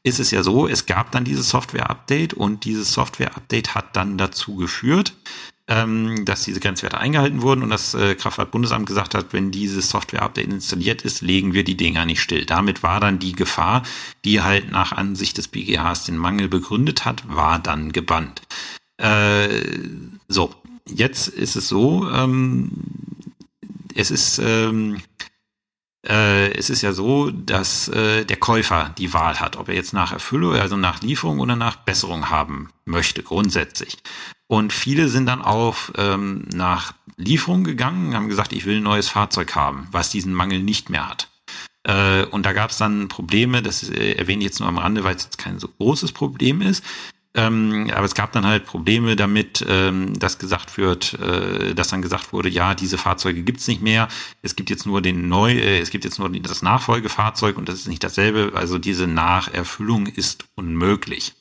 ist 0.02 0.18
es 0.18 0.30
ja 0.30 0.42
so, 0.42 0.66
es 0.66 0.86
gab 0.86 1.10
dann 1.12 1.24
dieses 1.24 1.50
Software-Update 1.50 2.32
und 2.32 2.64
dieses 2.64 2.94
Software-Update 2.94 3.74
hat 3.74 3.96
dann 3.96 4.16
dazu 4.16 4.56
geführt, 4.56 5.12
ähm, 5.70 6.24
dass 6.24 6.42
diese 6.42 6.58
Grenzwerte 6.58 6.98
eingehalten 6.98 7.42
wurden 7.42 7.62
und 7.62 7.70
das 7.70 7.94
äh, 7.94 8.16
Kraftfahrtbundesamt 8.16 8.86
gesagt 8.86 9.14
hat, 9.14 9.32
wenn 9.32 9.52
dieses 9.52 9.88
Software-Update 9.88 10.48
installiert 10.48 11.02
ist, 11.02 11.22
legen 11.22 11.54
wir 11.54 11.62
die 11.62 11.76
Dinger 11.76 12.04
nicht 12.04 12.20
still. 12.20 12.44
Damit 12.44 12.82
war 12.82 12.98
dann 12.98 13.20
die 13.20 13.32
Gefahr, 13.32 13.84
die 14.24 14.42
halt 14.42 14.72
nach 14.72 14.90
Ansicht 14.90 15.38
des 15.38 15.46
BGHs 15.46 16.06
den 16.06 16.18
Mangel 16.18 16.48
begründet 16.48 17.04
hat, 17.04 17.22
war 17.28 17.60
dann 17.60 17.92
gebannt. 17.92 18.42
Äh, 18.96 19.62
so, 20.26 20.52
jetzt 20.88 21.28
ist 21.28 21.54
es 21.54 21.68
so, 21.68 22.10
ähm, 22.10 22.72
es 23.94 24.10
ist 24.10 24.40
ähm, 24.42 25.00
äh, 26.06 26.52
es 26.52 26.70
ist 26.70 26.82
ja 26.82 26.92
so, 26.92 27.30
dass 27.30 27.88
äh, 27.88 28.24
der 28.24 28.38
Käufer 28.38 28.94
die 28.96 29.12
Wahl 29.12 29.38
hat, 29.40 29.56
ob 29.56 29.68
er 29.68 29.74
jetzt 29.74 29.92
nach 29.92 30.12
Erfüllung, 30.12 30.54
also 30.54 30.76
nach 30.76 31.02
Lieferung 31.02 31.40
oder 31.40 31.56
nach 31.56 31.76
Besserung 31.76 32.30
haben 32.30 32.70
möchte, 32.84 33.22
grundsätzlich. 33.22 33.98
Und 34.46 34.72
viele 34.72 35.08
sind 35.08 35.26
dann 35.26 35.42
auch 35.42 35.76
ähm, 35.96 36.46
nach 36.52 36.94
Lieferung 37.16 37.64
gegangen, 37.64 38.14
haben 38.14 38.28
gesagt, 38.28 38.52
ich 38.52 38.66
will 38.66 38.78
ein 38.78 38.82
neues 38.82 39.08
Fahrzeug 39.08 39.54
haben, 39.54 39.88
was 39.92 40.10
diesen 40.10 40.34
Mangel 40.34 40.60
nicht 40.60 40.90
mehr 40.90 41.08
hat. 41.08 41.28
Äh, 41.84 42.24
und 42.24 42.46
da 42.46 42.52
gab 42.52 42.70
es 42.70 42.78
dann 42.78 43.08
Probleme, 43.08 43.62
das 43.62 43.88
äh, 43.88 44.12
erwähne 44.12 44.40
ich 44.40 44.46
jetzt 44.46 44.60
nur 44.60 44.68
am 44.68 44.78
Rande, 44.78 45.04
weil 45.04 45.16
es 45.16 45.24
jetzt 45.24 45.38
kein 45.38 45.58
so 45.58 45.68
großes 45.68 46.12
Problem 46.12 46.62
ist. 46.62 46.84
Ähm, 47.34 47.90
aber 47.94 48.04
es 48.04 48.14
gab 48.14 48.32
dann 48.32 48.44
halt 48.44 48.66
Probleme 48.66 49.14
damit, 49.14 49.64
ähm, 49.68 50.18
dass 50.18 50.38
gesagt 50.38 50.76
wird, 50.76 51.14
äh, 51.14 51.74
dass 51.74 51.88
dann 51.88 52.02
gesagt 52.02 52.32
wurde, 52.32 52.48
ja, 52.48 52.74
diese 52.74 52.98
Fahrzeuge 52.98 53.42
gibt's 53.42 53.68
nicht 53.68 53.82
mehr. 53.82 54.08
Es 54.42 54.56
gibt 54.56 54.68
jetzt 54.68 54.84
nur 54.84 55.00
den 55.00 55.28
neu, 55.28 55.52
äh, 55.52 55.78
es 55.78 55.90
gibt 55.90 56.04
jetzt 56.04 56.18
nur 56.18 56.28
das 56.28 56.62
Nachfolgefahrzeug 56.62 57.56
und 57.56 57.68
das 57.68 57.76
ist 57.76 57.88
nicht 57.88 58.02
dasselbe. 58.02 58.52
Also 58.54 58.78
diese 58.78 59.06
Nacherfüllung 59.06 60.06
ist 60.08 60.44
unmöglich. 60.56 61.34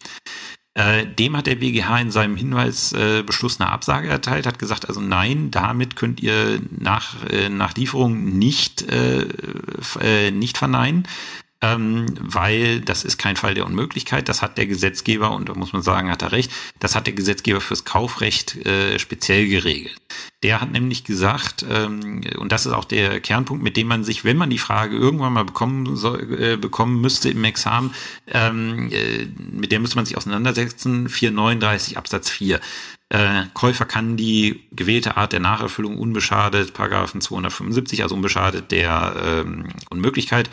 Äh, 0.76 1.08
dem 1.08 1.36
hat 1.36 1.48
der 1.48 1.56
BGH 1.56 2.00
in 2.00 2.12
seinem 2.12 2.36
Hinweisbeschluss 2.36 3.60
eine 3.60 3.72
Absage 3.72 4.10
erteilt, 4.10 4.46
hat 4.46 4.60
gesagt, 4.60 4.88
also 4.88 5.02
nein, 5.02 5.50
damit 5.50 5.96
könnt 5.96 6.22
ihr 6.22 6.62
nach, 6.70 7.16
äh, 7.32 7.50
nach 7.50 7.74
Lieferung 7.74 8.38
nicht, 8.38 8.84
äh, 8.84 9.26
äh, 10.02 10.30
nicht 10.30 10.60
verneinen 10.60 11.08
ähm, 11.62 12.06
weil 12.20 12.80
das 12.80 13.04
ist 13.04 13.18
kein 13.18 13.36
Fall 13.36 13.54
der 13.54 13.66
Unmöglichkeit. 13.66 14.30
Das 14.30 14.42
hat 14.42 14.58
der 14.58 14.66
Gesetzgeber, 14.66 15.32
und 15.32 15.50
da 15.50 15.54
muss 15.56 15.74
man 15.74 15.82
sagen, 15.82 16.10
hat 16.10 16.22
er 16.22 16.32
recht, 16.32 16.52
das 16.80 16.96
hat 16.96 17.06
der 17.06 17.14
Gesetzgeber 17.14 17.60
fürs 17.60 17.84
Kaufrecht 17.84 18.56
äh, 18.66 18.98
speziell 18.98 19.48
geregelt. 19.48 19.96
Der 20.42 20.62
hat 20.62 20.72
nämlich 20.72 21.04
gesagt, 21.04 21.66
ähm, 21.70 22.22
und 22.38 22.54
das 22.54 22.66
ist 22.66 22.72
auch 22.72 22.86
der 22.86 23.20
Kernpunkt, 23.20 23.62
mit 23.62 23.76
dem 23.76 23.88
man 23.88 24.06
sich, 24.06 24.24
wenn 24.24 24.38
man 24.38 24.50
die 24.50 24.58
Frage 24.58 24.96
irgendwann 24.96 25.34
mal 25.34 25.44
bekommen, 25.44 25.98
soll, 25.98 26.42
äh, 26.42 26.56
bekommen 26.56 27.02
müsste 27.02 27.30
im 27.30 27.44
Examen, 27.44 27.94
ähm, 28.28 28.90
äh, 28.92 29.28
mit 29.52 29.74
der 29.74 29.82
müsste 29.82 29.98
man 29.98 30.06
sich 30.06 30.16
auseinandersetzen, 30.16 31.10
439 31.10 31.98
Absatz 31.98 32.30
4. 32.30 32.62
Äh, 33.10 33.46
Käufer 33.54 33.86
kann 33.86 34.16
die 34.16 34.68
gewählte 34.72 35.18
Art 35.18 35.34
der 35.34 35.40
Nacherfüllung 35.42 35.98
unbeschadet, 35.98 36.74
Paragraphen 36.74 37.20
275, 37.20 38.04
also 38.04 38.16
unbeschadet 38.16 38.72
der 38.72 39.16
ähm, 39.22 39.70
Unmöglichkeit, 39.90 40.50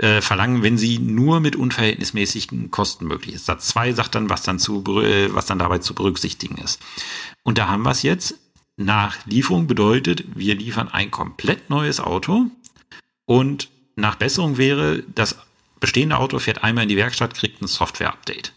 äh, 0.00 0.20
verlangen, 0.22 0.62
wenn 0.62 0.78
sie 0.78 0.98
nur 0.98 1.40
mit 1.40 1.56
unverhältnismäßigen 1.56 2.70
Kosten 2.70 3.06
möglich 3.06 3.34
ist. 3.34 3.46
Satz 3.46 3.68
2 3.68 3.92
sagt 3.92 4.14
dann, 4.14 4.30
was 4.30 4.42
dann, 4.42 4.58
zu, 4.58 4.82
äh, 5.02 5.32
was 5.34 5.46
dann 5.46 5.58
dabei 5.58 5.78
zu 5.78 5.94
berücksichtigen 5.94 6.56
ist. 6.56 6.80
Und 7.42 7.58
da 7.58 7.68
haben 7.68 7.82
wir 7.82 7.90
es 7.90 8.02
jetzt. 8.02 8.34
Nach 8.76 9.18
Lieferung 9.26 9.66
bedeutet, 9.66 10.24
wir 10.34 10.54
liefern 10.54 10.88
ein 10.88 11.10
komplett 11.10 11.68
neues 11.68 12.00
Auto 12.00 12.46
und 13.26 13.68
nach 13.94 14.14
Besserung 14.14 14.56
wäre, 14.56 15.02
das 15.14 15.36
bestehende 15.80 16.16
Auto 16.16 16.38
fährt 16.38 16.64
einmal 16.64 16.84
in 16.84 16.88
die 16.88 16.96
Werkstatt, 16.96 17.34
kriegt 17.34 17.60
ein 17.60 17.66
Software-Update. 17.66 18.52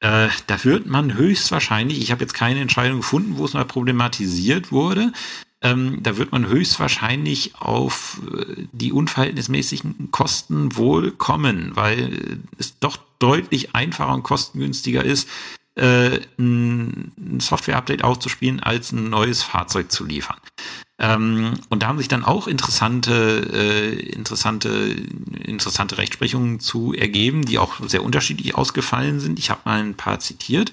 Äh, 0.00 0.28
da 0.46 0.64
wird 0.64 0.86
man 0.86 1.14
höchstwahrscheinlich, 1.14 2.00
ich 2.00 2.12
habe 2.12 2.22
jetzt 2.22 2.34
keine 2.34 2.60
Entscheidung 2.60 2.98
gefunden, 2.98 3.38
wo 3.38 3.44
es 3.44 3.54
mal 3.54 3.64
problematisiert 3.64 4.70
wurde, 4.70 5.12
ähm, 5.62 6.02
da 6.02 6.16
wird 6.16 6.32
man 6.32 6.46
höchstwahrscheinlich 6.46 7.54
auf 7.56 8.20
äh, 8.32 8.66
die 8.72 8.92
unverhältnismäßigen 8.92 10.10
Kosten 10.10 10.76
wohl 10.76 11.10
kommen, 11.12 11.72
weil 11.74 12.40
es 12.58 12.78
doch 12.78 12.96
deutlich 13.18 13.74
einfacher 13.74 14.14
und 14.14 14.22
kostengünstiger 14.22 15.04
ist, 15.04 15.28
äh, 15.74 16.20
ein 16.38 17.40
Software-Update 17.40 18.04
auszuspielen, 18.04 18.60
als 18.60 18.92
ein 18.92 19.10
neues 19.10 19.42
Fahrzeug 19.42 19.92
zu 19.92 20.04
liefern. 20.04 20.38
Ähm, 20.98 21.54
und 21.68 21.82
da 21.82 21.88
haben 21.88 21.98
sich 21.98 22.08
dann 22.08 22.24
auch 22.24 22.46
interessante, 22.46 23.48
äh, 23.52 23.98
interessante, 24.10 24.96
interessante 25.44 25.98
Rechtsprechungen 25.98 26.60
zu 26.60 26.92
ergeben, 26.92 27.44
die 27.44 27.58
auch 27.58 27.80
sehr 27.86 28.04
unterschiedlich 28.04 28.54
ausgefallen 28.54 29.20
sind. 29.20 29.38
Ich 29.38 29.50
habe 29.50 29.60
mal 29.64 29.80
ein 29.80 29.94
paar 29.94 30.20
zitiert. 30.20 30.72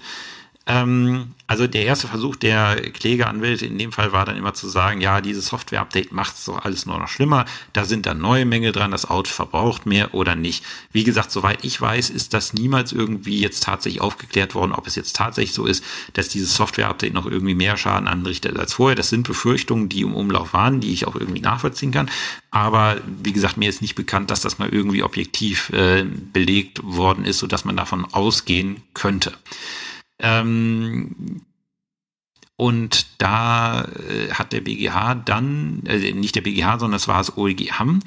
Ähm, 0.67 1.33
also 1.49 1.65
der 1.65 1.85
erste 1.85 2.09
Versuch 2.09 2.35
der 2.35 2.75
Klägeranwälte 2.91 3.65
in 3.65 3.77
dem 3.77 3.93
Fall 3.93 4.11
war 4.11 4.25
dann 4.25 4.35
immer 4.35 4.53
zu 4.53 4.67
sagen, 4.67 4.99
ja, 4.99 5.21
dieses 5.21 5.47
Software-Update 5.47 6.11
macht 6.11 6.35
es 6.35 6.43
doch 6.43 6.65
alles 6.65 6.85
nur 6.85 6.99
noch 6.99 7.07
schlimmer, 7.07 7.45
da 7.71 7.85
sind 7.85 8.05
dann 8.05 8.19
neue 8.19 8.43
Mängel 8.43 8.73
dran, 8.73 8.91
das 8.91 9.09
Auto 9.09 9.31
verbraucht 9.31 9.85
mehr 9.85 10.13
oder 10.13 10.35
nicht. 10.35 10.65
Wie 10.91 11.05
gesagt, 11.05 11.31
soweit 11.31 11.63
ich 11.63 11.79
weiß, 11.79 12.09
ist 12.09 12.33
das 12.33 12.51
niemals 12.51 12.91
irgendwie 12.91 13.39
jetzt 13.39 13.63
tatsächlich 13.63 14.01
aufgeklärt 14.01 14.55
worden, 14.55 14.73
ob 14.73 14.87
es 14.87 14.95
jetzt 14.95 15.15
tatsächlich 15.15 15.53
so 15.53 15.65
ist, 15.65 15.85
dass 16.13 16.27
dieses 16.27 16.53
Software-Update 16.53 17.13
noch 17.13 17.25
irgendwie 17.25 17.55
mehr 17.55 17.77
Schaden 17.77 18.09
anrichtet 18.09 18.59
als 18.59 18.73
vorher. 18.73 18.95
Das 18.95 19.09
sind 19.09 19.25
Befürchtungen, 19.25 19.87
die 19.87 20.01
im 20.01 20.13
Umlauf 20.13 20.51
waren, 20.51 20.81
die 20.81 20.91
ich 20.91 21.07
auch 21.07 21.15
irgendwie 21.15 21.41
nachvollziehen 21.41 21.91
kann. 21.91 22.09
Aber 22.51 22.97
wie 23.23 23.31
gesagt, 23.31 23.55
mir 23.55 23.69
ist 23.69 23.81
nicht 23.81 23.95
bekannt, 23.95 24.31
dass 24.31 24.41
das 24.41 24.59
mal 24.59 24.67
irgendwie 24.67 25.01
objektiv 25.03 25.69
äh, 25.69 26.03
belegt 26.03 26.81
worden 26.83 27.23
ist, 27.23 27.37
sodass 27.37 27.63
man 27.63 27.77
davon 27.77 28.05
ausgehen 28.11 28.81
könnte. 28.93 29.33
Ähm, 30.19 31.41
und 32.55 33.05
da 33.19 33.83
äh, 33.83 34.31
hat 34.33 34.51
der 34.51 34.61
BGH 34.61 35.15
dann, 35.15 35.83
äh, 35.85 36.11
nicht 36.11 36.35
der 36.35 36.41
BGH, 36.41 36.79
sondern 36.79 36.97
es 36.97 37.07
war 37.07 37.19
das 37.19 37.37
OEG 37.37 37.73
Hamm. 37.73 38.01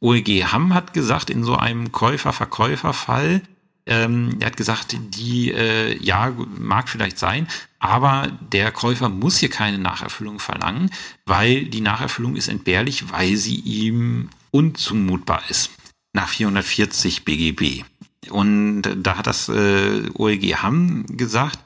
OEG 0.00 0.44
Hamm 0.52 0.74
hat 0.74 0.92
gesagt, 0.92 1.30
in 1.30 1.42
so 1.42 1.56
einem 1.56 1.92
Käufer-Verkäufer-Fall, 1.92 3.40
ähm, 3.86 4.36
er 4.40 4.48
hat 4.48 4.56
gesagt, 4.56 4.96
die, 4.98 5.50
äh, 5.52 5.96
ja, 6.02 6.32
mag 6.58 6.88
vielleicht 6.88 7.18
sein, 7.18 7.48
aber 7.78 8.30
der 8.52 8.72
Käufer 8.72 9.08
muss 9.08 9.38
hier 9.38 9.48
keine 9.48 9.78
Nacherfüllung 9.78 10.40
verlangen, 10.40 10.90
weil 11.24 11.64
die 11.64 11.80
Nacherfüllung 11.80 12.36
ist 12.36 12.48
entbehrlich, 12.48 13.10
weil 13.12 13.36
sie 13.36 13.56
ihm 13.56 14.28
unzumutbar 14.50 15.42
ist. 15.48 15.70
Nach 16.12 16.28
440 16.28 17.24
BGB. 17.24 17.84
Und 18.30 18.82
da 18.82 19.18
hat 19.18 19.26
das 19.26 19.48
äh, 19.48 20.02
OEG 20.14 20.56
Hamm 20.62 21.06
gesagt, 21.06 21.58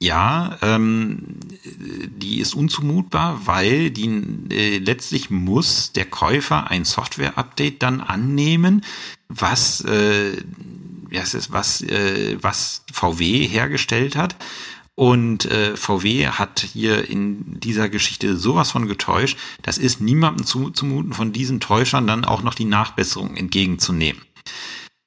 Ja, 0.00 0.58
ähm, 0.60 1.38
die 1.64 2.40
ist 2.40 2.54
unzumutbar, 2.54 3.46
weil 3.46 3.90
die 3.90 4.08
äh, 4.50 4.78
letztlich 4.78 5.30
muss 5.30 5.92
der 5.92 6.04
Käufer 6.04 6.70
ein 6.70 6.84
Software-Update 6.84 7.82
dann 7.82 8.00
annehmen, 8.00 8.82
was 9.28 9.80
äh, 9.82 10.36
was, 11.14 11.52
was, 11.52 11.80
äh, 11.82 12.36
was 12.40 12.84
VW 12.92 13.46
hergestellt 13.46 14.16
hat. 14.16 14.36
Und 14.96 15.46
äh, 15.46 15.76
VW 15.76 16.28
hat 16.28 16.60
hier 16.60 17.08
in 17.10 17.58
dieser 17.58 17.88
Geschichte 17.88 18.36
sowas 18.36 18.70
von 18.70 18.86
getäuscht. 18.86 19.36
Das 19.62 19.76
ist 19.76 20.00
niemandem 20.00 20.46
zu, 20.46 20.70
zumuten, 20.70 21.12
von 21.12 21.32
diesen 21.32 21.58
Täuschern 21.58 22.06
dann 22.06 22.24
auch 22.24 22.42
noch 22.42 22.54
die 22.54 22.64
Nachbesserung 22.64 23.36
entgegenzunehmen. 23.36 24.22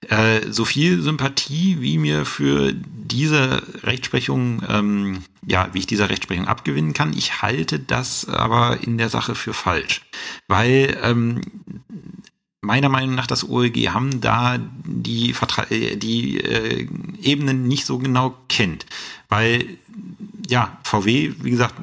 Äh, 0.01 0.51
so 0.51 0.63
viel 0.63 1.01
Sympathie, 1.01 1.81
wie 1.81 1.97
mir 1.97 2.25
für 2.25 2.71
diese 2.73 3.63
Rechtsprechung, 3.83 4.61
ähm, 4.69 5.23
ja, 5.45 5.69
wie 5.73 5.79
ich 5.79 5.87
dieser 5.87 6.09
Rechtsprechung 6.09 6.47
abgewinnen 6.47 6.93
kann, 6.93 7.13
ich 7.13 7.41
halte 7.41 7.79
das 7.79 8.29
aber 8.29 8.83
in 8.83 8.99
der 8.99 9.09
Sache 9.09 9.33
für 9.33 9.53
falsch. 9.53 10.01
Weil 10.47 10.97
ähm, 11.01 11.41
meiner 12.61 12.89
Meinung 12.89 13.15
nach 13.15 13.25
das 13.25 13.49
OEG 13.49 13.89
haben 13.89 14.21
da 14.21 14.59
die, 14.85 15.33
Vertra 15.33 15.63
äh, 15.71 15.95
die 15.95 16.41
äh, 16.41 16.87
Ebenen 17.23 17.67
nicht 17.67 17.85
so 17.85 17.97
genau 17.97 18.37
kennt. 18.49 18.85
Weil, 19.29 19.65
ja, 20.47 20.77
VW, 20.83 21.33
wie 21.41 21.51
gesagt, 21.51 21.75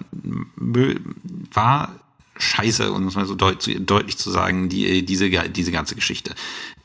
war 1.52 1.94
scheiße, 2.36 2.92
um 2.92 3.06
es 3.06 3.14
mal 3.14 3.26
so 3.26 3.34
deut 3.34 3.68
deutlich 3.78 4.18
zu 4.18 4.30
sagen, 4.30 4.68
die, 4.68 4.86
äh, 4.86 5.02
diese, 5.02 5.30
diese 5.48 5.72
ganze 5.72 5.94
Geschichte. 5.94 6.34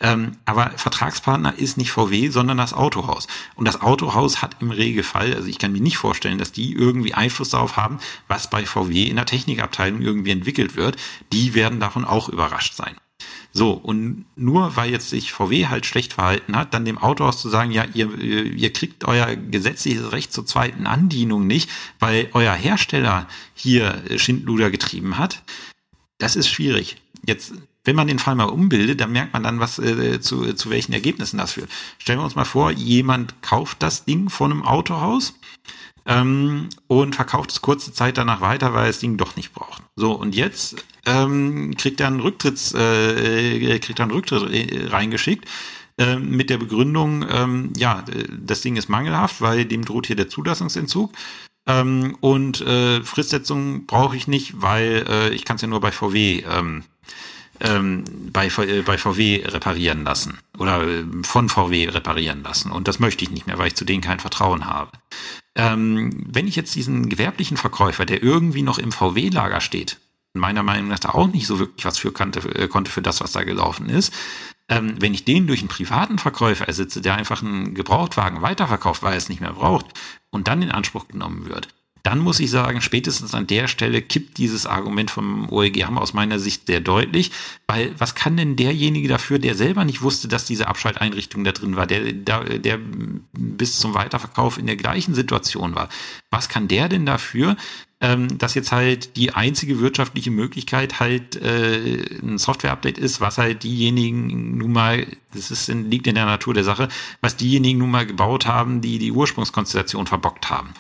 Ähm, 0.02 0.38
aber 0.46 0.72
Vertragspartner 0.78 1.58
ist 1.58 1.78
nicht 1.78 1.92
VW, 1.92 2.30
sondern 2.30 2.58
das 2.58 2.74
Autohaus. 2.74 3.28
Und 3.56 3.66
das 3.66 3.82
Autohaus 3.82 4.42
hat 4.42 4.56
im 4.62 4.72
Regelfall, 4.72 5.34
also 5.34 5.48
ich 5.48 5.60
kann 5.60 5.74
mir 5.74 5.82
nicht 5.82 5.98
vorstellen, 5.98 6.38
dass 6.38 6.52
die 6.52 6.74
irgendwie 6.74 7.14
Einfluss 7.14 7.50
darauf 7.50 7.76
haben, 7.76 8.00
was 8.28 8.50
bei 8.50 8.66
VW 8.66 9.04
in 9.04 9.18
der 9.18 9.26
Technikabteilung 9.26 10.02
irgendwie 10.02 10.32
entwickelt 10.32 10.76
wird. 10.76 10.96
Die 11.34 11.54
werden 11.54 11.80
davon 11.80 12.06
auch 12.06 12.30
überrascht 12.30 12.76
sein. 12.76 12.96
So, 13.52 13.74
und 13.74 14.26
nur 14.36 14.76
weil 14.76 14.92
jetzt 14.92 15.10
sich 15.10 15.34
VW 15.34 15.68
halt 15.68 15.86
schlecht 15.86 16.14
verhalten 16.14 16.56
hat, 16.56 16.74
dann 16.74 16.86
dem 16.86 17.00
Autohaus 17.00 17.42
zu 17.42 17.50
sagen, 17.50 17.72
ja, 17.72 17.86
ihr, 17.94 18.16
ihr 18.16 18.72
kriegt 18.72 19.06
euer 19.06 19.36
gesetzliches 19.36 20.12
Recht 20.12 20.32
zur 20.32 20.46
zweiten 20.46 20.86
Andienung 20.86 21.48
nicht, 21.48 21.70
weil 22.00 22.30
euer 22.34 22.54
Hersteller 22.54 23.28
hier 23.56 24.04
Schindluder 24.18 24.70
getrieben 24.70 25.18
hat, 25.18 25.44
das 26.20 26.36
ist 26.36 26.50
schwierig. 26.50 26.98
Jetzt, 27.26 27.54
wenn 27.84 27.96
man 27.96 28.08
den 28.08 28.20
Fall 28.20 28.36
mal 28.36 28.46
umbildet, 28.46 29.02
dann 29.02 29.12
merkt 29.12 29.34
man 29.34 29.44
dann, 29.44 29.60
was 29.60 29.80
äh, 29.80 30.20
zu, 30.20 30.54
zu 30.54 30.70
welchen 30.70 30.94
Ergebnissen 30.94 31.38
das 31.38 31.54
führt. 31.54 31.70
Stellen 31.98 32.20
wir 32.20 32.26
uns 32.26 32.36
mal 32.36 32.46
vor, 32.46 32.72
jemand 32.72 33.42
kauft 33.42 33.82
das 33.82 34.06
Ding 34.06 34.30
von 34.30 34.52
einem 34.52 34.64
Autohaus 34.64 35.34
ähm, 36.06 36.70
und 36.88 37.16
verkauft 37.16 37.52
es 37.52 37.62
kurze 37.62 37.94
Zeit 37.94 38.18
danach 38.18 38.42
weiter, 38.42 38.74
weil 38.74 38.86
er 38.86 38.88
das 38.88 39.00
Ding 39.00 39.18
doch 39.18 39.36
nicht 39.36 39.54
braucht. 39.54 39.84
So, 39.96 40.14
und 40.14 40.36
jetzt 40.36 40.84
ähm, 41.06 41.76
kriegt 41.78 42.02
er 42.02 42.08
einen 42.08 42.20
Rücktritts, 42.20 42.74
äh, 42.74 43.80
kriegt 43.80 44.00
er 44.00 44.04
einen 44.04 44.12
Rücktritt 44.12 44.52
äh, 44.52 44.88
reingeschickt 44.88 45.48
äh, 45.98 46.16
mit 46.18 46.50
der 46.50 46.58
Begründung, 46.58 47.26
ähm, 47.30 47.74
ja, 47.78 48.04
das 48.30 48.62
Ding 48.62 48.76
ist 48.76 48.90
mangelhaft, 48.90 49.42
weil 49.42 49.66
dem 49.66 49.86
droht 49.86 50.08
hier 50.08 50.16
der 50.16 50.30
Zulassungsentzug. 50.30 51.12
Ähm, 51.68 52.18
und 52.22 52.62
äh, 52.62 53.04
Fristsetzung 53.04 53.86
brauche 53.86 54.16
ich 54.16 54.28
nicht, 54.28 54.62
weil 54.62 55.06
äh, 55.08 55.30
ich 55.30 55.46
kann 55.46 55.58
es 55.58 55.62
ja 55.62 55.68
nur 55.68 55.82
bei 55.82 55.92
VW 55.92 56.44
ähm, 56.50 56.84
ähm, 57.62 58.04
bei, 58.32 58.48
äh, 58.48 58.82
bei 58.82 58.98
VW 58.98 59.44
reparieren 59.46 60.04
lassen 60.04 60.40
oder 60.58 60.82
äh, 60.84 61.04
von 61.24 61.50
VW 61.50 61.90
reparieren 61.90 62.44
lassen. 62.44 62.72
Und 62.72 62.88
das 62.88 63.00
möchte 63.00 63.24
ich 63.24 63.32
nicht 63.32 63.48
mehr, 63.48 63.58
weil 63.58 63.68
ich 63.68 63.76
zu 63.76 63.86
denen 63.86 64.02
kein 64.02 64.20
Vertrauen 64.20 64.66
habe. 64.66 64.92
Ähm, 65.56 66.26
wenn 66.28 66.48
ich 66.48 66.56
jetzt 66.56 66.76
diesen 66.76 67.10
gewerblichen 67.10 67.58
Verkäufer, 67.58 68.06
der 68.06 68.24
irgendwie 68.24 68.62
noch 68.62 68.78
im 68.80 68.92
VW-Lager 68.92 69.62
steht, 69.62 69.98
meiner 70.34 70.64
Meinung 70.64 70.90
nach 70.90 71.00
da 71.00 71.10
auch 71.10 71.28
nicht 71.28 71.48
so 71.48 71.60
wirklich 71.60 71.86
was 71.86 71.98
für 71.98 72.12
kannte, 72.12 72.40
äh, 72.56 72.68
konnte 72.68 72.92
für 72.92 73.02
das, 73.02 73.22
was 73.22 73.32
da 73.32 73.44
gelaufen 73.44 73.90
ist. 73.90 74.14
Ähm, 74.70 74.96
wenn 75.00 75.14
ich 75.14 75.26
den 75.26 75.48
durch 75.48 75.62
einen 75.62 75.70
privaten 75.70 76.20
Verkäufer 76.20 76.68
ersetze, 76.68 77.02
der 77.02 77.16
einfach 77.16 77.42
einen 77.42 77.74
Gebrauchtwagen 77.74 78.42
weiterverkauft, 78.42 79.02
weil 79.02 79.14
er 79.14 79.18
es 79.18 79.30
nicht 79.30 79.42
mehr 79.42 79.54
braucht 79.54 79.88
und 80.30 80.48
dann 80.48 80.62
in 80.62 80.72
Anspruch 80.72 81.08
genommen 81.08 81.50
wird, 81.50 81.70
dann 82.04 82.20
muss 82.20 82.40
ich 82.40 82.50
sagen, 82.50 82.82
spätestens 82.82 83.34
an 83.34 83.48
der 83.48 83.68
Stelle 83.68 84.02
kippt 84.02 84.38
dieses 84.38 84.66
Argument 84.66 85.12
vom 85.12 85.50
OEG 85.50 85.84
Hammer 85.86 86.02
aus 86.02 86.14
meiner 86.14 86.40
Sicht 86.40 86.68
sehr 86.68 86.80
deutlich, 86.80 87.32
weil 87.68 87.94
was 87.98 88.16
kann 88.16 88.38
denn 88.38 88.56
derjenige 88.56 89.08
dafür, 89.08 89.40
der 89.40 89.56
selber 89.56 89.86
nicht 89.86 90.02
wusste, 90.02 90.28
dass 90.28 90.46
diese 90.46 90.68
Abschalteinrichtung 90.68 91.44
da 91.44 91.52
drin 91.52 91.76
war, 91.76 91.88
der, 91.88 92.14
der, 92.14 92.60
der 92.60 92.80
bis 93.34 93.80
zum 93.80 93.94
Weiterverkauf 93.94 94.58
in 94.58 94.68
der 94.68 94.76
gleichen 94.76 95.14
Situation 95.14 95.76
war, 95.76 95.90
was 96.30 96.50
kann 96.50 96.68
der 96.68 96.90
denn 96.90 97.06
dafür, 97.06 97.56
ähm, 98.02 98.38
dass 98.38 98.54
jetzt 98.54 98.72
halt 98.72 99.18
die 99.18 99.34
einzige 99.34 99.80
wirtschaftliche 99.80 100.32
Möglichkeit 100.32 101.00
halt 101.00 101.36
äh, 101.36 102.06
ein 102.22 102.38
Software-Update 102.38 102.98
ist, 102.98 103.20
was 103.20 103.38
halt 103.38 103.64
diejenigen 103.64 104.58
nun 104.58 104.72
mal, 104.72 105.06
das 105.34 105.52
ist 105.52 105.68
in, 105.68 105.92
liegt 105.92 106.08
in 106.08 106.16
der 106.16 106.26
Natur 106.26 106.54
der 106.54 106.64
Sache, 106.64 106.88
was 107.20 107.36
diejenigen 107.36 107.80
nun 107.80 107.92
mal 107.92 108.06
gebaut 108.06 108.46
haben, 108.46 108.80
die 108.80 109.00
die 109.00 109.12
Ursprungskonstellation 109.12 110.08
verbockt 110.08 110.50
haben. 110.50 110.74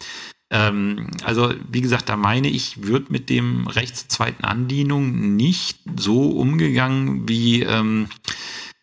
Ähm, 0.51 1.07
also, 1.23 1.53
wie 1.71 1.81
gesagt, 1.81 2.09
da 2.09 2.17
meine 2.17 2.49
ich, 2.49 2.87
wird 2.87 3.11
mit 3.11 3.29
dem 3.29 3.67
Recht 3.67 3.95
zur 3.97 4.09
zweiten 4.09 4.43
Andienung 4.43 5.35
nicht 5.35 5.79
so 5.97 6.29
umgegangen, 6.31 7.29
wie 7.29 7.61
ähm, 7.63 8.07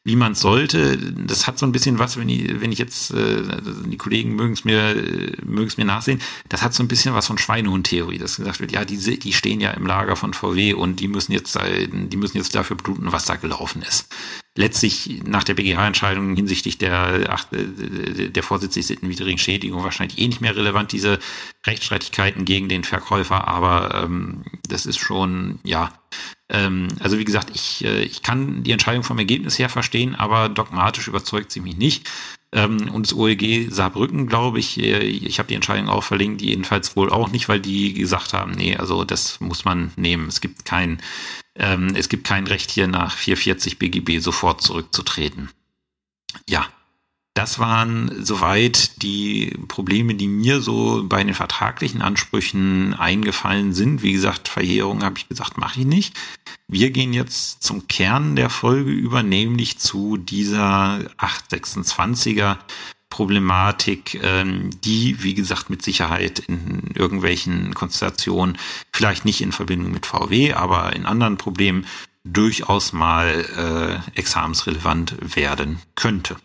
wie 0.06 0.14
man 0.14 0.36
sollte. 0.36 0.96
Das 0.96 1.48
hat 1.48 1.58
so 1.58 1.66
ein 1.66 1.72
bisschen 1.72 1.98
was, 1.98 2.16
wenn 2.16 2.28
ich, 2.28 2.60
wenn 2.60 2.70
ich 2.70 2.78
jetzt, 2.78 3.10
äh, 3.10 3.42
die 3.86 3.96
Kollegen 3.96 4.36
mögen 4.36 4.52
es 4.52 4.64
mir, 4.64 4.94
mögen 5.44 5.66
es 5.66 5.78
mir 5.78 5.84
nachsehen, 5.84 6.20
das 6.48 6.62
hat 6.62 6.74
so 6.74 6.84
ein 6.84 6.88
bisschen 6.88 7.12
was 7.12 7.26
von 7.26 7.38
Schweinehund-Theorie, 7.38 8.18
dass 8.18 8.36
gesagt 8.36 8.60
wird, 8.60 8.70
ja, 8.70 8.84
die, 8.84 9.18
die 9.18 9.32
stehen 9.32 9.60
ja 9.60 9.72
im 9.72 9.84
Lager 9.84 10.14
von 10.14 10.32
VW 10.32 10.74
und 10.74 11.00
die 11.00 11.08
müssen 11.08 11.32
jetzt, 11.32 11.58
die 11.58 12.16
müssen 12.16 12.36
jetzt 12.36 12.54
dafür 12.54 12.76
bluten, 12.76 13.10
was 13.10 13.24
da 13.24 13.34
gelaufen 13.34 13.82
ist 13.82 14.08
letztlich 14.56 15.22
nach 15.24 15.44
der 15.44 15.54
BGH-Entscheidung 15.54 16.34
hinsichtlich 16.34 16.78
der, 16.78 17.26
ach, 17.28 17.46
äh, 17.52 18.30
der 18.30 18.42
vorsätzlich 18.42 18.86
sittenwidrigen 18.86 19.38
Schädigung 19.38 19.84
wahrscheinlich 19.84 20.18
eh 20.18 20.26
nicht 20.26 20.40
mehr 20.40 20.56
relevant, 20.56 20.92
diese 20.92 21.18
Rechtsstreitigkeiten 21.66 22.44
gegen 22.44 22.68
den 22.68 22.82
Verkäufer, 22.82 23.46
aber 23.46 24.02
ähm, 24.02 24.44
das 24.68 24.86
ist 24.86 24.98
schon, 24.98 25.60
ja, 25.62 25.92
ähm, 26.48 26.88
also 27.00 27.18
wie 27.18 27.24
gesagt, 27.24 27.50
ich, 27.54 27.84
äh, 27.84 28.02
ich 28.02 28.22
kann 28.22 28.62
die 28.62 28.72
Entscheidung 28.72 29.04
vom 29.04 29.18
Ergebnis 29.18 29.58
her 29.58 29.68
verstehen, 29.68 30.14
aber 30.14 30.48
dogmatisch 30.48 31.08
überzeugt 31.08 31.52
sie 31.52 31.60
mich 31.60 31.76
nicht. 31.76 32.08
Ähm, 32.52 32.88
und 32.92 33.06
das 33.06 33.14
OEG 33.14 33.68
Saarbrücken, 33.70 34.26
glaube 34.28 34.58
ich, 34.60 34.78
äh, 34.78 35.00
ich 35.00 35.38
habe 35.38 35.48
die 35.48 35.54
Entscheidung 35.54 35.88
auch 35.88 36.04
verlinkt, 36.04 36.40
die 36.40 36.48
jedenfalls 36.48 36.96
wohl 36.96 37.10
auch 37.10 37.30
nicht, 37.30 37.48
weil 37.48 37.60
die 37.60 37.92
gesagt 37.92 38.32
haben, 38.32 38.52
nee, 38.52 38.76
also 38.76 39.04
das 39.04 39.40
muss 39.40 39.64
man 39.64 39.92
nehmen. 39.96 40.28
Es 40.28 40.40
gibt 40.40 40.64
kein, 40.64 41.02
ähm, 41.58 41.94
es 41.94 42.08
gibt 42.08 42.26
kein 42.26 42.46
Recht 42.46 42.70
hier 42.70 42.86
nach 42.86 43.16
440 43.16 43.78
BGB 43.78 44.20
sofort 44.20 44.62
zurückzutreten. 44.62 45.50
Ja, 46.48 46.66
das 47.36 47.58
waren 47.58 48.24
soweit 48.24 49.02
die 49.02 49.54
Probleme, 49.68 50.14
die 50.14 50.26
mir 50.26 50.62
so 50.62 51.04
bei 51.06 51.22
den 51.22 51.34
vertraglichen 51.34 52.00
Ansprüchen 52.00 52.94
eingefallen 52.94 53.74
sind. 53.74 54.02
Wie 54.02 54.14
gesagt, 54.14 54.48
Verjährung 54.48 55.04
habe 55.04 55.18
ich 55.18 55.28
gesagt, 55.28 55.58
mache 55.58 55.80
ich 55.80 55.86
nicht. 55.86 56.16
Wir 56.66 56.90
gehen 56.90 57.12
jetzt 57.12 57.62
zum 57.62 57.88
Kern 57.88 58.36
der 58.36 58.48
Folge 58.48 58.90
über, 58.90 59.22
nämlich 59.22 59.78
zu 59.78 60.16
dieser 60.16 61.00
826er 61.18 62.56
Problematik, 63.10 64.20
ähm, 64.22 64.70
die, 64.84 65.22
wie 65.22 65.34
gesagt, 65.34 65.70
mit 65.70 65.82
Sicherheit 65.82 66.40
in 66.40 66.90
irgendwelchen 66.94 67.74
Konstellationen, 67.74 68.58
vielleicht 68.92 69.24
nicht 69.24 69.40
in 69.40 69.52
Verbindung 69.52 69.92
mit 69.92 70.06
VW, 70.06 70.52
aber 70.52 70.94
in 70.94 71.06
anderen 71.06 71.36
Problemen 71.36 71.86
durchaus 72.24 72.92
mal 72.92 74.02
äh, 74.14 74.18
examensrelevant 74.18 75.16
werden 75.20 75.78
könnte. 75.94 76.36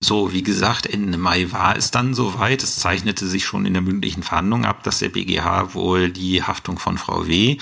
So, 0.00 0.32
wie 0.32 0.44
gesagt, 0.44 0.86
Ende 0.86 1.18
Mai 1.18 1.50
war 1.50 1.76
es 1.76 1.90
dann 1.90 2.14
soweit. 2.14 2.62
Es 2.62 2.76
zeichnete 2.76 3.26
sich 3.26 3.44
schon 3.44 3.66
in 3.66 3.72
der 3.72 3.82
mündlichen 3.82 4.22
Verhandlung 4.22 4.64
ab, 4.64 4.84
dass 4.84 5.00
der 5.00 5.08
BGH 5.08 5.74
wohl 5.74 6.10
die 6.10 6.42
Haftung 6.42 6.78
von 6.78 6.98
Frau 6.98 7.26
W. 7.26 7.56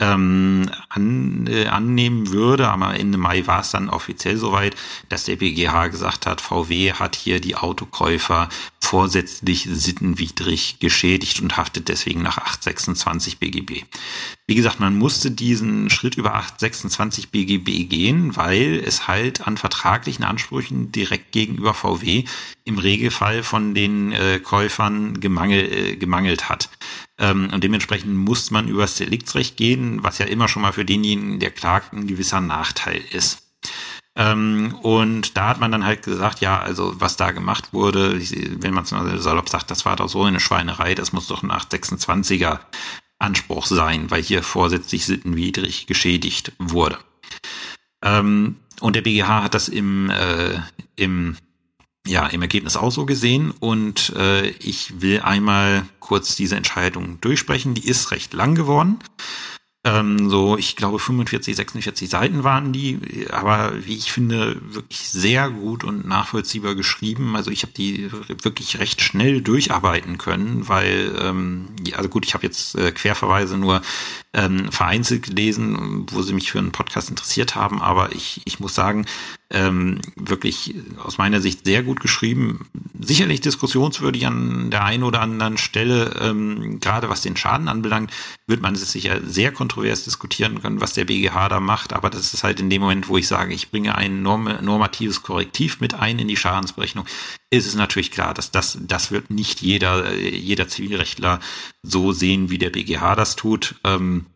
Ähm, 0.00 0.68
an, 0.88 1.46
äh, 1.46 1.66
annehmen 1.66 2.30
würde. 2.30 2.68
Aber 2.68 2.98
Ende 2.98 3.16
Mai 3.16 3.46
war 3.46 3.60
es 3.60 3.70
dann 3.70 3.88
offiziell 3.88 4.36
soweit, 4.36 4.74
dass 5.08 5.24
der 5.24 5.36
BGH 5.36 5.88
gesagt 5.88 6.26
hat, 6.26 6.40
VW 6.40 6.94
hat 6.94 7.14
hier 7.14 7.40
die 7.40 7.54
Autokäufer 7.54 8.48
vorsätzlich 8.84 9.68
sittenwidrig 9.70 10.78
geschädigt 10.78 11.40
und 11.40 11.56
haftet 11.56 11.88
deswegen 11.88 12.22
nach 12.22 12.38
826 12.38 13.38
BGB. 13.38 13.84
Wie 14.46 14.54
gesagt, 14.54 14.78
man 14.78 14.96
musste 14.96 15.30
diesen 15.30 15.88
Schritt 15.90 16.16
über 16.16 16.34
826 16.34 17.30
BGB 17.30 17.88
gehen, 17.88 18.36
weil 18.36 18.82
es 18.84 19.08
halt 19.08 19.46
an 19.46 19.56
vertraglichen 19.56 20.24
Ansprüchen 20.24 20.92
direkt 20.92 21.32
gegenüber 21.32 21.72
VW 21.72 22.24
im 22.64 22.78
Regelfall 22.78 23.42
von 23.42 23.74
den 23.74 24.12
äh, 24.12 24.38
Käufern 24.38 25.18
gemangel, 25.18 25.72
äh, 25.72 25.96
gemangelt 25.96 26.48
hat. 26.48 26.68
Ähm, 27.18 27.50
und 27.52 27.62
dementsprechend 27.62 28.14
muss 28.14 28.50
man 28.50 28.68
über 28.68 28.82
das 28.82 28.96
Deliktsrecht 28.96 29.56
gehen, 29.56 30.02
was 30.02 30.18
ja 30.18 30.26
immer 30.26 30.48
schon 30.48 30.62
mal 30.62 30.72
für 30.72 30.84
denjenigen, 30.84 31.38
der 31.38 31.50
klagt, 31.50 31.92
ein 31.92 32.06
gewisser 32.06 32.40
Nachteil 32.40 33.02
ist. 33.12 33.42
Ähm, 34.16 34.76
und 34.82 35.36
da 35.36 35.48
hat 35.48 35.60
man 35.60 35.72
dann 35.72 35.84
halt 35.84 36.02
gesagt, 36.02 36.40
ja, 36.40 36.60
also 36.60 37.00
was 37.00 37.16
da 37.16 37.32
gemacht 37.32 37.72
wurde, 37.72 38.20
wenn 38.60 38.74
man 38.74 38.84
es 38.84 38.90
salopp 39.24 39.48
sagt, 39.48 39.70
das 39.70 39.84
war 39.84 39.96
doch 39.96 40.08
so 40.08 40.22
eine 40.22 40.40
Schweinerei, 40.40 40.94
das 40.94 41.12
muss 41.12 41.26
doch 41.26 41.42
ein 41.42 41.50
826er 41.50 42.60
Anspruch 43.18 43.66
sein, 43.66 44.10
weil 44.10 44.22
hier 44.22 44.42
vorsätzlich 44.42 45.04
sittenwidrig 45.06 45.86
geschädigt 45.86 46.52
wurde. 46.58 46.98
Ähm, 48.02 48.56
und 48.80 48.96
der 48.96 49.02
BGH 49.02 49.42
hat 49.42 49.54
das 49.54 49.68
im, 49.68 50.10
äh, 50.10 50.60
im, 50.96 51.36
ja, 52.06 52.26
im 52.26 52.42
Ergebnis 52.42 52.76
auch 52.76 52.92
so 52.92 53.06
gesehen. 53.06 53.52
Und 53.60 54.12
äh, 54.16 54.48
ich 54.48 55.00
will 55.00 55.20
einmal 55.20 55.86
kurz 56.00 56.36
diese 56.36 56.56
Entscheidung 56.56 57.20
durchsprechen. 57.20 57.74
Die 57.74 57.86
ist 57.86 58.10
recht 58.10 58.34
lang 58.34 58.54
geworden. 58.54 58.98
Ähm, 59.86 60.30
so, 60.30 60.56
ich 60.56 60.76
glaube, 60.76 60.98
45, 60.98 61.54
46 61.56 62.08
Seiten 62.08 62.42
waren 62.42 62.72
die, 62.72 63.26
aber 63.30 63.74
wie 63.84 63.96
ich 63.96 64.12
finde, 64.12 64.56
wirklich 64.62 65.00
sehr 65.10 65.50
gut 65.50 65.84
und 65.84 66.08
nachvollziehbar 66.08 66.74
geschrieben. 66.74 67.36
Also 67.36 67.50
ich 67.50 67.62
habe 67.62 67.74
die 67.74 68.10
wirklich 68.42 68.78
recht 68.78 69.02
schnell 69.02 69.42
durcharbeiten 69.42 70.16
können, 70.16 70.68
weil, 70.68 71.14
ähm, 71.20 71.68
also 71.94 72.08
gut, 72.08 72.24
ich 72.24 72.32
habe 72.32 72.46
jetzt 72.46 72.76
äh, 72.76 72.92
Querverweise 72.92 73.58
nur 73.58 73.82
ähm, 74.32 74.72
vereinzelt 74.72 75.24
gelesen, 75.24 76.06
wo 76.10 76.22
sie 76.22 76.32
mich 76.32 76.50
für 76.50 76.60
einen 76.60 76.72
Podcast 76.72 77.10
interessiert 77.10 77.54
haben, 77.54 77.82
aber 77.82 78.12
ich, 78.12 78.40
ich 78.46 78.60
muss 78.60 78.74
sagen, 78.74 79.04
ähm, 79.54 80.00
wirklich 80.16 80.74
aus 81.02 81.16
meiner 81.16 81.40
Sicht 81.40 81.64
sehr 81.64 81.82
gut 81.82 82.00
geschrieben. 82.00 82.66
Sicherlich 83.00 83.40
diskussionswürdig 83.40 84.26
an 84.26 84.70
der 84.70 84.84
einen 84.84 85.04
oder 85.04 85.20
anderen 85.20 85.56
Stelle, 85.56 86.16
ähm, 86.20 86.80
gerade 86.80 87.08
was 87.08 87.22
den 87.22 87.36
Schaden 87.36 87.68
anbelangt, 87.68 88.10
wird 88.46 88.60
man 88.60 88.74
es 88.74 88.90
sicher 88.90 89.20
sehr 89.24 89.52
kontrovers 89.52 90.04
diskutieren 90.04 90.60
können, 90.60 90.80
was 90.80 90.92
der 90.92 91.04
BGH 91.04 91.48
da 91.48 91.60
macht. 91.60 91.92
Aber 91.92 92.10
das 92.10 92.34
ist 92.34 92.42
halt 92.42 92.60
in 92.60 92.68
dem 92.68 92.82
Moment, 92.82 93.08
wo 93.08 93.16
ich 93.16 93.28
sage, 93.28 93.54
ich 93.54 93.70
bringe 93.70 93.94
ein 93.94 94.22
norm 94.22 94.50
normatives 94.60 95.22
Korrektiv 95.22 95.80
mit 95.80 95.94
ein 95.94 96.18
in 96.18 96.28
die 96.28 96.36
Schadensberechnung, 96.36 97.06
ist 97.50 97.66
es 97.66 97.76
natürlich 97.76 98.10
klar, 98.10 98.34
dass 98.34 98.50
das, 98.50 98.78
das 98.80 99.12
wird 99.12 99.30
nicht 99.30 99.62
jeder, 99.62 100.12
jeder 100.14 100.66
Zivilrechtler 100.66 101.40
so 101.82 102.12
sehen, 102.12 102.50
wie 102.50 102.58
der 102.58 102.70
BGH 102.70 103.14
das 103.14 103.36
tut. 103.36 103.76
Ähm, 103.84 104.26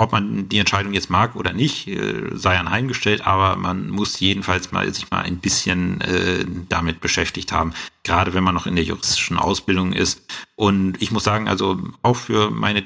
ob 0.00 0.12
man 0.12 0.48
die 0.48 0.58
Entscheidung 0.58 0.94
jetzt 0.94 1.10
mag 1.10 1.36
oder 1.36 1.52
nicht, 1.52 1.86
äh, 1.86 2.30
sei 2.32 2.58
anheimgestellt, 2.58 3.26
aber 3.26 3.56
man 3.56 3.90
muss 3.90 4.18
jedenfalls 4.18 4.72
mal 4.72 4.92
sich 4.94 5.10
mal 5.10 5.20
ein 5.20 5.36
bisschen 5.36 6.00
äh, 6.00 6.46
damit 6.70 7.02
beschäftigt 7.02 7.52
haben, 7.52 7.74
gerade 8.02 8.32
wenn 8.32 8.42
man 8.42 8.54
noch 8.54 8.66
in 8.66 8.76
der 8.76 8.84
juristischen 8.84 9.36
Ausbildung 9.36 9.92
ist. 9.92 10.22
Und 10.56 11.00
ich 11.02 11.10
muss 11.10 11.24
sagen, 11.24 11.48
also 11.48 11.78
auch 12.00 12.16
für 12.16 12.50
meine, 12.50 12.82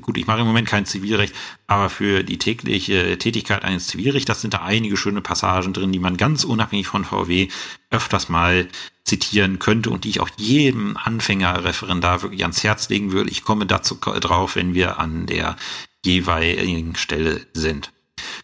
gut, 0.00 0.18
ich 0.18 0.26
mache 0.26 0.40
im 0.40 0.48
Moment 0.48 0.66
kein 0.66 0.84
Zivilrecht, 0.84 1.32
aber 1.68 1.90
für 1.90 2.24
die 2.24 2.38
tägliche 2.38 3.16
Tätigkeit 3.18 3.62
eines 3.62 3.86
Zivilrichters 3.86 4.40
sind 4.40 4.54
da 4.54 4.62
einige 4.62 4.96
schöne 4.96 5.20
Passagen 5.20 5.72
drin, 5.72 5.92
die 5.92 6.00
man 6.00 6.16
ganz 6.16 6.42
unabhängig 6.42 6.88
von 6.88 7.04
VW 7.04 7.48
öfters 7.90 8.28
mal 8.28 8.66
zitieren 9.04 9.58
könnte 9.60 9.90
und 9.90 10.04
die 10.04 10.10
ich 10.10 10.20
auch 10.20 10.28
jedem 10.36 10.96
Anfängerreferendar 10.96 12.22
wirklich 12.22 12.42
ans 12.42 12.62
Herz 12.64 12.88
legen 12.88 13.12
würde. 13.12 13.30
Ich 13.30 13.42
komme 13.42 13.64
dazu 13.64 13.94
drauf, 13.94 14.56
wenn 14.56 14.74
wir 14.74 14.98
an 14.98 15.26
der 15.26 15.56
jeweiligen 16.04 16.96
Stelle 16.96 17.46
sind. 17.52 17.92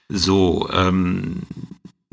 So, 0.09 0.69
ähm, 0.73 1.43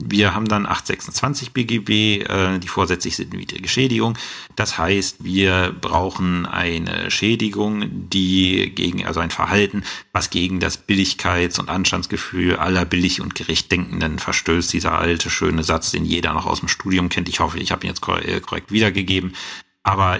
wir 0.03 0.33
haben 0.33 0.47
dann 0.47 0.65
826 0.65 1.53
BGB, 1.53 2.23
äh, 2.23 2.59
die 2.59 2.67
vorsätzlich 2.67 3.15
sind 3.15 3.33
widrige 3.33 3.67
Schädigung. 3.67 4.17
Das 4.55 4.77
heißt, 4.77 5.23
wir 5.23 5.75
brauchen 5.79 6.45
eine 6.45 7.11
Schädigung, 7.11 8.09
die 8.09 8.71
gegen, 8.73 9.05
also 9.05 9.19
ein 9.19 9.29
Verhalten, 9.29 9.83
was 10.11 10.29
gegen 10.29 10.59
das 10.59 10.87
Billigkeits- 10.87 11.59
und 11.59 11.69
Anstandsgefühl 11.69 12.55
aller 12.55 12.85
billig 12.85 13.21
und 13.21 13.35
gerecht 13.35 13.71
Denkenden 13.71 14.17
verstößt. 14.17 14.73
Dieser 14.73 14.97
alte, 14.97 15.29
schöne 15.29 15.63
Satz, 15.63 15.91
den 15.91 16.05
jeder 16.05 16.33
noch 16.33 16.47
aus 16.47 16.59
dem 16.59 16.69
Studium 16.69 17.09
kennt. 17.09 17.29
Ich 17.29 17.39
hoffe, 17.39 17.59
ich 17.59 17.71
habe 17.71 17.85
ihn 17.85 17.89
jetzt 17.89 18.01
korrekt 18.01 18.71
wiedergegeben. 18.71 19.33
Aber 19.83 20.19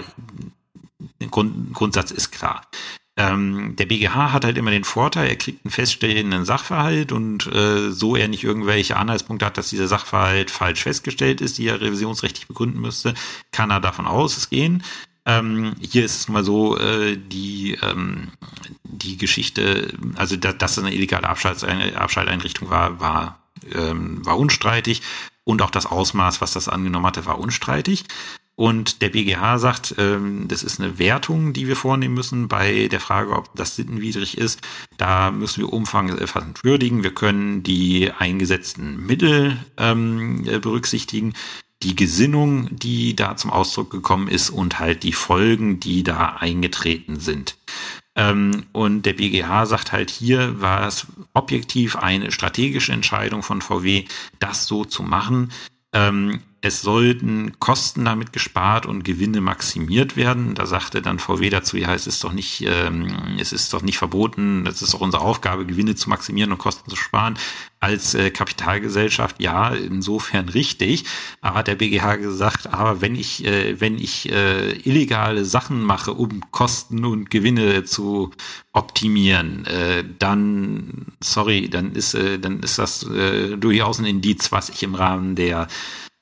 der 1.20 1.28
Grund, 1.28 1.72
Grundsatz 1.74 2.10
ist 2.10 2.30
klar. 2.30 2.62
Ähm, 3.16 3.76
der 3.76 3.86
BGH 3.86 4.32
hat 4.32 4.46
halt 4.46 4.56
immer 4.56 4.70
den 4.70 4.84
Vorteil, 4.84 5.28
er 5.28 5.36
kriegt 5.36 5.64
einen 5.64 5.70
feststellenden 5.70 6.46
Sachverhalt 6.46 7.12
und 7.12 7.46
äh, 7.46 7.90
so 7.90 8.16
er 8.16 8.28
nicht 8.28 8.42
irgendwelche 8.42 8.96
Anhaltspunkte 8.96 9.44
hat, 9.44 9.58
dass 9.58 9.68
dieser 9.68 9.86
Sachverhalt 9.86 10.50
falsch 10.50 10.82
festgestellt 10.82 11.42
ist, 11.42 11.58
die 11.58 11.66
er 11.66 11.82
revisionsrechtlich 11.82 12.48
begründen 12.48 12.80
müsste, 12.80 13.12
kann 13.50 13.70
er 13.70 13.80
davon 13.80 14.06
ausgehen. 14.06 14.82
Ähm, 15.26 15.74
hier 15.80 16.04
ist 16.04 16.16
es 16.16 16.28
mal 16.28 16.42
so, 16.42 16.78
äh, 16.78 17.18
die, 17.18 17.78
ähm, 17.82 18.32
die 18.82 19.18
Geschichte, 19.18 19.92
also 20.16 20.36
da, 20.36 20.52
dass 20.52 20.78
es 20.78 20.84
eine 20.84 20.94
illegale 20.94 21.28
Abschalteinrichtung 21.28 22.70
war, 22.70 22.98
war, 22.98 23.42
ähm, 23.74 24.24
war 24.24 24.38
unstreitig 24.38 25.02
und 25.44 25.60
auch 25.60 25.70
das 25.70 25.86
Ausmaß, 25.86 26.40
was 26.40 26.52
das 26.52 26.68
angenommen 26.68 27.06
hatte, 27.06 27.26
war 27.26 27.38
unstreitig. 27.38 28.04
Und 28.54 29.00
der 29.00 29.08
BGH 29.08 29.58
sagt, 29.58 29.94
ähm, 29.98 30.46
das 30.46 30.62
ist 30.62 30.78
eine 30.78 30.98
Wertung, 30.98 31.52
die 31.52 31.68
wir 31.68 31.76
vornehmen 31.76 32.14
müssen 32.14 32.48
bei 32.48 32.88
der 32.88 33.00
Frage, 33.00 33.32
ob 33.32 33.54
das 33.54 33.76
sittenwidrig 33.76 34.36
ist. 34.36 34.60
Da 34.98 35.30
müssen 35.30 35.62
wir 35.62 35.72
umfassend 35.72 36.62
würdigen. 36.62 37.02
Wir 37.02 37.14
können 37.14 37.62
die 37.62 38.10
eingesetzten 38.12 39.06
Mittel 39.06 39.56
ähm, 39.78 40.46
äh, 40.46 40.58
berücksichtigen, 40.58 41.32
die 41.82 41.96
Gesinnung, 41.96 42.68
die 42.70 43.16
da 43.16 43.36
zum 43.36 43.50
Ausdruck 43.50 43.90
gekommen 43.90 44.28
ist 44.28 44.50
und 44.50 44.78
halt 44.78 45.02
die 45.02 45.12
Folgen, 45.12 45.80
die 45.80 46.04
da 46.04 46.36
eingetreten 46.38 47.18
sind. 47.18 47.56
Ähm, 48.14 48.66
und 48.72 49.06
der 49.06 49.14
BGH 49.14 49.66
sagt 49.66 49.92
halt 49.92 50.10
hier 50.10 50.60
war 50.60 50.86
es 50.86 51.06
objektiv 51.32 51.96
eine 51.96 52.30
strategische 52.30 52.92
Entscheidung 52.92 53.42
von 53.42 53.62
VW, 53.62 54.04
das 54.38 54.66
so 54.66 54.84
zu 54.84 55.02
machen. 55.02 55.50
Es 56.64 56.80
sollten 56.80 57.58
Kosten 57.58 58.04
damit 58.04 58.32
gespart 58.32 58.86
und 58.86 59.02
Gewinne 59.02 59.40
maximiert 59.40 60.16
werden. 60.16 60.54
Da 60.54 60.64
sagte 60.64 61.02
dann 61.02 61.18
VW 61.18 61.50
dazu, 61.50 61.76
ja, 61.76 61.92
es 61.92 62.06
ist 62.06 62.22
doch 62.22 62.32
nicht, 62.32 62.64
ähm, 62.64 63.36
es 63.40 63.52
ist 63.52 63.72
doch 63.72 63.82
nicht 63.82 63.98
verboten, 63.98 64.64
es 64.68 64.80
ist 64.80 64.94
doch 64.94 65.00
unsere 65.00 65.24
Aufgabe, 65.24 65.66
Gewinne 65.66 65.96
zu 65.96 66.08
maximieren 66.08 66.52
und 66.52 66.58
Kosten 66.58 66.88
zu 66.88 66.94
sparen. 66.94 67.36
Als 67.80 68.14
äh, 68.14 68.30
Kapitalgesellschaft, 68.30 69.42
ja, 69.42 69.70
insofern 69.70 70.48
richtig. 70.50 71.04
Aber 71.40 71.56
hat 71.56 71.66
der 71.66 71.74
BGH 71.74 72.14
gesagt, 72.18 72.72
aber 72.72 73.00
wenn 73.00 73.16
ich, 73.16 73.44
äh, 73.44 73.80
wenn 73.80 73.98
ich 73.98 74.30
äh, 74.30 74.70
illegale 74.88 75.44
Sachen 75.44 75.82
mache, 75.82 76.12
um 76.14 76.42
Kosten 76.52 77.04
und 77.04 77.28
Gewinne 77.28 77.82
zu 77.82 78.30
optimieren, 78.72 79.66
äh, 79.66 80.04
dann, 80.20 81.06
sorry, 81.20 81.68
dann 81.68 81.90
ist, 81.96 82.14
äh, 82.14 82.38
dann 82.38 82.60
ist 82.60 82.78
das 82.78 83.02
äh, 83.02 83.56
durchaus 83.56 83.98
ein 83.98 84.04
Indiz, 84.04 84.52
was 84.52 84.68
ich 84.68 84.84
im 84.84 84.94
Rahmen 84.94 85.34
der 85.34 85.66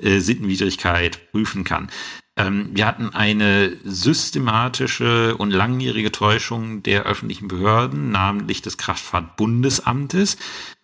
äh, 0.02 0.20
Sittenwidrigkeit 0.20 1.30
prüfen 1.30 1.64
kann. 1.64 1.90
Ähm, 2.36 2.70
wir 2.72 2.86
hatten 2.86 3.10
eine 3.10 3.76
systematische 3.84 5.36
und 5.36 5.50
langjährige 5.50 6.12
Täuschung 6.12 6.82
der 6.82 7.04
öffentlichen 7.04 7.48
Behörden, 7.48 8.10
namentlich 8.10 8.62
des 8.62 8.76
Kraftfahrtbundesamtes. 8.78 10.36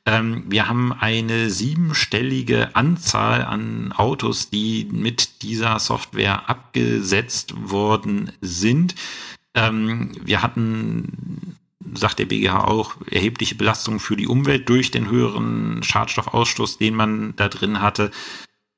Ähm, 0.05 0.45
wir 0.49 0.69
haben 0.69 0.93
eine 0.93 1.51
siebenstellige 1.51 2.75
Anzahl 2.77 3.45
an 3.45 3.93
Autos, 3.93 4.51
die 4.51 4.89
mit 4.91 5.43
dieser 5.43 5.79
Software 5.79 6.49
abgesetzt 6.49 7.55
worden 7.71 8.33
sind. 8.41 8.95
Ähm, 9.55 10.13
wir 10.23 10.43
hatten 10.43 11.57
sagt 11.95 12.19
der 12.19 12.27
BGH 12.27 12.65
auch, 12.65 12.97
erhebliche 13.11 13.55
Belastungen 13.55 14.01
für 14.01 14.17
die 14.17 14.27
Umwelt 14.27 14.69
durch 14.69 14.91
den 14.91 15.09
höheren 15.11 15.83
Schadstoffausstoß, 15.83 16.79
den 16.79 16.95
man 16.95 17.35
da 17.37 17.49
drin 17.49 17.81
hatte. 17.81 18.11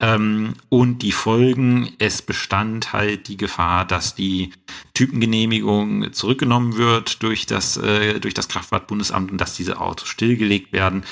Ähm, 0.01 0.55
und 0.69 1.01
die 1.03 1.13
Folgen, 1.13 1.93
es 1.99 2.23
bestand 2.23 2.93
halt 2.93 3.27
die 3.29 3.37
Gefahr, 3.37 3.85
dass 3.85 4.15
die 4.15 4.53
Typengenehmigung 4.95 6.13
zurückgenommen 6.13 6.77
wird 6.77 7.23
durch 7.23 7.47
das, 7.47 7.77
äh, 7.77 8.21
durch 8.21 8.35
das 8.35 8.49
Kraftfahrtbundesamt 8.49 9.33
und 9.33 9.39
dass 9.39 9.57
diese 9.57 9.81
Autos 9.81 10.09
stillgelegt 10.09 10.73
werden. 10.73 11.05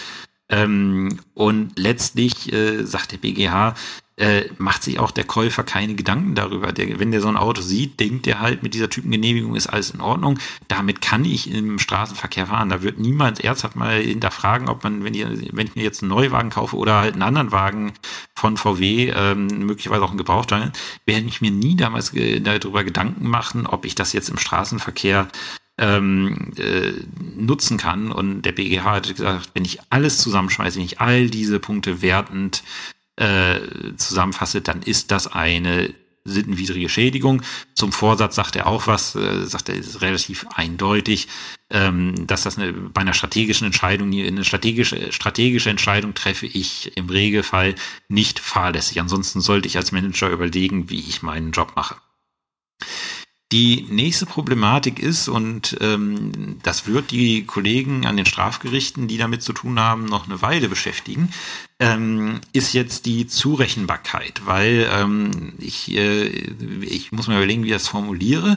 Ähm, 0.48 1.18
und 1.34 1.76
letztlich 1.76 2.52
äh, 2.52 2.84
sagt 2.84 3.12
der 3.12 3.18
BGH, 3.18 3.74
äh, 4.16 4.44
macht 4.56 4.82
sich 4.82 4.98
auch 4.98 5.10
der 5.10 5.24
Käufer 5.24 5.62
keine 5.62 5.94
Gedanken 5.94 6.34
darüber. 6.34 6.72
Der, 6.72 6.98
wenn 6.98 7.10
der 7.10 7.20
so 7.20 7.28
ein 7.28 7.36
Auto 7.36 7.60
sieht, 7.60 8.00
denkt 8.00 8.26
der 8.26 8.40
halt, 8.40 8.62
mit 8.62 8.72
dieser 8.72 8.88
Typengenehmigung 8.88 9.54
ist 9.54 9.66
alles 9.66 9.90
in 9.90 10.00
Ordnung. 10.00 10.38
Damit 10.68 11.02
kann 11.02 11.24
ich 11.24 11.52
im 11.52 11.78
Straßenverkehr 11.78 12.46
fahren. 12.46 12.70
Da 12.70 12.82
wird 12.82 12.98
niemand 12.98 13.44
ernsthaft 13.44 13.76
mal 13.76 14.00
hinterfragen, 14.00 14.68
ob 14.68 14.84
man, 14.84 15.04
wenn 15.04 15.12
ich, 15.12 15.24
wenn 15.52 15.66
ich 15.66 15.74
mir 15.74 15.82
jetzt 15.82 16.02
einen 16.02 16.10
Neuwagen 16.10 16.50
kaufe 16.50 16.76
oder 16.76 17.00
halt 17.00 17.12
einen 17.12 17.22
anderen 17.22 17.52
Wagen 17.52 17.92
von 18.34 18.56
VW, 18.56 19.12
ähm, 19.14 19.48
möglicherweise 19.66 20.02
auch 20.02 20.10
einen 20.10 20.18
Gebrauchtwagen, 20.18 20.72
werde 21.04 21.26
ich 21.26 21.42
mir 21.42 21.50
nie 21.50 21.76
damals 21.76 22.12
darüber 22.12 22.84
Gedanken 22.84 23.28
machen, 23.28 23.66
ob 23.66 23.84
ich 23.84 23.94
das 23.94 24.14
jetzt 24.14 24.30
im 24.30 24.38
Straßenverkehr 24.38 25.28
ähm, 25.78 26.52
äh, 26.56 26.92
nutzen 27.36 27.76
kann. 27.76 28.10
Und 28.10 28.42
der 28.42 28.52
BGH 28.52 28.84
hat 28.84 29.08
gesagt, 29.08 29.50
wenn 29.54 29.64
ich 29.64 29.80
alles 29.90 30.18
zusammenschmeiße, 30.18 30.78
wenn 30.78 30.86
ich 30.86 31.00
all 31.00 31.28
diese 31.28 31.60
Punkte 31.60 32.02
wertend 32.02 32.62
äh, 33.16 33.60
zusammenfasse, 33.96 34.60
dann 34.60 34.82
ist 34.82 35.10
das 35.10 35.26
eine 35.26 35.94
sittenwidrige 36.26 36.88
Schädigung. 36.88 37.42
Zum 37.74 37.92
Vorsatz 37.92 38.34
sagt 38.34 38.56
er 38.56 38.66
auch 38.66 38.86
was, 38.86 39.14
äh, 39.14 39.46
sagt 39.46 39.68
er, 39.68 39.76
ist 39.76 40.00
relativ 40.00 40.46
eindeutig, 40.54 41.28
ähm, 41.70 42.26
dass 42.26 42.42
das 42.42 42.58
eine, 42.58 42.72
bei 42.72 43.00
einer 43.00 43.14
strategischen 43.14 43.66
Entscheidung, 43.66 44.12
eine 44.12 44.44
strategische, 44.44 45.12
strategische 45.12 45.70
Entscheidung 45.70 46.14
treffe 46.14 46.46
ich 46.46 46.96
im 46.96 47.08
Regelfall 47.08 47.74
nicht 48.08 48.40
fahrlässig. 48.40 49.00
Ansonsten 49.00 49.40
sollte 49.40 49.68
ich 49.68 49.76
als 49.76 49.92
Manager 49.92 50.28
überlegen, 50.30 50.90
wie 50.90 51.00
ich 51.00 51.22
meinen 51.22 51.52
Job 51.52 51.72
mache. 51.76 51.96
Die 53.52 53.86
nächste 53.88 54.26
Problematik 54.26 54.98
ist, 54.98 55.28
und 55.28 55.76
ähm, 55.80 56.58
das 56.64 56.88
wird 56.88 57.12
die 57.12 57.44
Kollegen 57.44 58.04
an 58.04 58.16
den 58.16 58.26
Strafgerichten, 58.26 59.06
die 59.06 59.18
damit 59.18 59.42
zu 59.42 59.52
tun 59.52 59.78
haben, 59.78 60.04
noch 60.04 60.26
eine 60.26 60.42
Weile 60.42 60.68
beschäftigen, 60.68 61.32
ähm, 61.78 62.40
ist 62.52 62.72
jetzt 62.72 63.06
die 63.06 63.26
Zurechenbarkeit, 63.26 64.42
weil 64.46 64.88
ähm, 64.90 65.52
ich, 65.58 65.94
äh, 65.94 66.26
ich 66.26 67.12
muss 67.12 67.28
mir 67.28 67.36
überlegen, 67.36 67.62
wie 67.64 67.68
ich 67.68 67.74
das 67.74 67.88
formuliere. 67.88 68.56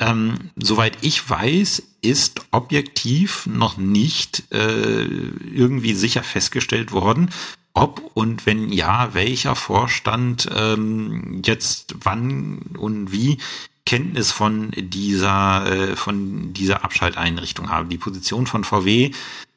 Ähm, 0.00 0.50
soweit 0.56 0.98
ich 1.00 1.28
weiß, 1.28 1.82
ist 2.02 2.42
objektiv 2.50 3.46
noch 3.46 3.76
nicht 3.76 4.44
äh, 4.52 5.02
irgendwie 5.02 5.94
sicher 5.94 6.22
festgestellt 6.22 6.92
worden, 6.92 7.30
ob 7.74 8.10
und 8.14 8.46
wenn 8.46 8.72
ja, 8.72 9.14
welcher 9.14 9.54
Vorstand 9.54 10.48
ähm, 10.54 11.42
jetzt 11.44 11.94
wann 12.00 12.58
und 12.76 13.12
wie 13.12 13.38
Kenntnis 13.86 14.32
von 14.32 14.70
dieser, 14.76 15.66
äh, 15.66 15.96
von 15.96 16.52
dieser 16.52 16.84
Abschalteinrichtung 16.84 17.70
habe. 17.70 17.88
Die 17.88 17.98
Position 17.98 18.46
von 18.46 18.62
VW, 18.62 19.12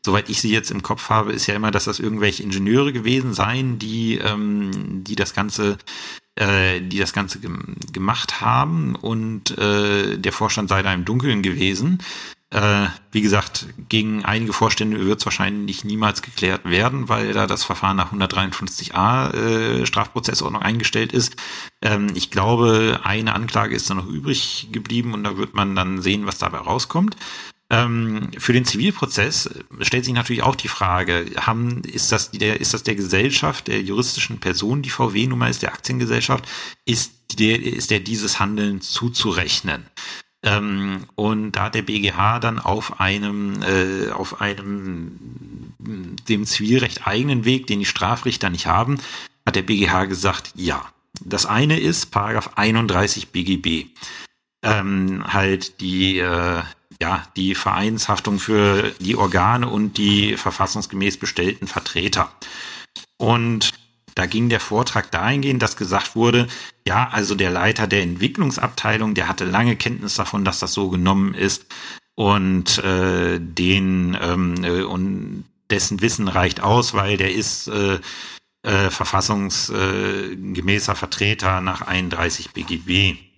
soweit 0.06 0.30
ich 0.30 0.42
sie 0.42 0.52
jetzt 0.52 0.72
im 0.72 0.84
Kopf 0.84 1.10
habe, 1.10 1.34
ist 1.34 1.48
ja 1.48 1.56
immer, 1.56 1.72
dass 1.72 1.86
das 1.86 2.00
irgendwelche 2.00 2.44
Ingenieure 2.44 2.94
gewesen 2.94 3.34
seien, 3.34 3.80
die, 3.80 4.18
ähm, 4.18 5.04
die 5.04 5.16
das 5.16 5.34
Ganze 5.34 5.78
äh, 6.36 6.80
die 6.82 6.98
das 6.98 7.14
Ganze 7.14 7.40
gemacht 7.40 8.40
haben 8.42 8.96
und 8.96 9.58
äh, 9.58 10.18
der 10.18 10.32
Vorstand 10.32 10.70
sei 10.70 10.82
da 10.82 10.94
im 10.94 11.04
Dunkeln 11.06 11.42
gewesen. 11.42 12.00
Äh, 12.52 12.88
wie 13.12 13.22
gesagt, 13.22 13.68
gegen 13.88 14.26
einige 14.26 14.52
Vorstände 14.52 15.06
wird 15.06 15.20
es 15.20 15.26
wahrscheinlich 15.26 15.86
niemals 15.86 16.22
geklärt 16.22 16.66
werden, 16.66 17.08
weil 17.08 17.32
da 17.32 17.48
das 17.48 17.64
Verfahren 17.64 17.96
nach 17.96 18.12
153a 18.12 19.34
äh, 19.34 19.86
Strafprozessordnung 19.86 20.62
eingestellt 20.62 21.14
ist. 21.14 21.38
Ähm, 21.82 22.08
ich 22.14 22.30
glaube, 22.30 23.00
eine 23.04 23.36
Anklage 23.36 23.76
ist 23.76 23.90
da 23.90 23.94
noch 23.94 24.08
übrig 24.08 24.68
geblieben 24.72 25.14
und 25.14 25.24
da 25.24 25.38
wird 25.38 25.54
man 25.54 25.76
dann 25.76 26.02
sehen, 26.02 26.26
was 26.26 26.40
dabei 26.40 26.58
rauskommt. 26.58 27.16
Ähm, 27.72 28.32
für 28.38 28.52
den 28.52 28.66
Zivilprozess 28.66 29.50
stellt 29.80 30.04
sich 30.04 30.14
natürlich 30.14 30.44
auch 30.44 30.58
die 30.58 30.68
Frage, 30.68 31.26
haben, 31.38 31.82
ist, 31.84 32.12
das 32.12 32.32
der, 32.32 32.60
ist 32.60 32.74
das 32.74 32.84
der 32.84 32.96
Gesellschaft, 32.96 33.70
der 33.70 33.82
juristischen 33.82 34.40
Person, 34.40 34.82
die 34.82 34.90
VW-Nummer 34.90 35.50
ist, 35.50 35.62
der 35.62 35.72
Aktiengesellschaft, 35.72 36.46
ist 36.86 37.40
der, 37.40 37.64
ist 37.64 37.90
der 37.90 38.02
dieses 38.02 38.42
Handeln 38.42 38.82
zuzurechnen? 38.82 39.86
Ähm, 40.44 41.06
und 41.16 41.54
da 41.54 41.66
hat 41.66 41.76
der 41.76 41.84
BGH 41.84 42.40
dann 42.40 42.60
auf 42.60 43.00
einem, 43.00 43.62
äh, 43.62 44.12
auf 44.12 44.42
einem 44.42 45.18
dem 45.80 46.46
Zivilrecht 46.46 47.08
eigenen 47.08 47.46
Weg, 47.46 47.68
den 47.68 47.80
die 47.80 47.86
Strafrichter 47.86 48.50
nicht 48.50 48.68
haben, 48.68 48.98
hat 49.46 49.56
der 49.56 49.62
BGH 49.62 50.06
gesagt, 50.06 50.52
ja. 50.56 50.86
Das 51.24 51.46
eine 51.46 51.80
ist 51.80 52.12
Paragraph 52.12 52.52
31 52.56 53.30
BGB. 53.30 53.88
Ähm, 54.62 55.24
halt 55.26 55.80
die, 55.80 56.20
äh, 56.20 56.64
ja, 57.02 57.26
die 57.36 57.56
Vereinshaftung 57.56 58.38
für 58.38 58.94
die 59.00 59.16
Organe 59.16 59.68
und 59.68 59.98
die 59.98 60.38
verfassungsgemäß 60.38 61.18
bestellten 61.18 61.68
Vertreter. 61.68 62.32
Und 63.18 63.72
da 64.14 64.28
ging 64.28 64.50
der 64.50 64.60
Vortrag 64.60 65.10
dahingehend, 65.10 65.64
dass 65.64 65.78
gesagt 65.78 66.16
wurde, 66.16 66.48
ja, 66.88 67.10
also 67.12 67.34
der 67.34 67.50
Leiter 67.50 67.88
der 67.88 68.04
Entwicklungsabteilung, 68.04 69.16
der 69.16 69.28
hatte 69.28 69.46
lange 69.46 69.76
Kenntnis 69.76 70.14
davon, 70.14 70.46
dass 70.46 70.60
das 70.60 70.74
so 70.74 70.90
genommen 70.90 71.34
ist 71.34 71.66
und 72.14 72.78
äh, 72.84 73.40
den 73.40 74.16
ähm, 74.22 74.64
äh, 74.64 74.84
und 74.84 75.46
dessen 75.72 76.02
Wissen 76.02 76.28
reicht 76.28 76.62
aus, 76.62 76.94
weil 76.94 77.18
der 77.18 77.34
ist 77.34 77.68
äh, 77.68 77.98
äh, 78.62 78.92
verfassungsgemäßer 78.92 80.96
Vertreter 80.96 81.62
nach 81.62 81.82
31 81.82 82.52
BGB. 82.52 83.31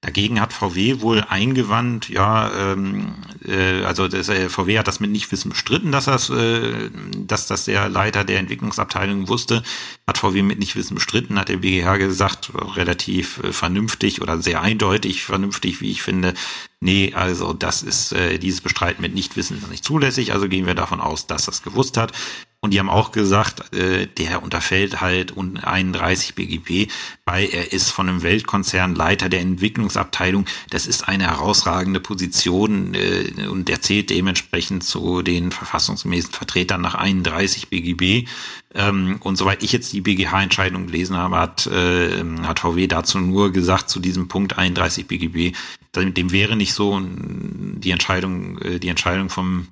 Dagegen 0.00 0.40
hat 0.40 0.52
VW 0.52 1.00
wohl 1.00 1.24
eingewandt, 1.28 2.08
ja, 2.08 2.52
ähm, 2.72 3.16
äh, 3.44 3.82
also 3.82 4.06
das, 4.06 4.28
äh, 4.28 4.48
VW 4.48 4.78
hat 4.78 4.86
das 4.86 5.00
mit 5.00 5.10
Nichtwissen 5.10 5.50
bestritten, 5.50 5.90
dass 5.90 6.04
das, 6.04 6.30
äh, 6.30 6.88
dass 7.16 7.48
das 7.48 7.64
der 7.64 7.88
Leiter 7.88 8.22
der 8.22 8.38
Entwicklungsabteilung 8.38 9.26
wusste. 9.26 9.64
Hat 10.06 10.18
VW 10.18 10.42
mit 10.42 10.60
Nichtwissen 10.60 10.94
bestritten, 10.94 11.36
hat 11.36 11.48
der 11.48 11.56
BGH 11.56 11.96
gesagt, 11.96 12.52
relativ 12.76 13.42
äh, 13.42 13.52
vernünftig 13.52 14.22
oder 14.22 14.40
sehr 14.40 14.62
eindeutig 14.62 15.24
vernünftig, 15.24 15.80
wie 15.80 15.90
ich 15.90 16.02
finde. 16.02 16.34
Nee, 16.78 17.12
also 17.14 17.52
das 17.52 17.82
ist 17.82 18.12
äh, 18.12 18.38
dieses 18.38 18.60
Bestreiten 18.60 19.02
mit 19.02 19.14
Nichtwissen 19.14 19.58
ist 19.58 19.68
nicht 19.68 19.84
zulässig, 19.84 20.32
also 20.32 20.48
gehen 20.48 20.66
wir 20.66 20.76
davon 20.76 21.00
aus, 21.00 21.26
dass 21.26 21.46
das 21.46 21.64
gewusst 21.64 21.96
hat. 21.96 22.12
Und 22.60 22.74
die 22.74 22.80
haben 22.80 22.90
auch 22.90 23.12
gesagt, 23.12 23.72
äh, 23.72 24.08
der 24.08 24.42
unterfällt 24.42 25.00
halt 25.00 25.32
31 25.36 26.34
BGB, 26.34 26.90
weil 27.24 27.48
er 27.52 27.72
ist 27.72 27.90
von 27.92 28.08
einem 28.08 28.22
Weltkonzern 28.22 28.96
Leiter 28.96 29.28
der 29.28 29.42
Entwicklungsabteilung. 29.42 30.44
Das 30.70 30.88
ist 30.88 31.06
eine 31.08 31.28
herausragende 31.28 32.00
Position 32.00 32.94
äh, 32.94 33.46
und 33.46 33.68
der 33.68 33.80
zählt 33.80 34.10
dementsprechend 34.10 34.82
zu 34.82 35.22
den 35.22 35.52
verfassungsmäßigen 35.52 36.34
Vertretern 36.34 36.80
nach 36.80 36.96
31 36.96 37.68
BGB. 37.68 38.26
Ähm, 38.74 39.18
und 39.20 39.36
soweit 39.36 39.62
ich 39.62 39.70
jetzt 39.70 39.92
die 39.92 40.00
BGH-Entscheidung 40.00 40.86
gelesen 40.86 41.16
habe, 41.16 41.38
hat, 41.38 41.68
äh, 41.68 42.24
hat 42.42 42.58
VW 42.58 42.88
dazu 42.88 43.20
nur 43.20 43.52
gesagt, 43.52 43.88
zu 43.88 44.00
diesem 44.00 44.26
Punkt 44.26 44.58
31 44.58 45.06
BGB, 45.06 45.56
dem 45.94 46.32
wäre 46.32 46.56
nicht 46.56 46.74
so 46.74 47.00
die 47.02 47.90
Entscheidung, 47.90 48.58
äh, 48.58 48.78
die 48.78 48.88
Entscheidung 48.88 49.30
vom 49.30 49.68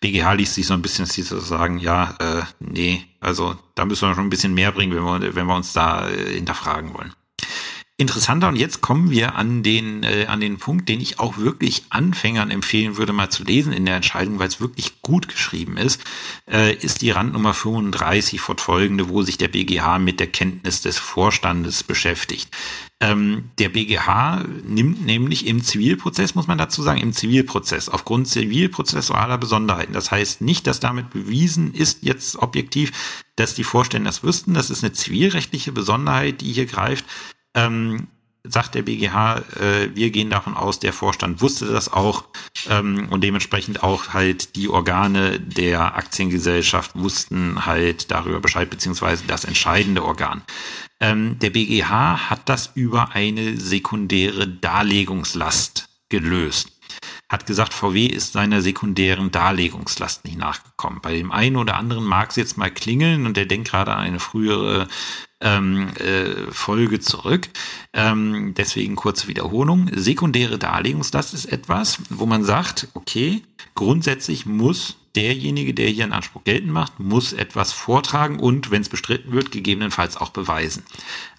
BGH 0.00 0.32
liest 0.34 0.54
sich 0.54 0.66
so 0.66 0.74
ein 0.74 0.82
bisschen, 0.82 1.04
dass 1.04 1.14
sie 1.14 1.22
sagen, 1.22 1.78
ja, 1.78 2.14
äh, 2.18 2.42
nee, 2.60 3.04
also 3.20 3.56
da 3.74 3.84
müssen 3.84 4.08
wir 4.08 4.14
schon 4.14 4.26
ein 4.26 4.30
bisschen 4.30 4.54
mehr 4.54 4.72
bringen, 4.72 4.94
wenn 4.94 5.04
wir, 5.04 5.34
wenn 5.34 5.46
wir 5.46 5.56
uns 5.56 5.72
da 5.72 6.08
äh, 6.08 6.34
hinterfragen 6.34 6.94
wollen. 6.94 7.12
Interessanter 8.02 8.48
und 8.48 8.56
jetzt 8.56 8.82
kommen 8.82 9.10
wir 9.10 9.36
an 9.36 9.62
den 9.62 10.02
äh, 10.02 10.26
an 10.26 10.40
den 10.40 10.58
Punkt, 10.58 10.88
den 10.88 11.00
ich 11.00 11.18
auch 11.18 11.38
wirklich 11.38 11.84
Anfängern 11.88 12.50
empfehlen 12.50 12.96
würde, 12.96 13.12
mal 13.12 13.30
zu 13.30 13.44
lesen 13.44 13.72
in 13.72 13.86
der 13.86 13.96
Entscheidung, 13.96 14.38
weil 14.38 14.48
es 14.48 14.60
wirklich 14.60 15.00
gut 15.00 15.28
geschrieben 15.28 15.76
ist, 15.76 16.02
äh, 16.50 16.74
ist 16.74 17.02
die 17.02 17.10
Randnummer 17.10 17.54
35 17.54 18.40
fortfolgende, 18.40 19.08
wo 19.08 19.22
sich 19.22 19.38
der 19.38 19.48
BGH 19.48 19.98
mit 19.98 20.20
der 20.20 20.26
Kenntnis 20.26 20.82
des 20.82 20.98
Vorstandes 20.98 21.82
beschäftigt. 21.82 22.50
Ähm, 23.02 23.50
der 23.58 23.68
BGH 23.68 24.44
nimmt 24.64 25.04
nämlich 25.04 25.48
im 25.48 25.64
Zivilprozess, 25.64 26.36
muss 26.36 26.46
man 26.46 26.56
dazu 26.56 26.82
sagen, 26.82 27.00
im 27.00 27.12
Zivilprozess 27.12 27.88
aufgrund 27.88 28.28
zivilprozessualer 28.28 29.38
Besonderheiten. 29.38 29.92
Das 29.92 30.12
heißt 30.12 30.40
nicht, 30.40 30.68
dass 30.68 30.78
damit 30.78 31.10
bewiesen 31.10 31.74
ist 31.74 31.98
jetzt 32.02 32.36
objektiv, 32.36 32.92
dass 33.34 33.54
die 33.54 33.64
Vorstände 33.64 34.08
das 34.08 34.22
wüssten. 34.22 34.54
Das 34.54 34.70
ist 34.70 34.84
eine 34.84 34.92
zivilrechtliche 34.92 35.72
Besonderheit, 35.72 36.42
die 36.42 36.52
hier 36.52 36.66
greift. 36.66 37.04
Ähm, 37.54 38.08
sagt 38.44 38.74
der 38.74 38.82
BGH, 38.82 39.38
äh, 39.60 39.94
wir 39.94 40.10
gehen 40.10 40.30
davon 40.30 40.56
aus, 40.56 40.80
der 40.80 40.92
Vorstand 40.92 41.40
wusste 41.40 41.66
das 41.66 41.92
auch 41.92 42.24
ähm, 42.68 43.06
und 43.10 43.22
dementsprechend 43.22 43.82
auch 43.82 44.08
halt 44.12 44.56
die 44.56 44.68
Organe 44.68 45.38
der 45.38 45.96
Aktiengesellschaft 45.96 46.92
wussten 46.94 47.64
halt 47.66 48.10
darüber 48.10 48.40
Bescheid, 48.40 48.68
beziehungsweise 48.68 49.24
das 49.26 49.44
entscheidende 49.44 50.04
Organ. 50.04 50.42
Ähm, 51.00 51.38
der 51.38 51.50
BGH 51.50 52.30
hat 52.30 52.48
das 52.48 52.70
über 52.74 53.12
eine 53.12 53.56
sekundäre 53.58 54.48
Darlegungslast 54.48 55.88
gelöst. 56.08 56.71
Hat 57.32 57.46
gesagt, 57.46 57.72
VW 57.72 58.04
ist 58.04 58.34
seiner 58.34 58.60
sekundären 58.60 59.30
Darlegungslast 59.30 60.26
nicht 60.26 60.36
nachgekommen. 60.36 61.00
Bei 61.00 61.14
dem 61.14 61.32
einen 61.32 61.56
oder 61.56 61.78
anderen 61.78 62.04
mag 62.04 62.28
es 62.28 62.36
jetzt 62.36 62.58
mal 62.58 62.70
klingeln 62.70 63.24
und 63.24 63.38
der 63.38 63.46
denkt 63.46 63.70
gerade 63.70 63.92
an 63.92 64.00
eine 64.00 64.20
frühere 64.20 64.86
ähm, 65.40 65.88
äh, 65.96 66.52
Folge 66.52 67.00
zurück. 67.00 67.48
Ähm, 67.94 68.52
deswegen 68.54 68.96
kurze 68.96 69.28
Wiederholung. 69.28 69.88
Sekundäre 69.94 70.58
Darlegungslast 70.58 71.32
ist 71.32 71.46
etwas, 71.46 72.00
wo 72.10 72.26
man 72.26 72.44
sagt, 72.44 72.88
okay, 72.92 73.40
grundsätzlich 73.74 74.44
muss 74.44 74.98
derjenige, 75.16 75.72
der 75.72 75.88
hier 75.88 76.04
einen 76.04 76.12
Anspruch 76.12 76.44
geltend 76.44 76.72
macht, 76.72 77.00
muss 77.00 77.32
etwas 77.32 77.72
vortragen 77.72 78.40
und, 78.40 78.70
wenn 78.70 78.82
es 78.82 78.90
bestritten 78.90 79.32
wird, 79.32 79.52
gegebenenfalls 79.52 80.18
auch 80.18 80.30
beweisen. 80.30 80.82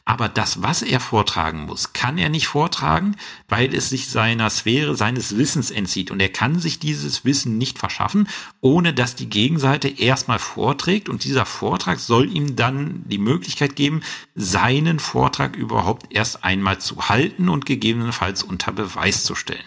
Aber 0.06 0.28
das, 0.28 0.62
was 0.62 0.82
er 0.82 0.99
vortragen 0.99 1.66
muss, 1.66 1.93
kann 1.93 2.18
er 2.18 2.28
nicht 2.28 2.47
vortragen, 2.47 3.16
weil 3.47 3.74
es 3.74 3.88
sich 3.88 4.10
seiner 4.10 4.49
Sphäre, 4.49 4.97
seines 4.97 5.38
Wissens 5.38 5.72
entzieht. 5.72 6.12
Und 6.12 6.20
er 6.20 6.28
kann 6.28 6.60
sich 6.60 6.78
dieses 6.78 7.24
Wissen 7.24 7.58
nicht 7.58 7.80
verschaffen, 7.80 8.28
ohne 8.60 8.93
dass 8.93 9.16
die 9.16 9.30
Gegenseite 9.30 9.88
erstmal 9.88 10.39
vorträgt. 10.39 11.08
Und 11.08 11.24
dieser 11.24 11.45
Vortrag 11.45 11.99
soll 11.99 12.30
ihm 12.30 12.58
dann 12.58 13.04
die 13.06 13.18
Möglichkeit 13.18 13.78
geben, 13.78 14.01
seinen 14.36 14.99
Vortrag 14.99 15.56
überhaupt 15.56 16.14
erst 16.14 16.43
einmal 16.43 16.80
zu 16.80 17.08
halten 17.08 17.47
und 17.47 17.66
gegebenenfalls 17.66 18.43
unter 18.43 18.74
Beweis 18.74 19.24
zu 19.24 19.36
stellen. 19.36 19.64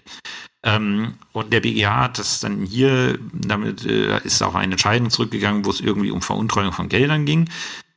Ähm, 0.62 1.14
und 1.32 1.52
der 1.52 1.60
BGH 1.60 2.02
hat 2.02 2.18
das 2.18 2.40
dann 2.40 2.66
hier, 2.66 3.18
damit 3.32 3.86
äh, 3.86 4.20
ist 4.24 4.42
auch 4.42 4.54
eine 4.54 4.72
Entscheidung 4.72 5.08
zurückgegangen, 5.08 5.64
wo 5.64 5.70
es 5.70 5.80
irgendwie 5.80 6.10
um 6.10 6.20
Veruntreuung 6.20 6.72
von 6.72 6.90
Geldern 6.90 7.24
ging. 7.24 7.48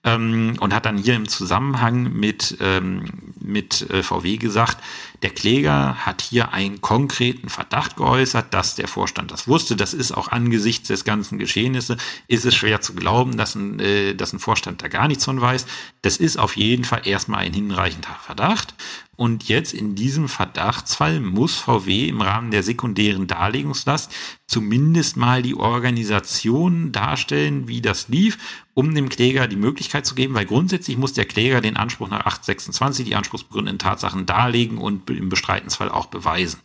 Ähm, 0.04 0.56
und 0.60 0.74
hat 0.74 0.86
dann 0.86 0.98
hier 0.98 1.16
im 1.16 1.28
Zusammenhang 1.28 2.14
mit, 2.14 2.58
ähm, 2.62 3.34
mit 3.40 3.90
äh, 3.90 4.02
VW 4.02 4.38
gesagt, 4.38 4.78
der 5.22 5.32
Kläger 5.32 6.06
hat 6.06 6.22
hier 6.22 6.54
einen 6.54 6.82
konkreten 6.82 7.50
Verdacht 7.50 7.98
geäußert, 7.98 8.54
dass 8.54 8.76
der 8.76 8.88
Vorstand 8.88 9.32
das 9.32 9.48
wusste. 9.48 9.76
Das 9.76 9.94
ist 9.94 10.12
auch 10.12 10.30
angesichts 10.30 10.88
des 10.88 11.04
ganzen 11.04 11.40
Geschehnisses, 11.40 11.98
ist 12.28 12.46
es 12.46 12.56
schwer 12.56 12.82
zu 12.82 12.94
glauben, 12.94 13.38
dass 13.38 13.56
ein, 13.56 13.80
äh, 13.80 14.16
dass 14.16 14.34
ein 14.34 14.40
Vorstand 14.40 14.82
da 14.82 14.88
gar 14.88 15.08
nichts 15.08 15.26
von 15.26 15.42
weiß. 15.42 15.66
Das 16.02 16.18
ist 16.18 16.38
auf 16.38 16.56
jeden 16.56 16.86
Fall 16.86 17.02
erstmal 17.06 17.40
ein 17.40 17.54
hinreichender 17.54 18.16
Verdacht. 18.22 18.76
Und 19.20 19.50
jetzt 19.50 19.74
in 19.74 19.96
diesem 19.96 20.30
Verdachtsfall 20.30 21.20
muss 21.20 21.56
VW 21.56 22.08
im 22.08 22.22
Rahmen 22.22 22.52
der 22.52 22.64
sekundären 22.64 23.28
Darlegungslast 23.28 24.14
zumindest 24.48 25.18
mal 25.18 25.44
die 25.44 25.56
Organisation 25.56 26.94
darstellen, 26.94 27.68
wie 27.68 27.82
das 27.82 28.08
lief, 28.08 28.38
um 28.74 28.96
dem 28.96 29.10
Kläger 29.10 29.50
die 29.50 29.58
Möglichkeit 29.58 30.06
zu 30.06 30.16
geben, 30.16 30.34
weil 30.36 30.46
grundsätzlich 30.46 30.98
muss 30.98 31.12
der 31.12 31.26
Kläger 31.26 31.60
den 31.60 31.76
Anspruch 31.76 32.10
nach 32.10 32.26
826, 32.26 33.06
die 33.06 33.16
anspruchsbegründeten 33.16 33.78
Tatsachen 33.78 34.26
darlegen 34.26 34.78
und 34.78 35.06
im 35.18 35.30
Bestreitensfall 35.30 35.90
auch 35.90 36.08
beweisen. 36.08 36.60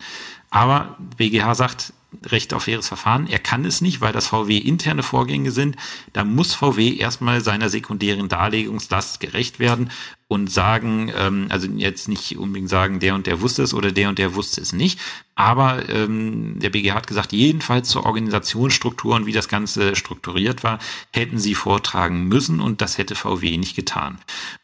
Aber 0.50 0.96
BGH 1.16 1.54
sagt, 1.54 1.92
Recht 2.26 2.54
auf 2.54 2.64
faires 2.64 2.88
Verfahren. 2.88 3.26
Er 3.26 3.38
kann 3.38 3.64
es 3.64 3.80
nicht, 3.80 4.00
weil 4.00 4.12
das 4.12 4.28
VW 4.28 4.56
interne 4.56 5.02
Vorgänge 5.02 5.50
sind. 5.50 5.76
Da 6.12 6.24
muss 6.24 6.54
VW 6.54 6.96
erstmal 6.96 7.40
seiner 7.40 7.68
sekundären 7.68 8.28
Darlegungslast 8.28 9.20
gerecht 9.20 9.58
werden 9.58 9.90
und 10.34 10.50
sagen, 10.50 11.12
ähm, 11.16 11.46
also 11.48 11.68
jetzt 11.68 12.08
nicht 12.08 12.36
unbedingt 12.36 12.68
sagen, 12.68 12.98
der 12.98 13.14
und 13.14 13.28
der 13.28 13.40
wusste 13.40 13.62
es 13.62 13.72
oder 13.72 13.92
der 13.92 14.08
und 14.08 14.18
der 14.18 14.34
wusste 14.34 14.60
es 14.60 14.72
nicht. 14.72 14.98
Aber 15.36 15.88
ähm, 15.88 16.58
der 16.58 16.70
BGH 16.70 16.94
hat 16.94 17.06
gesagt, 17.06 17.32
jedenfalls 17.32 17.88
zur 17.88 18.04
Organisationsstruktur 18.04 19.14
und 19.14 19.26
wie 19.26 19.32
das 19.32 19.48
Ganze 19.48 19.94
strukturiert 19.94 20.64
war, 20.64 20.80
hätten 21.12 21.38
sie 21.38 21.54
vortragen 21.54 22.26
müssen 22.26 22.60
und 22.60 22.80
das 22.80 22.98
hätte 22.98 23.14
VW 23.14 23.56
nicht 23.58 23.76
getan. 23.76 24.18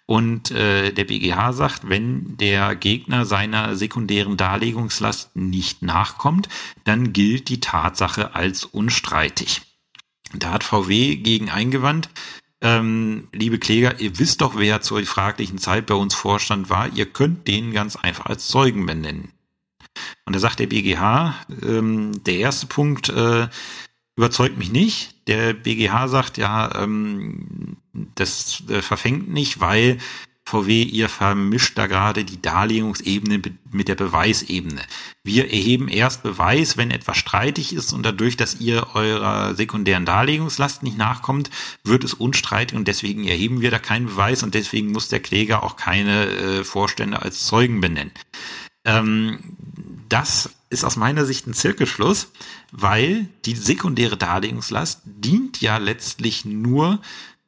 Und 0.07 0.51
äh, 0.51 0.91
der 0.93 1.05
BGH 1.05 1.53
sagt, 1.53 1.89
wenn 1.89 2.37
der 2.37 2.75
Gegner 2.75 3.25
seiner 3.25 3.77
sekundären 3.77 4.37
Darlegungslast 4.37 5.37
nicht 5.37 5.83
nachkommt, 5.83 6.49
dann 6.83 7.13
gilt 7.13 7.49
die 7.49 7.61
Tatsache 7.61 8.35
als 8.35 8.65
unstreitig. 8.65 9.63
Da 10.35 10.51
hat 10.51 10.65
VW 10.65 11.17
gegen 11.17 11.49
eingewandt, 11.49 12.09
ähm, 12.63 13.29
liebe 13.33 13.59
Kläger, 13.59 14.01
ihr 14.01 14.19
wisst 14.19 14.41
doch, 14.41 14.57
wer 14.57 14.81
zur 14.83 15.03
fraglichen 15.05 15.59
Zeit 15.59 15.87
bei 15.87 15.95
uns 15.95 16.15
Vorstand 16.15 16.69
war. 16.71 16.93
Ihr 16.95 17.07
könnt 17.07 17.49
den 17.49 17.73
ganz 17.73 17.97
einfach 17.97 18.27
als 18.27 18.49
Zeugen 18.49 18.87
benennen. 18.87 19.33
Und 20.25 20.35
da 20.35 20.41
sagt 20.41 20.61
der 20.61 20.67
BGH, 20.67 21.35
ähm, 21.63 22.23
der 22.25 22.37
erste 22.37 22.67
Punkt 22.67 23.09
äh, 23.09 23.49
überzeugt 24.17 24.59
mich 24.59 24.71
nicht. 24.71 25.15
Der 25.27 25.55
BGH 25.55 26.09
sagt 26.09 26.37
ja, 26.37 26.83
ähm, 26.83 27.77
das 28.15 28.63
äh, 28.69 28.83
verfängt 28.83 29.29
nicht, 29.31 29.61
weil 29.61 29.99
VW, 30.51 30.83
ihr 30.83 31.09
vermischt 31.09 31.79
da 31.79 31.87
gerade 31.87 32.25
die 32.25 32.43
Darlegungsebene 32.43 33.41
mit 33.71 33.89
der 33.89 33.95
Beweisebene. 33.95 34.83
Wir 35.23 35.45
erheben 35.45 35.89
erst 35.89 36.23
Beweis, 36.23 36.77
wenn 36.77 36.91
etwas 36.91 37.17
streitig 37.17 37.73
ist 37.73 37.93
und 37.93 38.03
dadurch, 38.03 38.37
dass 38.37 38.61
ihr 38.61 38.89
eurer 38.95 39.55
sekundären 39.55 40.05
Darlegungslast 40.05 40.83
nicht 40.83 40.99
nachkommt, 40.99 41.51
wird 41.85 42.03
es 42.03 42.15
unstreitig 42.15 42.77
und 42.77 42.89
deswegen 42.89 43.25
erheben 43.27 43.61
wir 43.61 43.71
da 43.71 43.79
keinen 43.79 44.07
Beweis 44.07 44.43
und 44.43 44.55
deswegen 44.55 44.91
muss 44.91 45.09
der 45.09 45.21
Kläger 45.21 45.63
auch 45.63 45.77
keine 45.77 46.27
äh, 46.27 46.65
Vorstände 46.65 47.23
als 47.23 47.47
Zeugen 47.47 47.81
benennen. 47.81 48.13
Ähm, 48.85 49.39
das 50.09 50.51
ist 50.71 50.85
aus 50.85 50.97
meiner 50.97 51.25
Sicht 51.25 51.47
ein 51.47 51.55
Zirkelschluss, 51.55 52.33
weil 52.73 53.29
die 53.45 53.55
sekundäre 53.57 54.17
Darlegungslast 54.17 55.03
dient 55.05 55.61
ja 55.61 55.79
letztlich 55.79 56.45
nur 56.45 57.01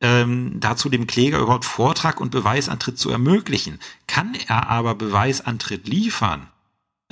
ähm, 0.02 0.56
dazu, 0.60 0.88
dem 0.90 1.06
Kläger 1.06 1.38
überhaupt 1.38 1.64
Vortrag 1.64 2.20
und 2.20 2.30
Beweisantritt 2.30 2.98
zu 2.98 3.10
ermöglichen. 3.10 3.78
Kann 4.06 4.34
er 4.48 4.68
aber 4.68 4.94
Beweisantritt 4.94 5.88
liefern, 5.88 6.48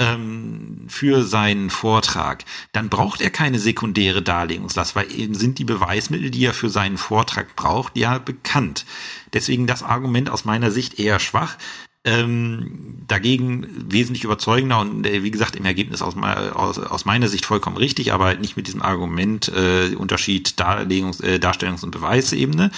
ähm, 0.01 0.87
für 0.89 1.23
seinen 1.25 1.71
Vortrag, 1.71 2.45
dann 2.73 2.89
braucht 2.89 3.21
er 3.21 3.31
keine 3.31 3.59
sekundäre 3.59 4.23
Darlegungslast, 4.23 4.97
weil 4.97 5.13
eben 5.13 5.35
sind 5.35 5.59
die 5.59 5.65
Beweismittel, 5.65 6.31
die 6.31 6.45
er 6.45 6.55
für 6.55 6.71
seinen 6.71 6.97
Vortrag 6.97 7.55
braucht, 7.55 7.97
ja 7.97 8.19
bekannt. 8.19 8.87
Deswegen 9.35 9.67
das 9.67 9.83
Argument 9.83 10.31
aus 10.31 10.45
meiner 10.45 10.71
Sicht 10.71 10.99
eher 10.99 11.21
schwach 11.21 11.57
ähm, 12.05 13.03
dagegen 13.07 13.67
wesentlich 13.93 14.25
überzeugender 14.25 14.81
und 14.81 15.07
äh, 15.07 15.23
wie 15.23 15.31
gesagt 15.31 15.55
im 15.57 15.67
Ergebnis 15.67 16.01
aus, 16.01 16.17
aus, 16.17 16.79
aus 16.79 17.05
meiner 17.05 17.29
Sicht 17.29 17.45
vollkommen 17.45 17.77
richtig, 17.77 18.13
aber 18.13 18.25
halt 18.25 18.41
nicht 18.41 18.57
mit 18.57 18.67
diesem 18.67 18.81
Argument 18.81 19.49
äh, 19.49 19.95
Unterschied 19.97 20.59
Darlegungs-, 20.59 21.23
äh, 21.23 21.39
Darstellungs- 21.39 21.85
und 21.85 21.91
Beweisebene, 21.91 22.71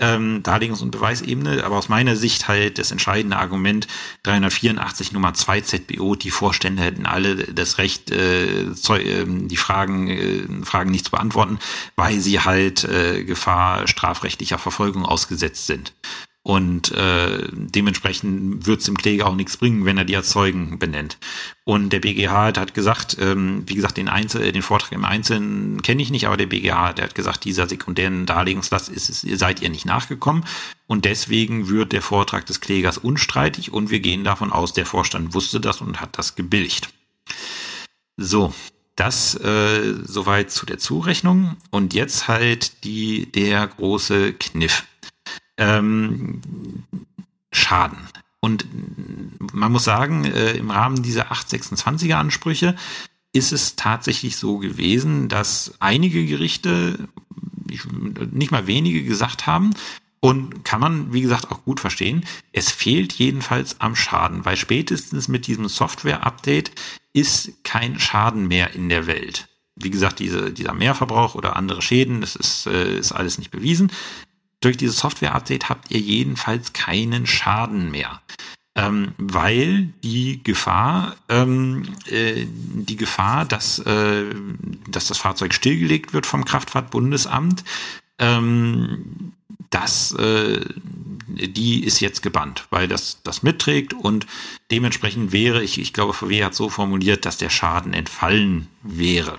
ähm, 0.00 0.42
Darlegungs- 0.42 0.82
und 0.82 0.90
Beweisebene, 0.90 1.64
aber 1.64 1.76
aus 1.76 1.90
meiner 1.90 2.16
Sicht 2.16 2.48
halt 2.48 2.78
das 2.78 2.92
entscheidende 2.92 3.36
Argument 3.36 3.88
384 4.22 5.12
Nummer 5.12 5.34
2 5.34 5.60
ZBO, 5.60 6.14
die 6.14 6.30
Vorstände 6.30 6.82
hätten 6.82 7.04
alle 7.04 7.36
das 7.36 7.76
Recht, 7.76 8.10
äh, 8.10 8.72
zu, 8.72 8.94
äh, 8.94 9.26
die 9.26 9.56
Fragen, 9.58 10.08
äh, 10.08 10.64
Fragen 10.64 10.90
nicht 10.90 11.04
zu 11.04 11.10
beantworten, 11.10 11.58
weil 11.96 12.20
sie 12.20 12.40
halt 12.40 12.84
äh, 12.84 13.24
Gefahr 13.24 13.86
strafrechtlicher 13.86 14.56
Verfolgung 14.56 15.04
ausgesetzt 15.04 15.66
sind. 15.66 15.92
Und 16.44 16.90
äh, 16.90 17.46
dementsprechend 17.52 18.66
wird 18.66 18.80
es 18.80 18.86
dem 18.86 18.96
Kläger 18.96 19.28
auch 19.28 19.36
nichts 19.36 19.56
bringen, 19.56 19.84
wenn 19.84 19.96
er 19.96 20.04
die 20.04 20.16
als 20.16 20.30
Zeugen 20.30 20.80
benennt. 20.80 21.16
Und 21.62 21.90
der 21.90 22.00
BGH 22.00 22.56
hat 22.56 22.74
gesagt, 22.74 23.16
ähm, 23.20 23.62
wie 23.66 23.76
gesagt, 23.76 23.96
den, 23.96 24.08
Einzel 24.08 24.50
den 24.50 24.62
Vortrag 24.62 24.90
im 24.90 25.04
Einzelnen 25.04 25.82
kenne 25.82 26.02
ich 26.02 26.10
nicht, 26.10 26.26
aber 26.26 26.36
der 26.36 26.46
BGH 26.46 26.94
der 26.94 27.04
hat 27.04 27.14
gesagt, 27.14 27.44
dieser 27.44 27.68
sekundären 27.68 28.26
Darlegungslast 28.26 28.88
ist 28.88 29.22
ihr 29.22 29.38
seid 29.38 29.62
ihr 29.62 29.70
nicht 29.70 29.86
nachgekommen. 29.86 30.44
Und 30.88 31.04
deswegen 31.04 31.68
wird 31.68 31.92
der 31.92 32.02
Vortrag 32.02 32.44
des 32.46 32.60
Klägers 32.60 32.98
unstreitig 32.98 33.72
und 33.72 33.90
wir 33.90 34.00
gehen 34.00 34.24
davon 34.24 34.50
aus, 34.50 34.72
der 34.72 34.84
Vorstand 34.84 35.34
wusste 35.34 35.60
das 35.60 35.80
und 35.80 36.00
hat 36.00 36.18
das 36.18 36.34
gebilligt. 36.34 36.92
So, 38.16 38.52
das 38.96 39.36
äh, 39.36 39.94
soweit 40.04 40.50
zu 40.50 40.66
der 40.66 40.78
Zurechnung. 40.78 41.56
Und 41.70 41.94
jetzt 41.94 42.26
halt 42.26 42.82
die, 42.82 43.30
der 43.30 43.68
große 43.68 44.32
Kniff 44.32 44.84
ähm, 45.62 46.40
Schaden. 47.52 47.98
Und 48.40 48.66
man 49.52 49.70
muss 49.70 49.84
sagen, 49.84 50.24
äh, 50.24 50.52
im 50.54 50.70
Rahmen 50.70 51.02
dieser 51.02 51.30
826er 51.30 52.14
Ansprüche 52.14 52.74
ist 53.32 53.52
es 53.52 53.76
tatsächlich 53.76 54.36
so 54.36 54.58
gewesen, 54.58 55.28
dass 55.28 55.74
einige 55.78 56.26
Gerichte, 56.26 57.08
nicht 58.30 58.50
mal 58.50 58.66
wenige 58.66 59.04
gesagt 59.04 59.46
haben, 59.46 59.70
und 60.24 60.64
kann 60.64 60.80
man, 60.80 61.12
wie 61.12 61.20
gesagt, 61.20 61.50
auch 61.50 61.64
gut 61.64 61.80
verstehen, 61.80 62.24
es 62.52 62.70
fehlt 62.70 63.12
jedenfalls 63.14 63.80
am 63.80 63.96
Schaden, 63.96 64.44
weil 64.44 64.56
spätestens 64.56 65.26
mit 65.26 65.48
diesem 65.48 65.68
Software-Update 65.68 66.70
ist 67.12 67.64
kein 67.64 67.98
Schaden 67.98 68.46
mehr 68.46 68.72
in 68.74 68.88
der 68.88 69.08
Welt. 69.08 69.48
Wie 69.74 69.90
gesagt, 69.90 70.20
diese, 70.20 70.52
dieser 70.52 70.74
Mehrverbrauch 70.74 71.34
oder 71.34 71.56
andere 71.56 71.82
Schäden, 71.82 72.20
das 72.20 72.36
ist, 72.36 72.66
äh, 72.66 72.98
ist 72.98 73.10
alles 73.10 73.38
nicht 73.38 73.50
bewiesen 73.50 73.90
durch 74.64 74.76
dieses 74.76 74.96
Software-Update 74.96 75.68
habt 75.68 75.90
ihr 75.90 76.00
jedenfalls 76.00 76.72
keinen 76.72 77.26
Schaden 77.26 77.90
mehr. 77.90 78.20
Ähm, 78.74 79.12
weil 79.18 79.92
die 80.02 80.42
Gefahr, 80.42 81.16
ähm, 81.28 81.94
äh, 82.06 82.46
die 82.46 82.96
Gefahr, 82.96 83.44
dass, 83.44 83.80
äh, 83.80 84.34
dass 84.88 85.08
das 85.08 85.18
Fahrzeug 85.18 85.52
stillgelegt 85.52 86.14
wird 86.14 86.24
vom 86.24 86.46
Kraftfahrtbundesamt, 86.46 87.64
ähm, 88.18 89.34
das, 89.68 90.12
äh, 90.12 90.64
die 91.26 91.84
ist 91.84 92.00
jetzt 92.00 92.22
gebannt, 92.22 92.66
weil 92.70 92.88
das 92.88 93.22
das 93.24 93.42
mitträgt 93.42 93.92
und 93.92 94.26
dementsprechend 94.70 95.32
wäre, 95.32 95.62
ich, 95.62 95.78
ich 95.78 95.92
glaube, 95.92 96.14
VW 96.14 96.44
hat 96.44 96.54
so 96.54 96.70
formuliert, 96.70 97.26
dass 97.26 97.36
der 97.36 97.50
Schaden 97.50 97.92
entfallen 97.92 98.68
wäre. 98.82 99.38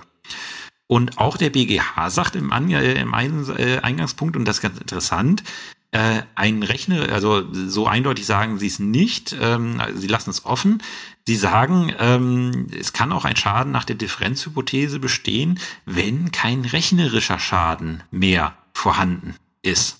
Und 0.94 1.18
auch 1.18 1.36
der 1.36 1.50
BGH 1.50 2.08
sagt 2.08 2.36
im, 2.36 2.52
An 2.52 2.70
äh, 2.70 2.92
im 2.92 3.14
äh, 3.14 3.78
Eingangspunkt, 3.78 4.36
und 4.36 4.44
das 4.44 4.58
ist 4.58 4.62
ganz 4.62 4.78
interessant, 4.78 5.42
äh, 5.90 6.22
ein 6.36 6.62
Rechner, 6.62 7.12
also 7.12 7.42
so 7.52 7.88
eindeutig 7.88 8.26
sagen 8.26 8.60
sie 8.60 8.68
es 8.68 8.78
nicht, 8.78 9.36
ähm, 9.40 9.82
sie 9.96 10.06
lassen 10.06 10.30
es 10.30 10.44
offen. 10.44 10.84
Sie 11.26 11.34
sagen, 11.34 11.92
ähm, 11.98 12.68
es 12.78 12.92
kann 12.92 13.10
auch 13.10 13.24
ein 13.24 13.34
Schaden 13.34 13.72
nach 13.72 13.82
der 13.82 13.96
Differenzhypothese 13.96 15.00
bestehen, 15.00 15.58
wenn 15.84 16.30
kein 16.30 16.64
rechnerischer 16.64 17.40
Schaden 17.40 18.04
mehr 18.12 18.54
vorhanden 18.72 19.34
ist. 19.62 19.98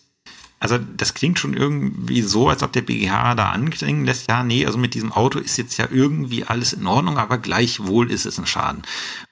Also 0.65 0.79
das 0.79 1.13
klingt 1.13 1.39
schon 1.39 1.53
irgendwie 1.53 2.23
so, 2.23 2.49
als 2.49 2.63
ob 2.63 2.73
der 2.73 2.81
BGH 2.81 3.35
da 3.35 3.51
anklingen 3.51 4.07
lässt, 4.07 4.31
ja, 4.31 4.43
nee, 4.43 4.65
also 4.65 4.79
mit 4.79 4.95
diesem 4.95 5.13
Auto 5.13 5.39
ist 5.39 5.59
jetzt 5.59 5.77
ja 5.77 5.89
irgendwie 5.91 6.45
alles 6.45 6.73
in 6.73 6.87
Ordnung, 6.87 7.19
aber 7.19 7.37
gleichwohl 7.37 8.11
ist 8.11 8.25
es 8.25 8.39
ein 8.39 8.47
Schaden. 8.47 8.81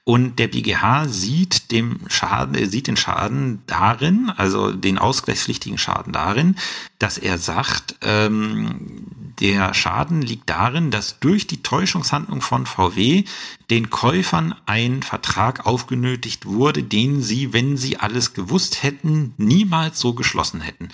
Und 0.03 0.37
der 0.37 0.47
BGH 0.47 1.07
sieht 1.07 1.71
dem 1.71 2.01
Schaden, 2.07 2.69
sieht 2.69 2.85
den 2.85 2.97
Schaden 2.97 3.63
darin, 3.65 4.31
also 4.37 4.73
den 4.73 4.99
ausgleichspflichtigen 4.99 5.79
Schaden 5.79 6.13
darin, 6.13 6.55
dass 6.99 7.17
er 7.17 7.39
sagt, 7.39 7.95
ähm, 8.01 9.07
der 9.39 9.73
Schaden 9.73 10.21
liegt 10.21 10.49
darin, 10.49 10.91
dass 10.91 11.19
durch 11.19 11.47
die 11.47 11.63
Täuschungshandlung 11.63 12.41
von 12.41 12.65
VW 12.65 13.23
den 13.69 13.89
Käufern 13.89 14.55
ein 14.65 15.03
Vertrag 15.03 15.65
aufgenötigt 15.65 16.45
wurde, 16.45 16.83
den 16.83 17.21
sie, 17.21 17.53
wenn 17.53 17.77
sie 17.77 17.97
alles 17.97 18.33
gewusst 18.33 18.83
hätten, 18.83 19.33
niemals 19.37 19.99
so 19.99 20.13
geschlossen 20.13 20.61
hätten. 20.61 20.89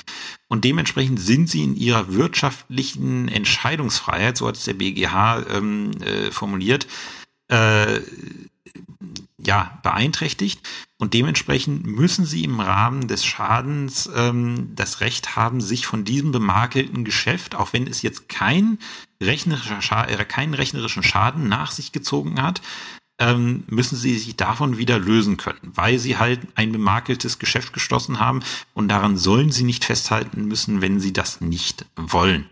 Und 0.47 0.63
dementsprechend 0.65 1.19
sind 1.19 1.49
sie 1.49 1.63
in 1.63 1.75
ihrer 1.75 2.13
wirtschaftlichen 2.13 3.27
Entscheidungsfreiheit, 3.27 4.37
so 4.37 4.47
hat 4.47 4.55
es 4.55 4.65
der 4.65 4.73
BGH 4.73 5.45
ähm, 5.49 5.91
äh, 6.01 6.31
formuliert, 6.31 6.87
äh, 7.49 7.99
ja, 9.37 9.79
beeinträchtigt 9.83 10.61
und 10.99 11.13
dementsprechend 11.13 11.87
müssen 11.87 12.25
sie 12.25 12.43
im 12.43 12.59
Rahmen 12.59 13.07
des 13.07 13.25
Schadens 13.25 14.09
ähm, 14.13 14.73
das 14.75 14.99
Recht 14.99 15.37
haben, 15.37 15.61
sich 15.61 15.87
von 15.87 16.03
diesem 16.03 16.33
bemakelten 16.33 17.05
Geschäft, 17.05 17.55
auch 17.55 17.71
wenn 17.71 17.87
es 17.87 18.01
jetzt 18.01 18.27
kein 18.27 18.77
rechnerischer 19.23 19.81
Schaden, 19.81 20.19
äh, 20.19 20.25
keinen 20.25 20.53
rechnerischen 20.53 21.01
Schaden 21.01 21.47
nach 21.47 21.71
sich 21.71 21.93
gezogen 21.93 22.41
hat, 22.41 22.61
ähm, 23.17 23.63
müssen 23.67 23.95
sie 23.95 24.17
sich 24.17 24.35
davon 24.35 24.77
wieder 24.77 24.99
lösen 24.99 25.37
können, 25.37 25.71
weil 25.73 25.99
sie 25.99 26.17
halt 26.17 26.41
ein 26.55 26.73
bemakeltes 26.73 27.39
Geschäft 27.39 27.71
geschlossen 27.71 28.19
haben 28.19 28.41
und 28.73 28.89
daran 28.89 29.15
sollen 29.15 29.51
sie 29.51 29.63
nicht 29.63 29.85
festhalten 29.85 30.45
müssen, 30.45 30.81
wenn 30.81 30.99
sie 30.99 31.13
das 31.13 31.39
nicht 31.39 31.85
wollen. 31.95 32.45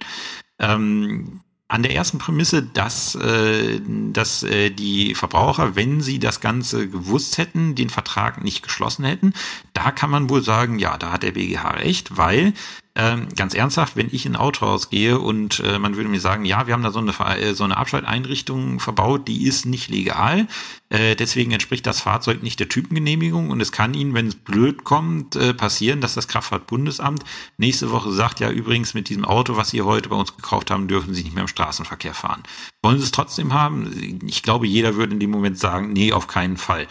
Ähm, 0.60 1.42
an 1.70 1.84
der 1.84 1.94
ersten 1.94 2.18
Prämisse, 2.18 2.64
dass, 2.64 3.16
äh, 3.16 3.82
dass 4.14 4.44
äh, 4.44 4.70
die 4.70 5.16
Verbraucher, 5.16 5.76
wenn 5.76 6.00
sie 6.02 6.18
das 6.18 6.40
Ganze 6.40 6.88
gewusst 6.88 7.38
hätten, 7.38 7.76
den 7.76 7.90
Vertrag 7.90 8.44
nicht 8.44 8.64
geschlossen 8.64 9.04
hätten, 9.04 9.34
da 9.74 9.92
kann 9.92 10.10
man 10.10 10.30
wohl 10.30 10.44
sagen, 10.44 10.80
ja, 10.80 10.98
da 10.98 11.12
hat 11.12 11.24
der 11.24 11.34
BGH 11.34 11.72
recht, 11.72 12.16
weil 12.16 12.54
ähm, 12.98 13.28
ganz 13.36 13.54
ernsthaft, 13.54 13.96
wenn 13.96 14.10
ich 14.12 14.26
in 14.26 14.34
ein 14.34 14.42
Autohaus 14.42 14.90
gehe 14.90 15.20
und 15.20 15.60
äh, 15.60 15.78
man 15.78 15.96
würde 15.96 16.10
mir 16.10 16.20
sagen, 16.20 16.46
ja, 16.46 16.66
wir 16.66 16.74
haben 16.74 16.82
da 16.82 16.90
so 16.92 16.98
eine, 16.98 17.12
äh, 17.40 17.54
so 17.54 17.64
eine 17.64 17.78
Abschalteinrichtung 17.78 18.80
verbaut, 18.80 19.28
die 19.28 19.46
ist 19.46 19.68
nicht 19.68 19.90
legal, 19.90 20.48
äh, 20.90 21.16
deswegen 21.16 21.52
entspricht 21.52 21.86
das 21.86 22.02
Fahrzeug 22.02 22.42
nicht 22.42 22.60
der 22.60 22.70
Typengenehmigung 22.70 23.52
und 23.52 23.62
es 23.62 23.72
kann 23.72 23.94
Ihnen, 23.94 24.16
wenn 24.16 24.28
es 24.28 24.36
blöd 24.36 24.84
kommt, 24.84 25.36
äh, 25.36 25.54
passieren, 25.54 26.02
dass 26.02 26.16
das 26.16 26.28
Kraftfahrtbundesamt 26.28 27.24
nächste 27.58 27.92
Woche 27.92 28.12
sagt, 28.12 28.40
ja, 28.40 28.50
übrigens 28.50 28.96
mit 28.96 29.10
diesem 29.10 29.26
Auto, 29.26 29.58
was 29.58 29.70
Sie 29.70 29.84
heute 29.84 30.10
bei 30.10 30.16
uns 30.16 30.36
gekauft 30.36 30.72
haben, 30.72 30.88
dürfen 30.88 31.14
Sie 31.14 31.24
nicht 31.24 31.36
mehr 31.36 31.44
im 31.44 31.48
Straßenverkehr 31.48 32.16
fahren. 32.16 32.42
Wollen 32.82 32.98
Sie 32.98 33.04
es 33.04 33.12
trotzdem 33.12 33.54
haben? 33.54 34.20
Ich 34.26 34.42
glaube, 34.42 34.66
jeder 34.66 34.96
würde 34.96 35.14
in 35.14 35.20
dem 35.20 35.30
Moment 35.30 35.60
sagen, 35.60 35.94
nee, 35.94 36.14
auf 36.14 36.26
keinen 36.26 36.58
Fall 36.58 36.88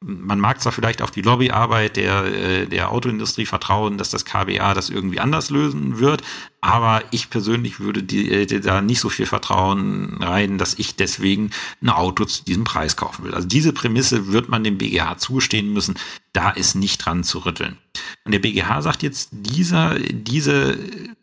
man 0.00 0.38
mag 0.38 0.60
zwar 0.60 0.72
vielleicht 0.72 1.02
auf 1.02 1.10
die 1.10 1.22
Lobbyarbeit 1.22 1.96
der, 1.96 2.24
äh, 2.24 2.66
der 2.66 2.92
Autoindustrie 2.92 3.46
vertrauen, 3.46 3.98
dass 3.98 4.10
das 4.10 4.24
KBA 4.24 4.72
das 4.74 4.90
irgendwie 4.90 5.18
anders 5.18 5.50
lösen 5.50 5.98
wird, 5.98 6.22
aber 6.60 7.02
ich 7.10 7.30
persönlich 7.30 7.80
würde 7.80 8.04
die, 8.04 8.30
äh, 8.30 8.46
die 8.46 8.60
da 8.60 8.80
nicht 8.80 9.00
so 9.00 9.08
viel 9.08 9.26
Vertrauen 9.26 10.22
rein, 10.22 10.56
dass 10.56 10.78
ich 10.78 10.94
deswegen 10.94 11.50
ein 11.82 11.88
Auto 11.88 12.24
zu 12.26 12.44
diesem 12.44 12.62
Preis 12.62 12.96
kaufen 12.96 13.24
will. 13.24 13.34
Also 13.34 13.48
diese 13.48 13.72
Prämisse 13.72 14.28
wird 14.28 14.48
man 14.48 14.62
dem 14.62 14.78
BGH 14.78 15.18
zugestehen 15.18 15.72
müssen, 15.72 15.96
da 16.32 16.50
ist 16.50 16.76
nicht 16.76 16.98
dran 16.98 17.24
zu 17.24 17.40
rütteln. 17.40 17.76
Und 18.24 18.30
der 18.30 18.38
BGH 18.38 18.82
sagt 18.82 19.02
jetzt, 19.02 19.30
dieser, 19.32 19.98
diese, 19.98 20.78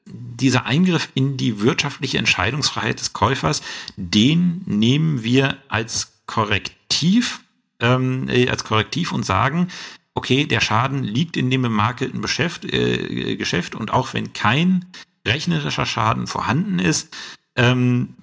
dieser 0.05 0.65
Eingriff 0.65 1.09
in 1.13 1.38
die 1.38 1.61
wirtschaftliche 1.61 2.17
Entscheidungsfreiheit 2.17 2.99
des 2.99 3.13
Käufers, 3.13 3.61
den 3.95 4.63
nehmen 4.65 5.23
wir 5.23 5.57
als 5.69 6.11
Korrektiv 6.26 7.39
ähm, 7.80 8.28
äh, 8.30 8.49
als 8.49 8.63
Korrektiv 8.63 9.11
und 9.11 9.26
sagen, 9.26 9.69
okay, 10.13 10.45
der 10.45 10.61
Schaden 10.61 11.03
liegt 11.03 11.38
in 11.38 11.49
dem 11.51 11.61
bemakelten 11.61 12.21
Geschäft, 12.21 12.65
äh, 12.65 13.36
Geschäft 13.36 13.76
und 13.76 13.91
auch 13.91 14.13
wenn 14.13 14.34
kein 14.34 14.86
rechnerischer 15.28 15.86
Schaden 15.86 16.28
vorhanden 16.28 16.80
ist, 16.80 17.15
ähm, 17.55 18.15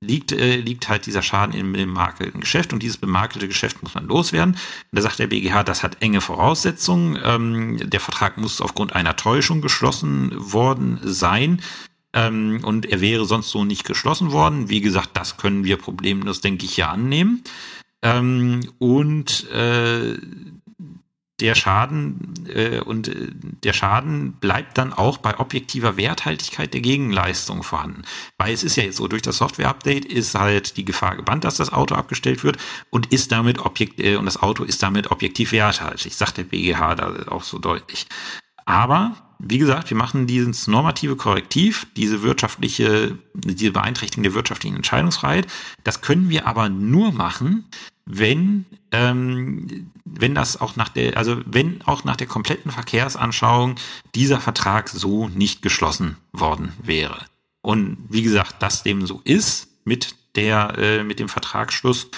liegt, 0.00 0.32
äh, 0.32 0.56
liegt 0.56 0.88
halt 0.88 1.06
dieser 1.06 1.22
Schaden 1.22 1.54
im 1.54 1.72
bemakelten 1.72 2.40
Geschäft 2.40 2.72
und 2.72 2.82
dieses 2.82 2.96
bemakelte 2.96 3.48
Geschäft 3.48 3.82
muss 3.82 3.94
man 3.94 4.06
loswerden. 4.06 4.54
Und 4.54 4.60
da 4.92 5.02
sagt 5.02 5.18
der 5.18 5.26
BGH, 5.26 5.64
das 5.64 5.82
hat 5.82 6.00
enge 6.00 6.20
Voraussetzungen. 6.20 7.18
Ähm, 7.22 7.90
der 7.90 8.00
Vertrag 8.00 8.36
muss 8.36 8.60
aufgrund 8.60 8.94
einer 8.94 9.16
Täuschung 9.16 9.60
geschlossen 9.60 10.32
worden 10.34 10.98
sein. 11.02 11.62
Ähm, 12.12 12.60
und 12.62 12.86
er 12.86 13.00
wäre 13.00 13.24
sonst 13.24 13.50
so 13.50 13.64
nicht 13.64 13.84
geschlossen 13.84 14.32
worden. 14.32 14.68
Wie 14.68 14.80
gesagt, 14.80 15.10
das 15.14 15.36
können 15.36 15.64
wir 15.64 15.76
problemlos, 15.76 16.40
denke 16.40 16.64
ich, 16.64 16.76
ja 16.76 16.90
annehmen. 16.90 17.42
Ähm, 18.04 18.60
und 18.78 19.50
äh, 19.50 20.18
der 21.40 21.54
Schaden 21.56 22.46
äh, 22.48 22.80
und 22.80 23.08
äh, 23.08 23.28
der 23.32 23.72
Schaden 23.72 24.34
bleibt 24.34 24.78
dann 24.78 24.92
auch 24.92 25.18
bei 25.18 25.38
objektiver 25.40 25.96
Werthaltigkeit 25.96 26.72
der 26.72 26.80
Gegenleistung 26.80 27.62
vorhanden. 27.62 28.02
Weil 28.38 28.52
es 28.52 28.62
ist 28.62 28.76
ja 28.76 28.84
jetzt 28.84 28.98
so, 28.98 29.08
durch 29.08 29.22
das 29.22 29.38
Software-Update 29.38 30.04
ist 30.04 30.34
halt 30.36 30.76
die 30.76 30.84
Gefahr 30.84 31.16
gebannt, 31.16 31.44
dass 31.44 31.56
das 31.56 31.72
Auto 31.72 31.96
abgestellt 31.96 32.44
wird 32.44 32.58
und 32.90 33.12
ist 33.12 33.32
damit 33.32 33.58
objekt 33.58 33.98
äh, 33.98 34.16
und 34.16 34.26
das 34.26 34.40
Auto 34.40 34.62
ist 34.64 34.82
damit 34.82 35.10
objektiv 35.10 35.50
werthaltig, 35.52 36.14
sagt 36.14 36.36
der 36.36 36.44
BGH 36.44 36.94
da 36.94 37.14
auch 37.28 37.42
so 37.42 37.58
deutlich. 37.58 38.06
Aber 38.64 39.16
wie 39.38 39.58
gesagt, 39.58 39.90
wir 39.90 39.96
machen 39.96 40.26
dieses 40.26 40.66
normative 40.66 41.16
Korrektiv, 41.16 41.86
diese 41.96 42.22
wirtschaftliche, 42.22 43.18
diese 43.34 43.72
Beeinträchtigung 43.72 44.22
der 44.22 44.34
wirtschaftlichen 44.34 44.76
Entscheidungsfreiheit. 44.76 45.46
Das 45.82 46.00
können 46.00 46.28
wir 46.28 46.46
aber 46.46 46.68
nur 46.68 47.12
machen, 47.12 47.64
wenn, 48.06 48.66
ähm, 48.92 49.90
wenn 50.04 50.34
das 50.34 50.60
auch 50.60 50.76
nach 50.76 50.88
der, 50.88 51.16
also 51.16 51.40
wenn 51.46 51.82
auch 51.82 52.04
nach 52.04 52.16
der 52.16 52.26
kompletten 52.26 52.70
Verkehrsanschauung 52.70 53.76
dieser 54.14 54.40
Vertrag 54.40 54.88
so 54.88 55.28
nicht 55.28 55.62
geschlossen 55.62 56.16
worden 56.32 56.72
wäre. 56.82 57.24
Und 57.62 57.96
wie 58.10 58.22
gesagt, 58.22 58.62
dass 58.62 58.82
dem 58.82 59.06
so 59.06 59.20
ist 59.24 59.68
mit 59.84 60.14
der, 60.36 60.74
äh, 60.78 61.04
mit 61.04 61.18
dem 61.18 61.28
Vertragsschluss, 61.28 62.08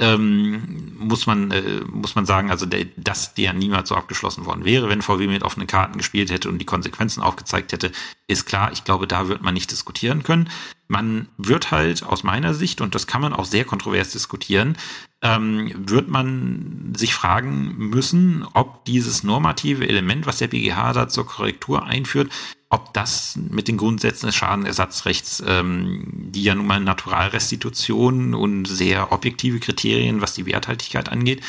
ähm, 0.00 0.92
muss 0.96 1.26
man 1.26 1.50
äh, 1.50 1.80
muss 1.90 2.14
man 2.14 2.24
sagen, 2.24 2.50
also 2.50 2.66
der, 2.66 2.86
dass 2.96 3.34
der 3.34 3.52
niemals 3.52 3.88
so 3.88 3.96
abgeschlossen 3.96 4.46
worden 4.46 4.64
wäre, 4.64 4.88
wenn 4.88 5.02
VW 5.02 5.26
mit 5.26 5.42
offenen 5.42 5.66
Karten 5.66 5.98
gespielt 5.98 6.30
hätte 6.30 6.48
und 6.48 6.58
die 6.58 6.64
Konsequenzen 6.64 7.20
aufgezeigt 7.20 7.72
hätte, 7.72 7.90
ist 8.28 8.46
klar. 8.46 8.70
Ich 8.72 8.84
glaube, 8.84 9.08
da 9.08 9.28
wird 9.28 9.42
man 9.42 9.54
nicht 9.54 9.70
diskutieren 9.70 10.22
können. 10.22 10.50
Man 10.86 11.28
wird 11.36 11.72
halt 11.72 12.04
aus 12.04 12.22
meiner 12.22 12.54
Sicht 12.54 12.80
und 12.80 12.94
das 12.94 13.06
kann 13.06 13.20
man 13.20 13.32
auch 13.34 13.44
sehr 13.44 13.64
kontrovers 13.64 14.10
diskutieren, 14.10 14.76
ähm, 15.20 15.72
wird 15.76 16.08
man 16.08 16.92
sich 16.96 17.12
fragen 17.12 17.74
müssen, 17.76 18.46
ob 18.54 18.84
dieses 18.84 19.24
normative 19.24 19.88
Element, 19.88 20.26
was 20.26 20.38
der 20.38 20.46
BGH 20.46 20.92
da 20.92 21.08
zur 21.08 21.26
Korrektur 21.26 21.84
einführt, 21.84 22.30
ob 22.70 22.92
das 22.92 23.36
mit 23.36 23.68
den 23.68 23.78
Grundsätzen 23.78 24.26
des 24.26 24.34
Schadenersatzrechts, 24.34 25.42
ähm, 25.46 26.04
die 26.12 26.42
ja 26.42 26.54
nun 26.54 26.66
mal 26.66 26.80
Naturalrestitution 26.80 28.34
und 28.34 28.66
sehr 28.66 29.10
objektive 29.12 29.58
Kriterien, 29.58 30.20
was 30.20 30.34
die 30.34 30.46
Werthaltigkeit 30.46 31.08
angeht, 31.08 31.42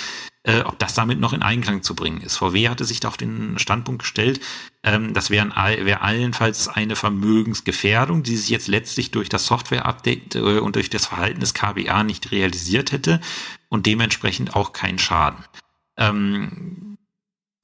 äh, 0.43 0.61
ob 0.61 0.80
das 0.80 0.93
damit 0.93 1.20
noch 1.20 1.34
in 1.34 1.41
Einklang 1.41 1.84
zu 1.84 1.93
bringen 1.93 2.22
ist. 2.22 2.38
VW 2.38 2.70
hatte 2.70 2.86
sich 2.86 3.01
da 3.01 3.09
auf 3.09 3.17
den 3.17 3.59
Standpunkt 3.59 4.03
gestellt, 4.03 4.39
ähm, 4.82 5.13
das 5.13 5.30
wäre 5.30 5.49
wär 5.55 6.03
allenfalls 6.03 6.70
eine 6.70 6.95
Vermögensgefährdung, 6.95 8.24
die 8.24 8.38
sich 8.38 8.49
jetzt 8.49 8.70
letztlich 8.70 9.11
durch 9.11 9.28
das 9.28 9.45
Software-Update 9.45 10.36
äh, 10.36 10.59
und 10.59 10.78
durch 10.78 10.89
das 10.89 11.05
Verhalten 11.05 11.41
des 11.41 11.53
KBA 11.53 12.03
nicht 12.05 12.32
realisiert 12.32 12.93
hätte 12.93 13.20
und 13.67 13.86
dementsprechend 13.86 14.55
auch 14.55 14.72
kein 14.72 14.97
Schaden. 14.97 15.43
Ähm, 15.97 16.89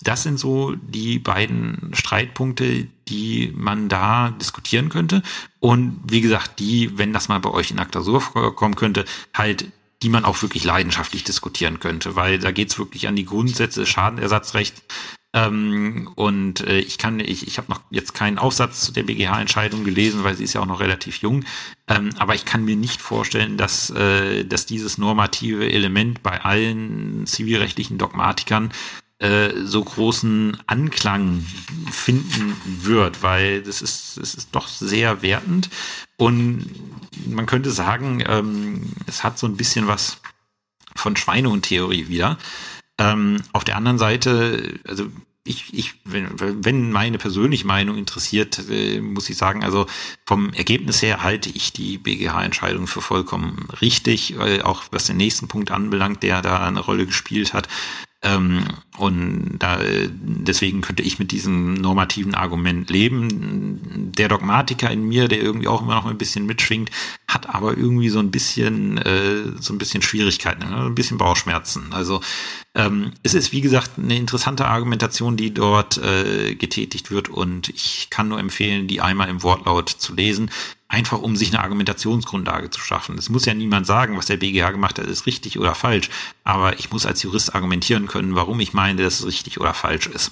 das 0.01 0.23
sind 0.23 0.37
so 0.37 0.75
die 0.75 1.19
beiden 1.19 1.91
Streitpunkte, 1.93 2.87
die 3.07 3.53
man 3.55 3.87
da 3.89 4.31
diskutieren 4.31 4.89
könnte. 4.89 5.23
Und 5.59 5.99
wie 6.07 6.21
gesagt, 6.21 6.59
die, 6.59 6.97
wenn 6.97 7.13
das 7.13 7.27
mal 7.27 7.39
bei 7.39 7.51
euch 7.51 7.71
in 7.71 7.79
Aktasur 7.79 8.21
vorkommen 8.21 8.75
könnte, 8.75 9.05
halt 9.33 9.71
die 10.03 10.09
man 10.09 10.25
auch 10.25 10.41
wirklich 10.41 10.63
leidenschaftlich 10.63 11.23
diskutieren 11.23 11.79
könnte, 11.79 12.15
weil 12.15 12.37
da 12.37 12.51
geht's 12.51 12.77
wirklich 12.77 13.07
an 13.07 13.15
die 13.15 13.25
Grundsätze 13.25 13.79
des 13.81 13.89
Schadenersatzrechts. 13.89 14.83
Ähm, 15.33 16.09
und 16.15 16.61
äh, 16.61 16.79
ich 16.79 16.97
kann, 16.97 17.19
ich, 17.19 17.47
ich 17.47 17.57
habe 17.57 17.71
noch 17.71 17.81
jetzt 17.89 18.13
keinen 18.13 18.37
Aufsatz 18.37 18.81
zu 18.81 18.91
der 18.93 19.03
BGH-Entscheidung 19.03 19.83
gelesen, 19.83 20.23
weil 20.23 20.35
sie 20.35 20.43
ist 20.43 20.53
ja 20.53 20.61
auch 20.61 20.65
noch 20.65 20.79
relativ 20.79 21.17
jung. 21.17 21.43
Ähm, 21.87 22.11
aber 22.17 22.35
ich 22.35 22.45
kann 22.45 22.63
mir 22.63 22.75
nicht 22.75 23.01
vorstellen, 23.01 23.57
dass, 23.57 23.89
äh, 23.89 24.45
dass 24.45 24.65
dieses 24.65 24.97
normative 24.97 25.69
Element 25.69 26.23
bei 26.23 26.41
allen 26.41 27.25
zivilrechtlichen 27.25 27.97
Dogmatikern 27.97 28.71
so 29.17 29.81
großen 29.81 30.57
Anklang 30.67 31.45
finden 31.89 32.57
wird, 32.81 33.23
weil 33.23 33.61
das 33.61 33.81
ist, 33.81 34.17
das 34.17 34.35
ist 34.35 34.49
doch 34.51 34.67
sehr 34.67 35.21
wertend 35.21 35.69
und 36.17 36.65
man 37.25 37.45
könnte 37.45 37.71
sagen, 37.71 38.23
ähm, 38.27 38.91
es 39.05 39.23
hat 39.23 39.39
so 39.39 39.47
ein 39.47 39.57
bisschen 39.57 39.87
was 39.87 40.17
von 40.95 41.15
Schweinehund-Theorie 41.15 42.07
wieder. 42.07 42.37
Ähm, 42.97 43.41
auf 43.51 43.63
der 43.63 43.75
anderen 43.75 43.97
Seite, 43.97 44.79
also 44.87 45.07
ich, 45.43 45.73
ich, 45.73 45.93
wenn, 46.05 46.27
wenn 46.39 46.91
meine 46.91 47.19
persönliche 47.19 47.67
Meinung 47.67 47.97
interessiert, 47.97 48.59
äh, 48.69 48.99
muss 48.99 49.29
ich 49.29 49.37
sagen, 49.37 49.63
also 49.63 49.85
vom 50.25 50.53
Ergebnis 50.53 51.01
her 51.01 51.21
halte 51.21 51.49
ich 51.49 51.71
die 51.71 51.99
BGH-Entscheidung 51.99 52.87
für 52.87 53.01
vollkommen 53.01 53.67
richtig, 53.81 54.35
äh, 54.39 54.61
auch 54.61 54.83
was 54.91 55.05
den 55.05 55.17
nächsten 55.17 55.47
Punkt 55.47 55.69
anbelangt, 55.69 56.23
der 56.23 56.41
da 56.41 56.65
eine 56.65 56.79
Rolle 56.79 57.05
gespielt 57.05 57.53
hat. 57.53 57.67
Ähm, 58.25 58.63
und 58.97 59.59
da, 59.59 59.79
deswegen 60.11 60.81
könnte 60.81 61.03
ich 61.03 61.19
mit 61.19 61.31
diesem 61.31 61.75
normativen 61.75 62.33
Argument 62.33 62.89
leben. 62.89 64.11
Der 64.17 64.29
Dogmatiker 64.29 64.89
in 64.89 65.07
mir, 65.07 65.27
der 65.27 65.41
irgendwie 65.41 65.67
auch 65.67 65.81
immer 65.81 65.95
noch 65.95 66.05
ein 66.05 66.17
bisschen 66.17 66.45
mitschwingt, 66.45 66.89
hat 67.27 67.53
aber 67.53 67.77
irgendwie 67.77 68.09
so 68.09 68.19
ein 68.19 68.31
bisschen, 68.31 68.97
äh, 68.97 69.43
so 69.59 69.73
ein 69.73 69.77
bisschen 69.77 70.01
Schwierigkeiten, 70.01 70.67
ne? 70.67 70.85
ein 70.85 70.95
bisschen 70.95 71.19
Bauchschmerzen. 71.19 71.91
Also 71.91 72.21
ähm, 72.73 73.11
es 73.21 73.35
ist 73.35 73.51
wie 73.51 73.61
gesagt 73.61 73.91
eine 73.97 74.17
interessante 74.17 74.65
Argumentation, 74.65 75.37
die 75.37 75.53
dort 75.53 75.97
äh, 75.97 76.55
getätigt 76.55 77.11
wird 77.11 77.29
und 77.29 77.69
ich 77.69 78.07
kann 78.09 78.29
nur 78.29 78.39
empfehlen, 78.39 78.87
die 78.87 79.01
einmal 79.01 79.29
im 79.29 79.43
Wortlaut 79.43 79.89
zu 79.89 80.15
lesen 80.15 80.49
einfach 80.95 81.19
um 81.19 81.35
sich 81.35 81.53
eine 81.53 81.61
Argumentationsgrundlage 81.61 82.69
zu 82.69 82.79
schaffen. 82.79 83.17
Es 83.17 83.29
muss 83.29 83.45
ja 83.45 83.53
niemand 83.53 83.85
sagen, 83.85 84.17
was 84.17 84.27
der 84.27 84.37
BGH 84.37 84.71
gemacht 84.71 84.97
hat, 84.97 85.07
ist 85.07 85.25
richtig 85.25 85.59
oder 85.59 85.75
falsch, 85.75 86.09
aber 86.45 86.79
ich 86.79 86.89
muss 86.89 87.05
als 87.05 87.21
Jurist 87.21 87.53
argumentieren 87.53 88.07
können, 88.07 88.35
warum 88.35 88.61
ich 88.61 88.73
meine, 88.73 89.03
dass 89.03 89.19
es 89.19 89.25
richtig 89.25 89.59
oder 89.59 89.73
falsch 89.73 90.07
ist. 90.07 90.31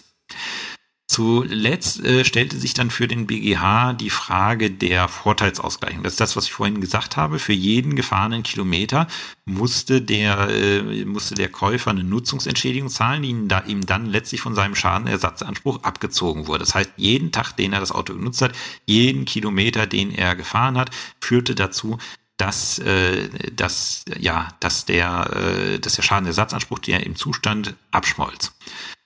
Zuletzt 1.13 2.03
äh, 2.03 2.25
stellte 2.25 2.57
sich 2.57 2.73
dann 2.73 2.89
für 2.89 3.07
den 3.07 3.27
BGH 3.27 3.93
die 3.93 4.09
Frage 4.09 4.71
der 4.71 5.07
Vorteilsausgleichung. 5.07 6.01
Das 6.01 6.13
ist 6.13 6.19
das, 6.19 6.35
was 6.35 6.45
ich 6.45 6.53
vorhin 6.53 6.81
gesagt 6.81 7.17
habe. 7.17 7.37
Für 7.37 7.53
jeden 7.53 7.95
gefahrenen 7.95 8.41
Kilometer 8.41 9.05
musste 9.45 10.01
der, 10.01 10.49
äh, 10.49 11.05
musste 11.05 11.35
der 11.35 11.49
Käufer 11.49 11.91
eine 11.91 12.03
Nutzungsentschädigung 12.03 12.89
zahlen, 12.89 13.21
die 13.21 13.29
ihm, 13.29 13.47
da, 13.47 13.59
ihm 13.67 13.85
dann 13.85 14.07
letztlich 14.07 14.41
von 14.41 14.55
seinem 14.55 14.73
Schadenersatzanspruch 14.73 15.83
abgezogen 15.83 16.47
wurde. 16.47 16.61
Das 16.65 16.73
heißt, 16.73 16.93
jeden 16.97 17.31
Tag, 17.31 17.53
den 17.57 17.73
er 17.73 17.79
das 17.79 17.91
Auto 17.91 18.15
genutzt 18.15 18.41
hat, 18.41 18.53
jeden 18.87 19.25
Kilometer, 19.25 19.85
den 19.85 20.15
er 20.15 20.35
gefahren 20.35 20.79
hat, 20.79 20.89
führte 21.21 21.53
dazu, 21.53 21.99
dass, 22.37 22.79
äh, 22.79 23.29
dass, 23.55 24.03
ja, 24.17 24.47
dass, 24.59 24.85
der, 24.85 25.29
äh, 25.35 25.79
dass 25.79 25.93
der 25.93 26.01
Schadenersatzanspruch, 26.01 26.79
der 26.79 27.05
im 27.05 27.15
Zustand 27.15 27.75
abschmolz 27.91 28.51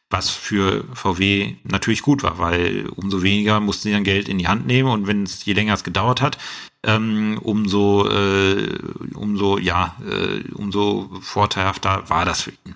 was 0.10 0.30
für 0.30 0.86
VW 0.94 1.56
natürlich 1.64 2.02
gut 2.02 2.24
war, 2.24 2.40
weil 2.40 2.88
umso 2.96 3.24
weniger 3.24 3.60
mussten 3.60 3.90
sie 3.90 3.94
dann 3.94 4.06
Geld 4.06 4.30
in 4.30 4.38
die 4.38 4.48
Hand 4.48 4.66
nehmen 4.66 4.90
und 4.90 5.08
wenn 5.08 5.24
es 5.24 5.44
je 5.44 5.52
länger 5.54 5.74
es 5.74 5.84
gedauert 5.84 6.22
hat, 6.22 6.38
ähm, 6.84 7.38
umso 7.42 8.08
äh, 8.08 8.78
umso 9.14 9.58
ja 9.58 9.98
äh, 10.10 10.44
umso 10.54 11.10
vorteilhafter 11.22 12.10
war 12.10 12.24
das 12.26 12.44
für 12.44 12.52
ihn. 12.52 12.76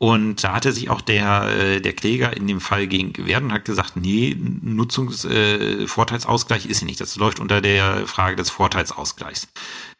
Und 0.00 0.44
da 0.44 0.52
hatte 0.52 0.72
sich 0.72 0.90
auch 0.90 1.00
der, 1.00 1.48
äh, 1.58 1.80
der 1.80 1.92
Kläger 1.92 2.36
in 2.36 2.46
dem 2.46 2.60
Fall 2.60 2.86
gegen 2.86 3.12
gewehrt 3.12 3.42
und 3.42 3.52
hat 3.52 3.64
gesagt, 3.64 3.96
nee, 3.96 4.36
Nutzungsvorteilsausgleich 4.38 6.66
ist 6.66 6.84
nicht. 6.84 7.00
Das 7.00 7.16
läuft 7.16 7.40
unter 7.40 7.60
der 7.60 8.06
Frage 8.06 8.36
des 8.36 8.48
Vorteilsausgleichs. 8.50 9.48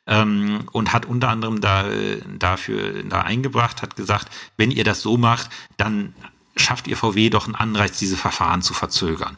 Ähm, 0.06 0.60
und 0.70 0.92
hat 0.92 1.06
unter 1.06 1.30
anderem 1.30 1.60
da, 1.60 1.86
dafür 2.38 3.02
da 3.02 3.22
eingebracht, 3.22 3.82
hat 3.82 3.96
gesagt, 3.96 4.28
wenn 4.56 4.70
ihr 4.70 4.84
das 4.84 5.02
so 5.02 5.16
macht, 5.16 5.50
dann 5.78 6.14
schafft 6.60 6.86
ihr 6.88 6.96
VW 6.96 7.30
doch 7.30 7.46
einen 7.46 7.54
Anreiz, 7.54 7.98
diese 7.98 8.16
Verfahren 8.16 8.62
zu 8.62 8.74
verzögern. 8.74 9.36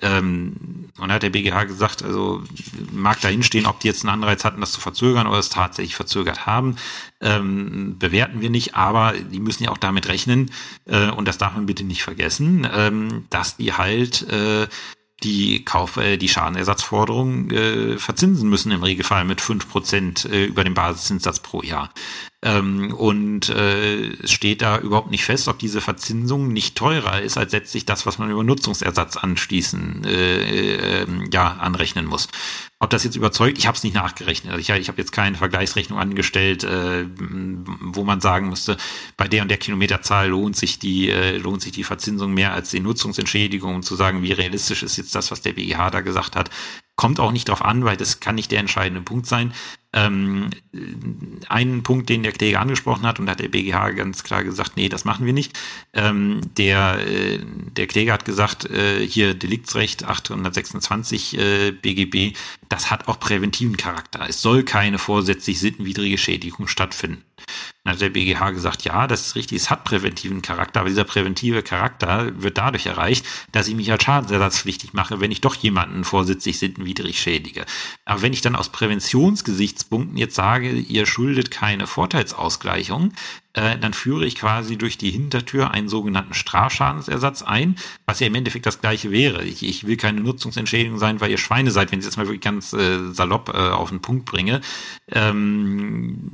Ähm, 0.00 0.90
und 0.98 1.08
da 1.08 1.14
hat 1.14 1.22
der 1.24 1.30
BGH 1.30 1.64
gesagt, 1.64 2.04
also 2.04 2.42
mag 2.92 3.20
dahinstehen, 3.20 3.66
ob 3.66 3.80
die 3.80 3.88
jetzt 3.88 4.04
einen 4.04 4.14
Anreiz 4.14 4.44
hatten, 4.44 4.60
das 4.60 4.72
zu 4.72 4.80
verzögern 4.80 5.26
oder 5.26 5.38
es 5.38 5.50
tatsächlich 5.50 5.96
verzögert 5.96 6.46
haben, 6.46 6.76
ähm, 7.20 7.96
bewerten 7.98 8.40
wir 8.40 8.50
nicht, 8.50 8.76
aber 8.76 9.14
die 9.14 9.40
müssen 9.40 9.64
ja 9.64 9.70
auch 9.70 9.78
damit 9.78 10.08
rechnen, 10.08 10.52
äh, 10.86 11.10
und 11.10 11.26
das 11.26 11.38
darf 11.38 11.54
man 11.54 11.66
bitte 11.66 11.82
nicht 11.82 12.04
vergessen, 12.04 12.66
ähm, 12.72 13.26
dass 13.30 13.56
die 13.56 13.72
halt 13.72 14.22
äh, 14.30 14.68
die 15.24 15.64
Kauf, 15.64 15.96
äh, 15.96 16.16
die 16.16 16.28
Schadenersatzforderung 16.28 17.50
äh, 17.50 17.98
verzinsen 17.98 18.48
müssen 18.48 18.70
im 18.70 18.84
Regelfall 18.84 19.24
mit 19.24 19.40
fünf 19.40 19.68
Prozent 19.68 20.24
äh, 20.26 20.44
über 20.44 20.62
den 20.62 20.74
Basiszinssatz 20.74 21.40
pro 21.40 21.62
Jahr. 21.62 21.90
Ähm, 22.40 22.94
und 22.94 23.48
äh, 23.48 24.12
es 24.22 24.30
steht 24.30 24.62
da 24.62 24.78
überhaupt 24.78 25.10
nicht 25.10 25.24
fest, 25.24 25.48
ob 25.48 25.58
diese 25.58 25.80
Verzinsung 25.80 26.52
nicht 26.52 26.76
teurer 26.76 27.20
ist 27.20 27.36
als 27.36 27.50
letztlich 27.50 27.84
das, 27.84 28.06
was 28.06 28.18
man 28.18 28.30
über 28.30 28.44
Nutzungsersatz 28.44 29.16
anschließen, 29.16 30.04
äh, 30.04 31.02
äh, 31.02 31.06
ja, 31.32 31.54
anrechnen 31.54 32.06
muss. 32.06 32.28
Ob 32.78 32.90
das 32.90 33.02
jetzt 33.02 33.16
überzeugt, 33.16 33.58
ich 33.58 33.66
habe 33.66 33.76
es 33.76 33.82
nicht 33.82 33.94
nachgerechnet. 33.94 34.52
Also 34.52 34.60
ich, 34.60 34.70
ich 34.80 34.86
habe 34.86 35.00
jetzt 35.00 35.10
keine 35.10 35.36
Vergleichsrechnung 35.36 35.98
angestellt, 35.98 36.62
äh, 36.62 37.06
wo 37.18 38.04
man 38.04 38.20
sagen 38.20 38.50
müsste, 38.50 38.76
bei 39.16 39.26
der 39.26 39.42
und 39.42 39.48
der 39.48 39.58
Kilometerzahl 39.58 40.28
lohnt 40.28 40.54
sich 40.54 40.78
die 40.78 41.10
äh, 41.10 41.38
lohnt 41.38 41.60
sich 41.60 41.72
die 41.72 41.82
Verzinsung 41.82 42.34
mehr 42.34 42.52
als 42.52 42.70
die 42.70 42.78
Nutzungsentschädigung, 42.78 43.74
um 43.74 43.82
zu 43.82 43.96
sagen, 43.96 44.22
wie 44.22 44.30
realistisch 44.30 44.84
ist 44.84 44.96
jetzt 44.96 45.16
das, 45.16 45.32
was 45.32 45.42
der 45.42 45.54
BGH 45.54 45.90
da 45.90 46.02
gesagt 46.02 46.36
hat. 46.36 46.50
Kommt 46.94 47.18
auch 47.18 47.32
nicht 47.32 47.48
drauf 47.48 47.64
an, 47.64 47.84
weil 47.84 47.96
das 47.96 48.20
kann 48.20 48.36
nicht 48.36 48.52
der 48.52 48.60
entscheidende 48.60 49.02
Punkt 49.02 49.26
sein. 49.26 49.52
Ähm, 49.94 50.50
einen 51.48 51.82
Punkt, 51.82 52.10
den 52.10 52.22
der 52.22 52.32
Kläger 52.32 52.60
angesprochen 52.60 53.06
hat, 53.06 53.18
und 53.18 53.26
da 53.26 53.32
hat 53.32 53.40
der 53.40 53.48
BGH 53.48 53.90
ganz 53.92 54.22
klar 54.22 54.44
gesagt, 54.44 54.76
nee, 54.76 54.90
das 54.90 55.06
machen 55.06 55.24
wir 55.24 55.32
nicht. 55.32 55.58
Ähm, 55.94 56.40
der, 56.58 56.98
äh, 57.06 57.38
der 57.76 57.86
Kläger 57.86 58.12
hat 58.12 58.26
gesagt, 58.26 58.66
äh, 58.70 59.06
hier 59.06 59.32
Deliktsrecht 59.32 60.04
826 60.04 61.38
äh, 61.38 61.70
BGB, 61.72 62.36
das 62.68 62.90
hat 62.90 63.08
auch 63.08 63.18
präventiven 63.18 63.78
Charakter. 63.78 64.26
Es 64.28 64.42
soll 64.42 64.62
keine 64.62 64.98
vorsätzlich 64.98 65.58
sittenwidrige 65.58 66.18
Schädigung 66.18 66.66
stattfinden. 66.66 67.24
Dann 67.84 67.94
hat 67.94 68.00
der 68.00 68.10
BGH 68.10 68.50
gesagt, 68.50 68.84
ja, 68.84 69.06
das 69.06 69.26
ist 69.26 69.34
richtig, 69.36 69.56
es 69.56 69.70
hat 69.70 69.84
präventiven 69.84 70.42
Charakter, 70.42 70.80
aber 70.80 70.88
dieser 70.90 71.04
präventive 71.04 71.62
Charakter 71.62 72.30
wird 72.42 72.58
dadurch 72.58 72.86
erreicht, 72.86 73.24
dass 73.52 73.68
ich 73.68 73.74
mich 73.74 73.90
als 73.90 74.04
schadensersatzpflichtig 74.04 74.92
mache, 74.92 75.20
wenn 75.20 75.30
ich 75.30 75.40
doch 75.40 75.54
jemanden 75.54 76.04
vorsätzlich 76.04 76.58
sittenwidrig 76.58 77.20
schädige. 77.20 77.64
Aber 78.04 78.22
wenn 78.22 78.32
ich 78.32 78.42
dann 78.42 78.56
aus 78.56 78.70
Präventionsgesichtspunkten 78.70 80.18
jetzt 80.18 80.34
sage, 80.34 80.70
ihr 80.70 81.06
schuldet 81.06 81.50
keine 81.50 81.86
Vorteilsausgleichung, 81.86 83.12
äh, 83.54 83.78
dann 83.78 83.94
führe 83.94 84.26
ich 84.26 84.36
quasi 84.36 84.76
durch 84.76 84.98
die 84.98 85.10
Hintertür 85.10 85.70
einen 85.70 85.88
sogenannten 85.88 86.34
Strafschadensersatz 86.34 87.42
ein, 87.42 87.76
was 88.06 88.20
ja 88.20 88.26
im 88.26 88.34
Endeffekt 88.34 88.66
das 88.66 88.80
gleiche 88.80 89.10
wäre. 89.10 89.44
Ich, 89.44 89.62
ich 89.62 89.86
will 89.86 89.96
keine 89.96 90.20
Nutzungsentschädigung 90.20 90.98
sein, 90.98 91.20
weil 91.20 91.30
ihr 91.30 91.38
Schweine 91.38 91.70
seid, 91.70 91.90
wenn 91.90 91.98
ich 91.98 92.04
es 92.04 92.10
jetzt 92.10 92.18
mal 92.18 92.26
wirklich 92.26 92.42
ganz 92.42 92.72
äh, 92.72 93.12
salopp 93.12 93.48
äh, 93.48 93.56
auf 93.56 93.88
den 93.88 94.00
Punkt 94.00 94.26
bringe. 94.26 94.60
Ähm, 95.10 96.30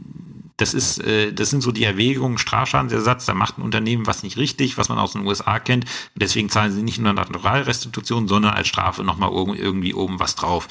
das 0.56 0.72
ist, 0.72 0.98
äh, 0.98 1.32
das 1.32 1.50
sind 1.50 1.62
so 1.62 1.72
die 1.72 1.84
Erwägungen, 1.84 2.38
Strafschadensersatz, 2.38 3.26
da 3.26 3.34
macht 3.34 3.58
ein 3.58 3.62
Unternehmen 3.62 4.06
was 4.06 4.22
nicht 4.22 4.36
richtig, 4.36 4.78
was 4.78 4.88
man 4.88 4.98
aus 4.98 5.12
den 5.12 5.26
USA 5.26 5.58
kennt. 5.58 5.84
Deswegen 6.14 6.48
zahlen 6.48 6.72
sie 6.72 6.82
nicht 6.82 6.98
nur 6.98 7.12
Naturalrestitution, 7.12 8.28
sondern 8.28 8.54
als 8.54 8.68
Strafe 8.68 9.02
nochmal 9.02 9.30
irgendwie 9.56 9.94
oben 9.94 10.20
was 10.20 10.36
drauf. 10.36 10.68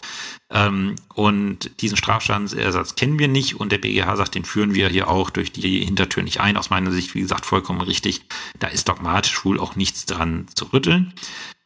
Ähm, 0.49 0.95
und 1.15 1.81
diesen 1.81 1.97
Strafschadensersatz 1.97 2.95
kennen 2.95 3.19
wir 3.19 3.27
nicht 3.27 3.59
und 3.59 3.71
der 3.71 3.77
BGH 3.79 4.15
sagt, 4.15 4.35
den 4.35 4.45
führen 4.45 4.73
wir 4.73 4.87
hier 4.89 5.09
auch 5.09 5.29
durch 5.29 5.51
die 5.51 5.83
Hintertür 5.83 6.23
nicht 6.23 6.39
ein. 6.39 6.57
Aus 6.57 6.69
meiner 6.69 6.91
Sicht, 6.91 7.13
wie 7.15 7.21
gesagt, 7.21 7.45
vollkommen 7.45 7.81
richtig. 7.81 8.21
Da 8.59 8.67
ist 8.67 8.87
dogmatisch 8.87 9.43
wohl 9.43 9.59
auch 9.59 9.75
nichts 9.75 10.05
dran 10.05 10.47
zu 10.55 10.65
rütteln 10.65 11.13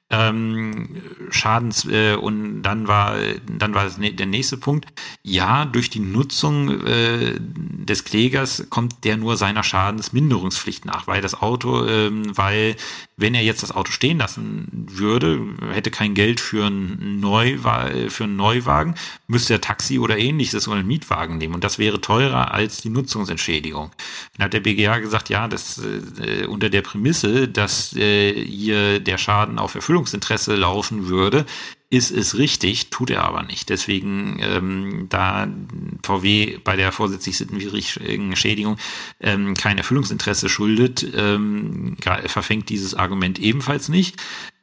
ähm, 0.10 1.02
Schadens 1.32 1.86
äh, 1.86 2.16
und 2.16 2.62
dann 2.62 2.88
war 2.88 3.18
dann 3.46 3.74
war 3.74 3.84
das, 3.84 3.98
der 3.98 4.26
nächste 4.26 4.58
Punkt. 4.58 4.88
Ja, 5.24 5.66
durch 5.66 5.90
die 5.90 6.00
Nutzung 6.00 6.86
äh, 6.86 7.36
des 7.40 8.04
Klägers 8.06 8.68
kommt 8.70 9.04
der 9.04 9.18
nur 9.18 9.36
seiner 9.36 9.64
Schadensminderungspflicht 9.64 10.86
nach, 10.86 11.08
weil 11.08 11.22
das 11.22 11.42
Auto, 11.42 11.86
ähm, 11.86 12.38
weil 12.38 12.76
wenn 13.18 13.36
er 13.36 13.44
jetzt 13.44 13.64
das 13.64 13.72
Auto 13.72 13.92
stehen 13.92 14.20
lassen 14.20 14.88
würde, 14.90 15.42
hätte 15.72 15.92
kein 15.92 16.14
Geld 16.14 16.40
für 16.40 16.66
einen, 16.66 17.20
Neuwa 17.20 17.90
für 18.10 18.24
einen 18.24 18.38
Neuwagen, 18.38 18.96
müsste 19.28 19.54
er 19.54 19.62
Taxi 19.62 20.00
oder 20.00 20.18
ähnliches 20.18 20.68
oder 20.68 20.78
einen 20.78 20.88
Mietwagen 20.88 21.38
nehmen 21.38 21.56
und 21.56 21.64
das 21.64 21.80
wäre 21.80 22.00
teurer 22.00 22.54
als 22.54 22.82
die 22.82 22.90
Nutzungsentschädigung. 22.90 23.92
Dann 24.38 24.46
hat 24.46 24.54
der 24.54 24.62
BGH 24.62 25.00
gesagt, 25.00 25.30
ja, 25.30 25.48
das 25.48 25.82
äh, 26.22 26.46
unter 26.46 26.70
der 26.70 26.82
Prämisse, 26.82 27.48
dass 27.48 27.94
äh, 27.96 28.34
hier 28.34 29.00
der 29.00 29.18
Schaden 29.18 29.60
auf 29.60 29.76
Erfüllung 29.76 29.98
Erfüllungsinteresse 29.98 30.56
laufen 30.56 31.08
würde, 31.08 31.46
ist 31.90 32.12
es 32.12 32.38
richtig, 32.38 32.90
tut 32.90 33.10
er 33.10 33.24
aber 33.24 33.44
nicht. 33.44 33.70
Deswegen, 33.70 34.40
ähm, 34.42 35.08
da 35.10 35.48
VW 36.04 36.58
bei 36.64 36.76
der 36.76 36.92
vorsätzlich 36.92 37.38
sittenwidrigen 37.38 38.36
Schädigung 38.36 38.78
ähm, 39.22 39.54
kein 39.54 39.78
Erfüllungsinteresse 39.78 40.50
schuldet, 40.50 41.06
ähm, 41.16 41.96
verfängt 42.26 42.70
dieses 42.70 42.94
Argument 42.94 43.40
ebenfalls 43.40 43.88
nicht. 43.88 44.18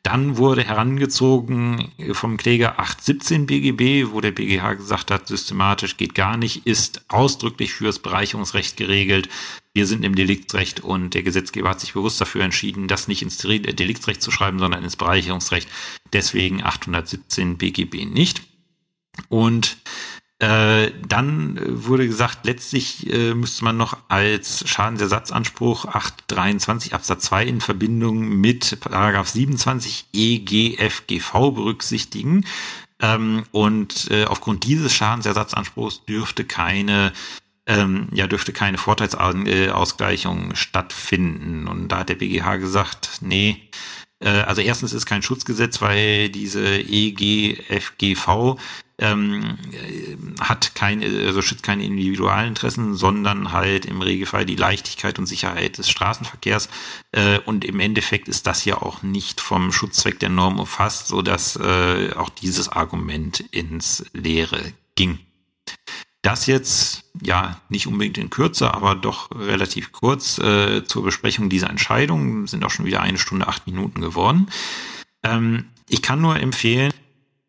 Dann 0.04 0.36
wurde 0.36 0.62
herangezogen 0.62 1.90
vom 2.12 2.36
Kläger 2.36 2.78
817 2.78 3.46
BGB, 3.46 4.12
wo 4.12 4.20
der 4.20 4.32
BGH 4.32 4.74
gesagt 4.74 5.10
hat, 5.10 5.26
systematisch 5.26 5.96
geht 5.96 6.14
gar 6.14 6.36
nicht, 6.36 6.66
ist 6.66 7.06
ausdrücklich 7.08 7.72
fürs 7.72 8.00
Bereicherungsrecht 8.00 8.76
geregelt. 8.76 9.30
Wir 9.72 9.86
sind 9.86 10.04
im 10.04 10.14
Deliktsrecht 10.14 10.80
und 10.80 11.14
der 11.14 11.22
Gesetzgeber 11.22 11.70
hat 11.70 11.80
sich 11.80 11.94
bewusst 11.94 12.20
dafür 12.20 12.44
entschieden, 12.44 12.86
das 12.86 13.08
nicht 13.08 13.22
ins 13.22 13.38
Deliktsrecht 13.38 14.20
zu 14.20 14.30
schreiben, 14.30 14.58
sondern 14.58 14.84
ins 14.84 14.96
Bereicherungsrecht. 14.96 15.70
Deswegen 16.12 16.62
817 16.62 17.56
BGB 17.56 18.04
nicht. 18.04 18.42
Und 19.30 19.78
äh, 20.40 20.90
dann 21.06 21.60
wurde 21.64 22.06
gesagt, 22.06 22.44
letztlich 22.44 23.10
äh, 23.12 23.34
müsste 23.34 23.64
man 23.64 23.76
noch 23.76 23.98
als 24.08 24.68
Schadensersatzanspruch 24.68 25.86
823 25.86 26.92
Absatz 26.92 27.24
2 27.26 27.46
in 27.46 27.60
Verbindung 27.60 28.28
mit 28.40 28.80
Paragraph 28.80 29.28
27 29.28 30.06
EGFGV 30.12 31.52
berücksichtigen. 31.52 32.44
Ähm, 33.00 33.44
und 33.52 34.10
äh, 34.10 34.24
aufgrund 34.24 34.64
dieses 34.64 34.92
Schadensersatzanspruchs 34.94 36.04
dürfte 36.04 36.44
keine 36.44 37.12
ähm, 37.66 38.08
ja, 38.12 38.26
dürfte 38.26 38.52
keine 38.52 38.76
Vorteilsausgleichung 38.76 40.54
stattfinden. 40.54 41.66
Und 41.66 41.88
da 41.88 42.00
hat 42.00 42.08
der 42.10 42.16
BGH 42.16 42.56
gesagt, 42.56 43.18
nee, 43.22 43.70
also 44.20 44.62
erstens 44.62 44.92
ist 44.92 45.06
kein 45.06 45.22
Schutzgesetz, 45.22 45.82
weil 45.82 46.30
diese 46.30 46.78
EGFGV 46.78 48.56
ähm, 48.98 49.58
äh, 49.72 50.16
hat 50.40 50.74
keine, 50.74 51.06
also 51.26 51.42
schützt 51.42 51.64
keine 51.64 51.84
Individualinteressen, 51.84 52.94
sondern 52.94 53.52
halt 53.52 53.86
im 53.86 54.02
Regelfall 54.02 54.46
die 54.46 54.56
Leichtigkeit 54.56 55.18
und 55.18 55.26
Sicherheit 55.26 55.78
des 55.78 55.90
Straßenverkehrs. 55.90 56.68
Äh, 57.12 57.40
und 57.40 57.64
im 57.64 57.80
Endeffekt 57.80 58.28
ist 58.28 58.46
das 58.46 58.64
ja 58.64 58.80
auch 58.80 59.02
nicht 59.02 59.40
vom 59.40 59.72
Schutzzweck 59.72 60.20
der 60.20 60.28
Norm 60.28 60.60
umfasst, 60.60 61.08
so 61.08 61.22
dass 61.22 61.56
äh, 61.56 62.12
auch 62.14 62.30
dieses 62.30 62.68
Argument 62.68 63.40
ins 63.50 64.04
Leere 64.12 64.72
ging. 64.94 65.18
Das 66.24 66.46
jetzt, 66.46 67.04
ja, 67.22 67.60
nicht 67.68 67.86
unbedingt 67.86 68.16
in 68.16 68.30
Kürze, 68.30 68.72
aber 68.72 68.94
doch 68.94 69.30
relativ 69.30 69.92
kurz 69.92 70.38
äh, 70.38 70.82
zur 70.86 71.04
Besprechung 71.04 71.50
dieser 71.50 71.68
Entscheidung. 71.68 72.46
Sind 72.46 72.64
auch 72.64 72.70
schon 72.70 72.86
wieder 72.86 73.02
eine 73.02 73.18
Stunde, 73.18 73.46
acht 73.46 73.66
Minuten 73.66 74.00
geworden. 74.00 74.48
Ähm, 75.22 75.66
ich 75.86 76.00
kann 76.00 76.22
nur 76.22 76.40
empfehlen, 76.40 76.94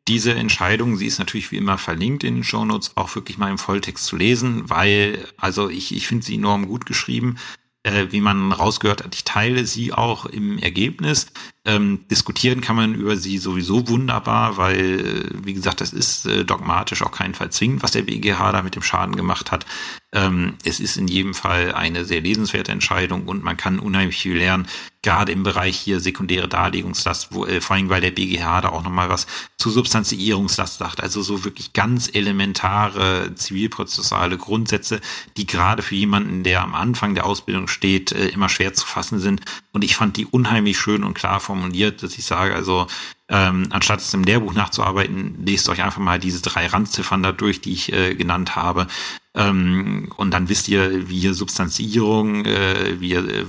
diese 0.10 0.35
Entscheidung, 0.35 0.97
sie 0.97 1.07
ist 1.07 1.19
natürlich 1.19 1.53
wie 1.53 1.57
immer 1.57 1.77
verlinkt 1.77 2.26
in 2.26 2.35
den 2.35 2.43
Shownotes, 2.43 2.97
auch 2.97 3.15
wirklich 3.15 3.38
mal 3.38 3.49
im 3.49 3.57
Volltext 3.57 4.06
zu 4.06 4.18
lesen, 4.18 4.69
weil, 4.69 5.26
also 5.38 5.69
ich, 5.69 5.95
ich 5.95 6.06
finde 6.06 6.26
sie 6.26 6.35
enorm 6.35 6.68
gut 6.68 6.85
geschrieben 6.85 7.38
äh, 7.85 8.07
wie 8.11 8.22
man 8.22 8.52
rausgehört 8.52 9.03
hat, 9.03 9.15
ich 9.15 9.23
teile 9.23 9.65
sie 9.65 9.93
auch 9.93 10.26
im 10.26 10.57
Ergebnis. 10.57 11.27
Ähm, 11.66 12.06
diskutieren 12.12 12.62
kann 12.62 12.76
man 12.76 12.94
über 12.94 13.18
sie 13.18 13.40
sowieso 13.40 13.88
wunderbar, 13.88 14.58
weil, 14.58 15.30
wie 15.44 15.54
gesagt, 15.54 15.82
das 15.82 15.94
ist 15.94 16.26
äh, 16.28 16.46
dogmatisch 16.46 17.02
auch 17.02 17.12
keinen 17.12 17.34
Fall 17.34 17.52
zwingend, 17.52 17.82
was 17.82 17.92
der 17.92 18.04
BGH 18.04 18.52
da 18.52 18.62
mit 18.62 18.76
dem 18.76 18.84
Schaden 18.84 19.16
gemacht 19.16 19.52
hat. 19.52 19.66
Ähm, 20.14 20.54
es 20.64 20.80
ist 20.80 20.96
in 20.96 21.08
jedem 21.08 21.34
Fall 21.34 21.74
eine 21.74 22.06
sehr 22.06 22.22
lesenswerte 22.22 22.72
Entscheidung 22.72 23.28
und 23.28 23.44
man 23.44 23.58
kann 23.58 23.80
unheimlich 23.80 24.18
viel 24.18 24.38
lernen, 24.38 24.68
gerade 25.06 25.32
im 25.32 25.44
Bereich 25.44 25.78
hier 25.78 26.00
sekundäre 26.00 26.48
Darlegungslast, 26.48 27.28
wo, 27.32 27.46
äh, 27.46 27.62
vor 27.62 27.76
allem 27.76 27.90
weil 27.90 28.02
der 28.02 28.12
BGH 28.12 28.62
da 28.62 28.70
auch 28.70 28.82
nochmal 28.82 29.10
was 29.10 29.28
zu 29.58 29.70
Substanzierungslast 29.70 30.80
sagt, 30.80 31.02
also 31.04 31.22
so 31.22 31.44
wirklich 31.44 31.74
ganz 31.74 32.10
elementare 32.12 33.36
zivilprozessuale 33.36 34.38
Grundsätze, 34.38 35.02
die 35.38 35.46
gerade 35.46 35.84
für 35.84 35.96
jemanden, 35.96 36.44
der 36.44 36.64
am 36.64 36.74
Anfang 36.74 37.14
der 37.14 37.26
Ausbildung 37.26 37.68
steht, 37.68 38.14
äh, 38.14 38.30
immer 38.30 38.50
schwer 38.50 38.74
zu 38.74 38.86
fassen 38.88 39.20
sind. 39.20 39.42
Und 39.74 39.84
ich 39.84 39.96
fand 39.96 40.18
die 40.18 40.26
unheimlich 40.26 40.80
schön 40.80 41.04
und 41.04 41.14
klar 41.14 41.40
formuliert, 41.40 41.55
dass 42.02 42.18
ich 42.18 42.26
sage, 42.26 42.56
also 42.56 42.88
ähm, 43.27 43.68
anstatt 43.72 44.02
es 44.02 44.14
im 44.14 44.23
Lehrbuch 44.23 44.53
nachzuarbeiten, 44.53 45.44
lest 45.45 45.68
euch 45.69 45.82
einfach 45.82 45.99
mal 45.99 46.19
diese 46.19 46.41
drei 46.41 46.68
Randziffern 46.68 47.23
da 47.23 47.32
durch, 47.32 47.60
die 47.60 47.73
ich 47.73 47.91
äh, 47.91 48.14
genannt 48.14 48.56
habe. 48.56 48.88
Ähm, 49.34 50.11
und 50.15 50.32
dann 50.32 50.48
wisst 50.48 50.68
ihr, 50.68 51.10
wie 51.10 51.34
Substanzierung, 51.34 52.45
äh, 52.45 52.99
wie 52.99 53.14
äh, 53.14 53.45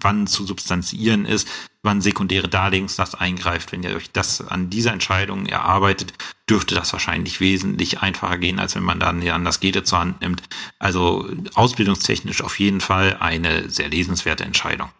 wann 0.00 0.26
zu 0.26 0.44
substanzieren 0.44 1.26
ist, 1.26 1.48
wann 1.82 2.00
sekundäre 2.00 2.48
Darlegungslast 2.48 3.20
eingreift. 3.20 3.70
Wenn 3.70 3.84
ihr 3.84 3.94
euch 3.94 4.10
das 4.10 4.40
an 4.40 4.68
dieser 4.68 4.92
Entscheidung 4.92 5.46
erarbeitet, 5.46 6.12
dürfte 6.48 6.74
das 6.74 6.92
wahrscheinlich 6.92 7.40
wesentlich 7.40 8.00
einfacher 8.00 8.36
gehen, 8.36 8.58
als 8.58 8.74
wenn 8.74 8.82
man 8.82 8.98
dann 8.98 9.26
an 9.28 9.44
das 9.44 9.60
Gete 9.60 9.84
zur 9.84 10.00
Hand 10.00 10.20
nimmt. 10.20 10.42
Also 10.80 11.28
ausbildungstechnisch 11.54 12.42
auf 12.42 12.58
jeden 12.58 12.80
Fall 12.80 13.16
eine 13.20 13.70
sehr 13.70 13.88
lesenswerte 13.88 14.44
Entscheidung. 14.44 14.90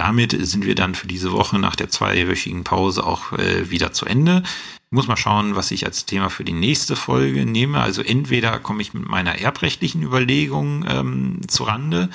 Damit 0.00 0.34
sind 0.46 0.64
wir 0.64 0.74
dann 0.74 0.94
für 0.94 1.06
diese 1.06 1.30
Woche 1.32 1.58
nach 1.58 1.76
der 1.76 1.90
zweiwöchigen 1.90 2.64
Pause 2.64 3.04
auch 3.04 3.32
äh, 3.32 3.68
wieder 3.68 3.92
zu 3.92 4.06
Ende. 4.06 4.42
Ich 4.46 4.92
muss 4.92 5.08
mal 5.08 5.18
schauen, 5.18 5.56
was 5.56 5.70
ich 5.72 5.84
als 5.84 6.06
Thema 6.06 6.30
für 6.30 6.42
die 6.42 6.54
nächste 6.54 6.96
Folge 6.96 7.44
nehme. 7.44 7.82
Also 7.82 8.00
entweder 8.00 8.58
komme 8.60 8.80
ich 8.80 8.94
mit 8.94 9.06
meiner 9.06 9.38
erbrechtlichen 9.38 10.02
Überlegung 10.02 10.86
ähm, 10.88 11.40
zu 11.48 11.64
Rande, 11.64 12.08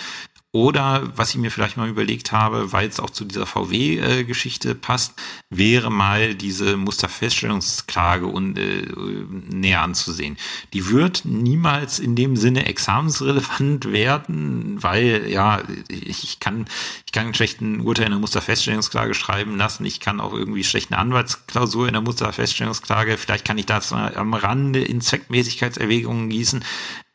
oder 0.56 1.12
was 1.18 1.32
ich 1.32 1.36
mir 1.36 1.52
vielleicht 1.52 1.76
mal 1.76 1.90
überlegt 1.90 2.32
habe, 2.32 2.72
weil 2.72 2.88
es 2.88 3.02
auch 3.02 3.10
zu 3.10 3.26
dieser 3.26 3.46
VW-Geschichte 3.46 4.74
passt, 4.74 5.14
wäre 5.50 5.92
mal 5.92 6.34
diese 6.34 6.78
Musterfeststellungsklage 6.78 8.26
und, 8.26 8.58
äh, 8.58 8.86
näher 9.50 9.82
anzusehen. 9.82 10.38
Die 10.72 10.90
wird 10.90 11.26
niemals 11.26 12.00
in 12.00 12.16
dem 12.16 12.38
Sinne 12.38 12.68
examensrelevant 12.68 13.84
werden, 13.92 14.82
weil 14.82 15.28
ja, 15.28 15.62
ich 15.90 16.40
kann, 16.40 16.68
ich 17.06 17.12
kann 17.12 17.26
einen 17.26 17.34
schlechten 17.34 17.82
Urteil 17.82 18.06
in 18.06 18.12
der 18.12 18.22
Musterfeststellungsklage 18.22 19.14
schreiben 19.14 19.58
lassen. 19.58 19.84
Ich 19.84 20.00
kann 20.00 20.22
auch 20.22 20.32
irgendwie 20.32 20.64
schlechte 20.64 20.98
Anwaltsklausur 20.98 21.88
in 21.88 21.94
der 21.94 22.02
Musterfeststellungsklage. 22.02 23.18
Vielleicht 23.18 23.44
kann 23.44 23.58
ich 23.58 23.66
das 23.66 23.92
am 23.92 24.34
Rande 24.34 24.82
in 24.82 25.02
Zweckmäßigkeitserwägungen 25.02 26.30
gießen. 26.30 26.64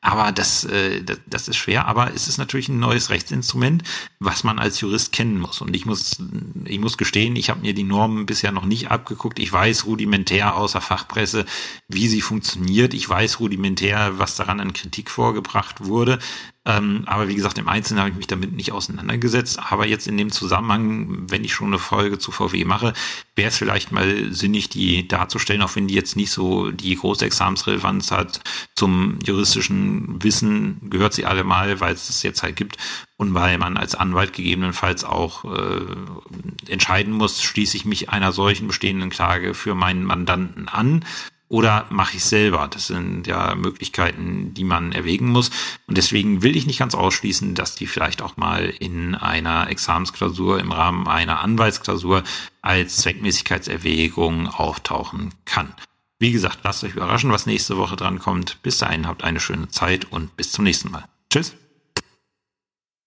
Aber 0.02 0.32
das, 0.32 0.64
äh, 0.64 1.02
das, 1.02 1.20
das 1.27 1.48
ist 1.48 1.56
schwer, 1.56 1.86
aber 1.86 2.14
es 2.14 2.27
ist 2.27 2.39
natürlich 2.39 2.70
ein 2.70 2.78
neues 2.78 3.10
Rechtsinstrument, 3.10 3.82
was 4.18 4.44
man 4.44 4.59
als 4.59 4.81
Jurist 4.81 5.12
kennen 5.12 5.39
muss. 5.39 5.60
Und 5.60 5.77
ich 5.77 5.85
muss, 5.85 6.22
ich 6.64 6.78
muss 6.78 6.97
gestehen, 6.97 7.36
ich 7.36 7.51
habe 7.51 7.60
mir 7.60 7.74
die 7.74 7.82
Normen 7.82 8.24
bisher 8.24 8.51
noch 8.51 8.64
nicht 8.64 8.90
abgeguckt. 8.90 9.39
Ich 9.39 9.52
weiß 9.52 9.85
rudimentär 9.85 10.56
außer 10.56 10.81
Fachpresse, 10.81 11.44
wie 11.89 12.09
sie 12.09 12.22
funktioniert. 12.22 12.94
Ich 12.94 13.09
weiß 13.09 13.40
rudimentär, 13.40 14.18
was 14.18 14.36
daran 14.36 14.60
an 14.60 14.72
Kritik 14.72 15.10
vorgebracht 15.10 15.85
wurde. 15.85 16.18
Ähm, 16.66 17.05
aber 17.07 17.28
wie 17.28 17.35
gesagt, 17.35 17.57
im 17.57 17.69
Einzelnen 17.69 18.01
habe 18.01 18.11
ich 18.11 18.16
mich 18.16 18.27
damit 18.27 18.53
nicht 18.53 18.73
auseinandergesetzt. 18.73 19.59
Aber 19.70 19.87
jetzt 19.87 20.07
in 20.07 20.19
dem 20.19 20.31
Zusammenhang, 20.31 21.31
wenn 21.31 21.43
ich 21.43 21.55
schon 21.55 21.69
eine 21.69 21.78
Folge 21.78 22.19
zu 22.19 22.32
VW 22.32 22.66
mache, 22.66 22.93
wäre 23.35 23.49
es 23.49 23.57
vielleicht 23.57 23.93
mal 23.93 24.32
sinnig, 24.32 24.69
die 24.69 25.09
darzustellen, 25.09 25.62
auch 25.62 25.74
wenn 25.74 25.89
die 25.89 25.95
jetzt 25.95 26.16
nicht 26.16 26.31
so 26.31 26.70
die 26.70 26.97
große 26.97 27.24
Examensrelevanz 27.24 28.11
hat. 28.11 28.41
Zum 28.77 29.19
juristischen 29.24 30.23
Wissen 30.23 30.91
gehört 30.91 31.15
sie 31.15 31.24
alle 31.24 31.45
mal, 31.45 31.81
weil 31.81 31.95
es 31.95 32.11
es 32.11 32.23
jetzt 32.23 32.43
halt 32.43 32.57
gibt 32.57 32.77
und 33.16 33.32
weil 33.32 33.57
man 33.57 33.78
als 33.78 33.95
Anwalt 33.95 34.35
gegebenenfalls 34.35 35.05
auch 35.05 35.45
äh, 35.45 36.70
entscheiden 36.70 37.15
muss, 37.15 37.43
schließe 37.43 37.77
ich 37.77 37.87
mich 37.87 38.11
einer 38.11 38.32
solchen 38.32 38.66
bestehenden 38.66 39.09
Klage 39.09 39.55
für 39.55 39.74
meinen 39.74 40.05
Mandanten 40.05 40.69
an 40.69 41.05
oder 41.51 41.86
mache 41.90 42.16
ich 42.16 42.24
selber? 42.24 42.68
Das 42.68 42.86
sind 42.86 43.27
ja 43.27 43.56
Möglichkeiten, 43.56 44.55
die 44.55 44.62
man 44.62 44.93
erwägen 44.93 45.28
muss. 45.28 45.51
Und 45.89 45.98
deswegen 45.98 46.43
will 46.43 46.56
ich 46.56 46.66
nicht 46.66 46.78
ganz 46.78 46.94
ausschließen, 46.94 47.56
dass 47.56 47.74
die 47.74 47.89
vielleicht 47.89 48.22
auch 48.22 48.36
mal 48.36 48.66
in 48.78 49.16
einer 49.16 49.68
Examensklausur 49.68 50.60
im 50.60 50.70
Rahmen 50.70 51.09
einer 51.09 51.40
Anwaltsklausur 51.40 52.22
als 52.62 52.98
Zweckmäßigkeitserwägung 52.98 54.47
auftauchen 54.47 55.35
kann. 55.44 55.74
Wie 56.20 56.31
gesagt, 56.31 56.60
lasst 56.62 56.85
euch 56.85 56.94
überraschen, 56.94 57.32
was 57.32 57.47
nächste 57.47 57.77
Woche 57.77 57.97
dran 57.97 58.20
kommt. 58.20 58.62
Bis 58.62 58.78
dahin 58.78 59.09
habt 59.09 59.24
eine 59.24 59.40
schöne 59.40 59.68
Zeit 59.68 60.05
und 60.12 60.36
bis 60.36 60.52
zum 60.52 60.64
nächsten 60.64 60.93
Mal. 60.93 61.05
Tschüss. 61.31 61.60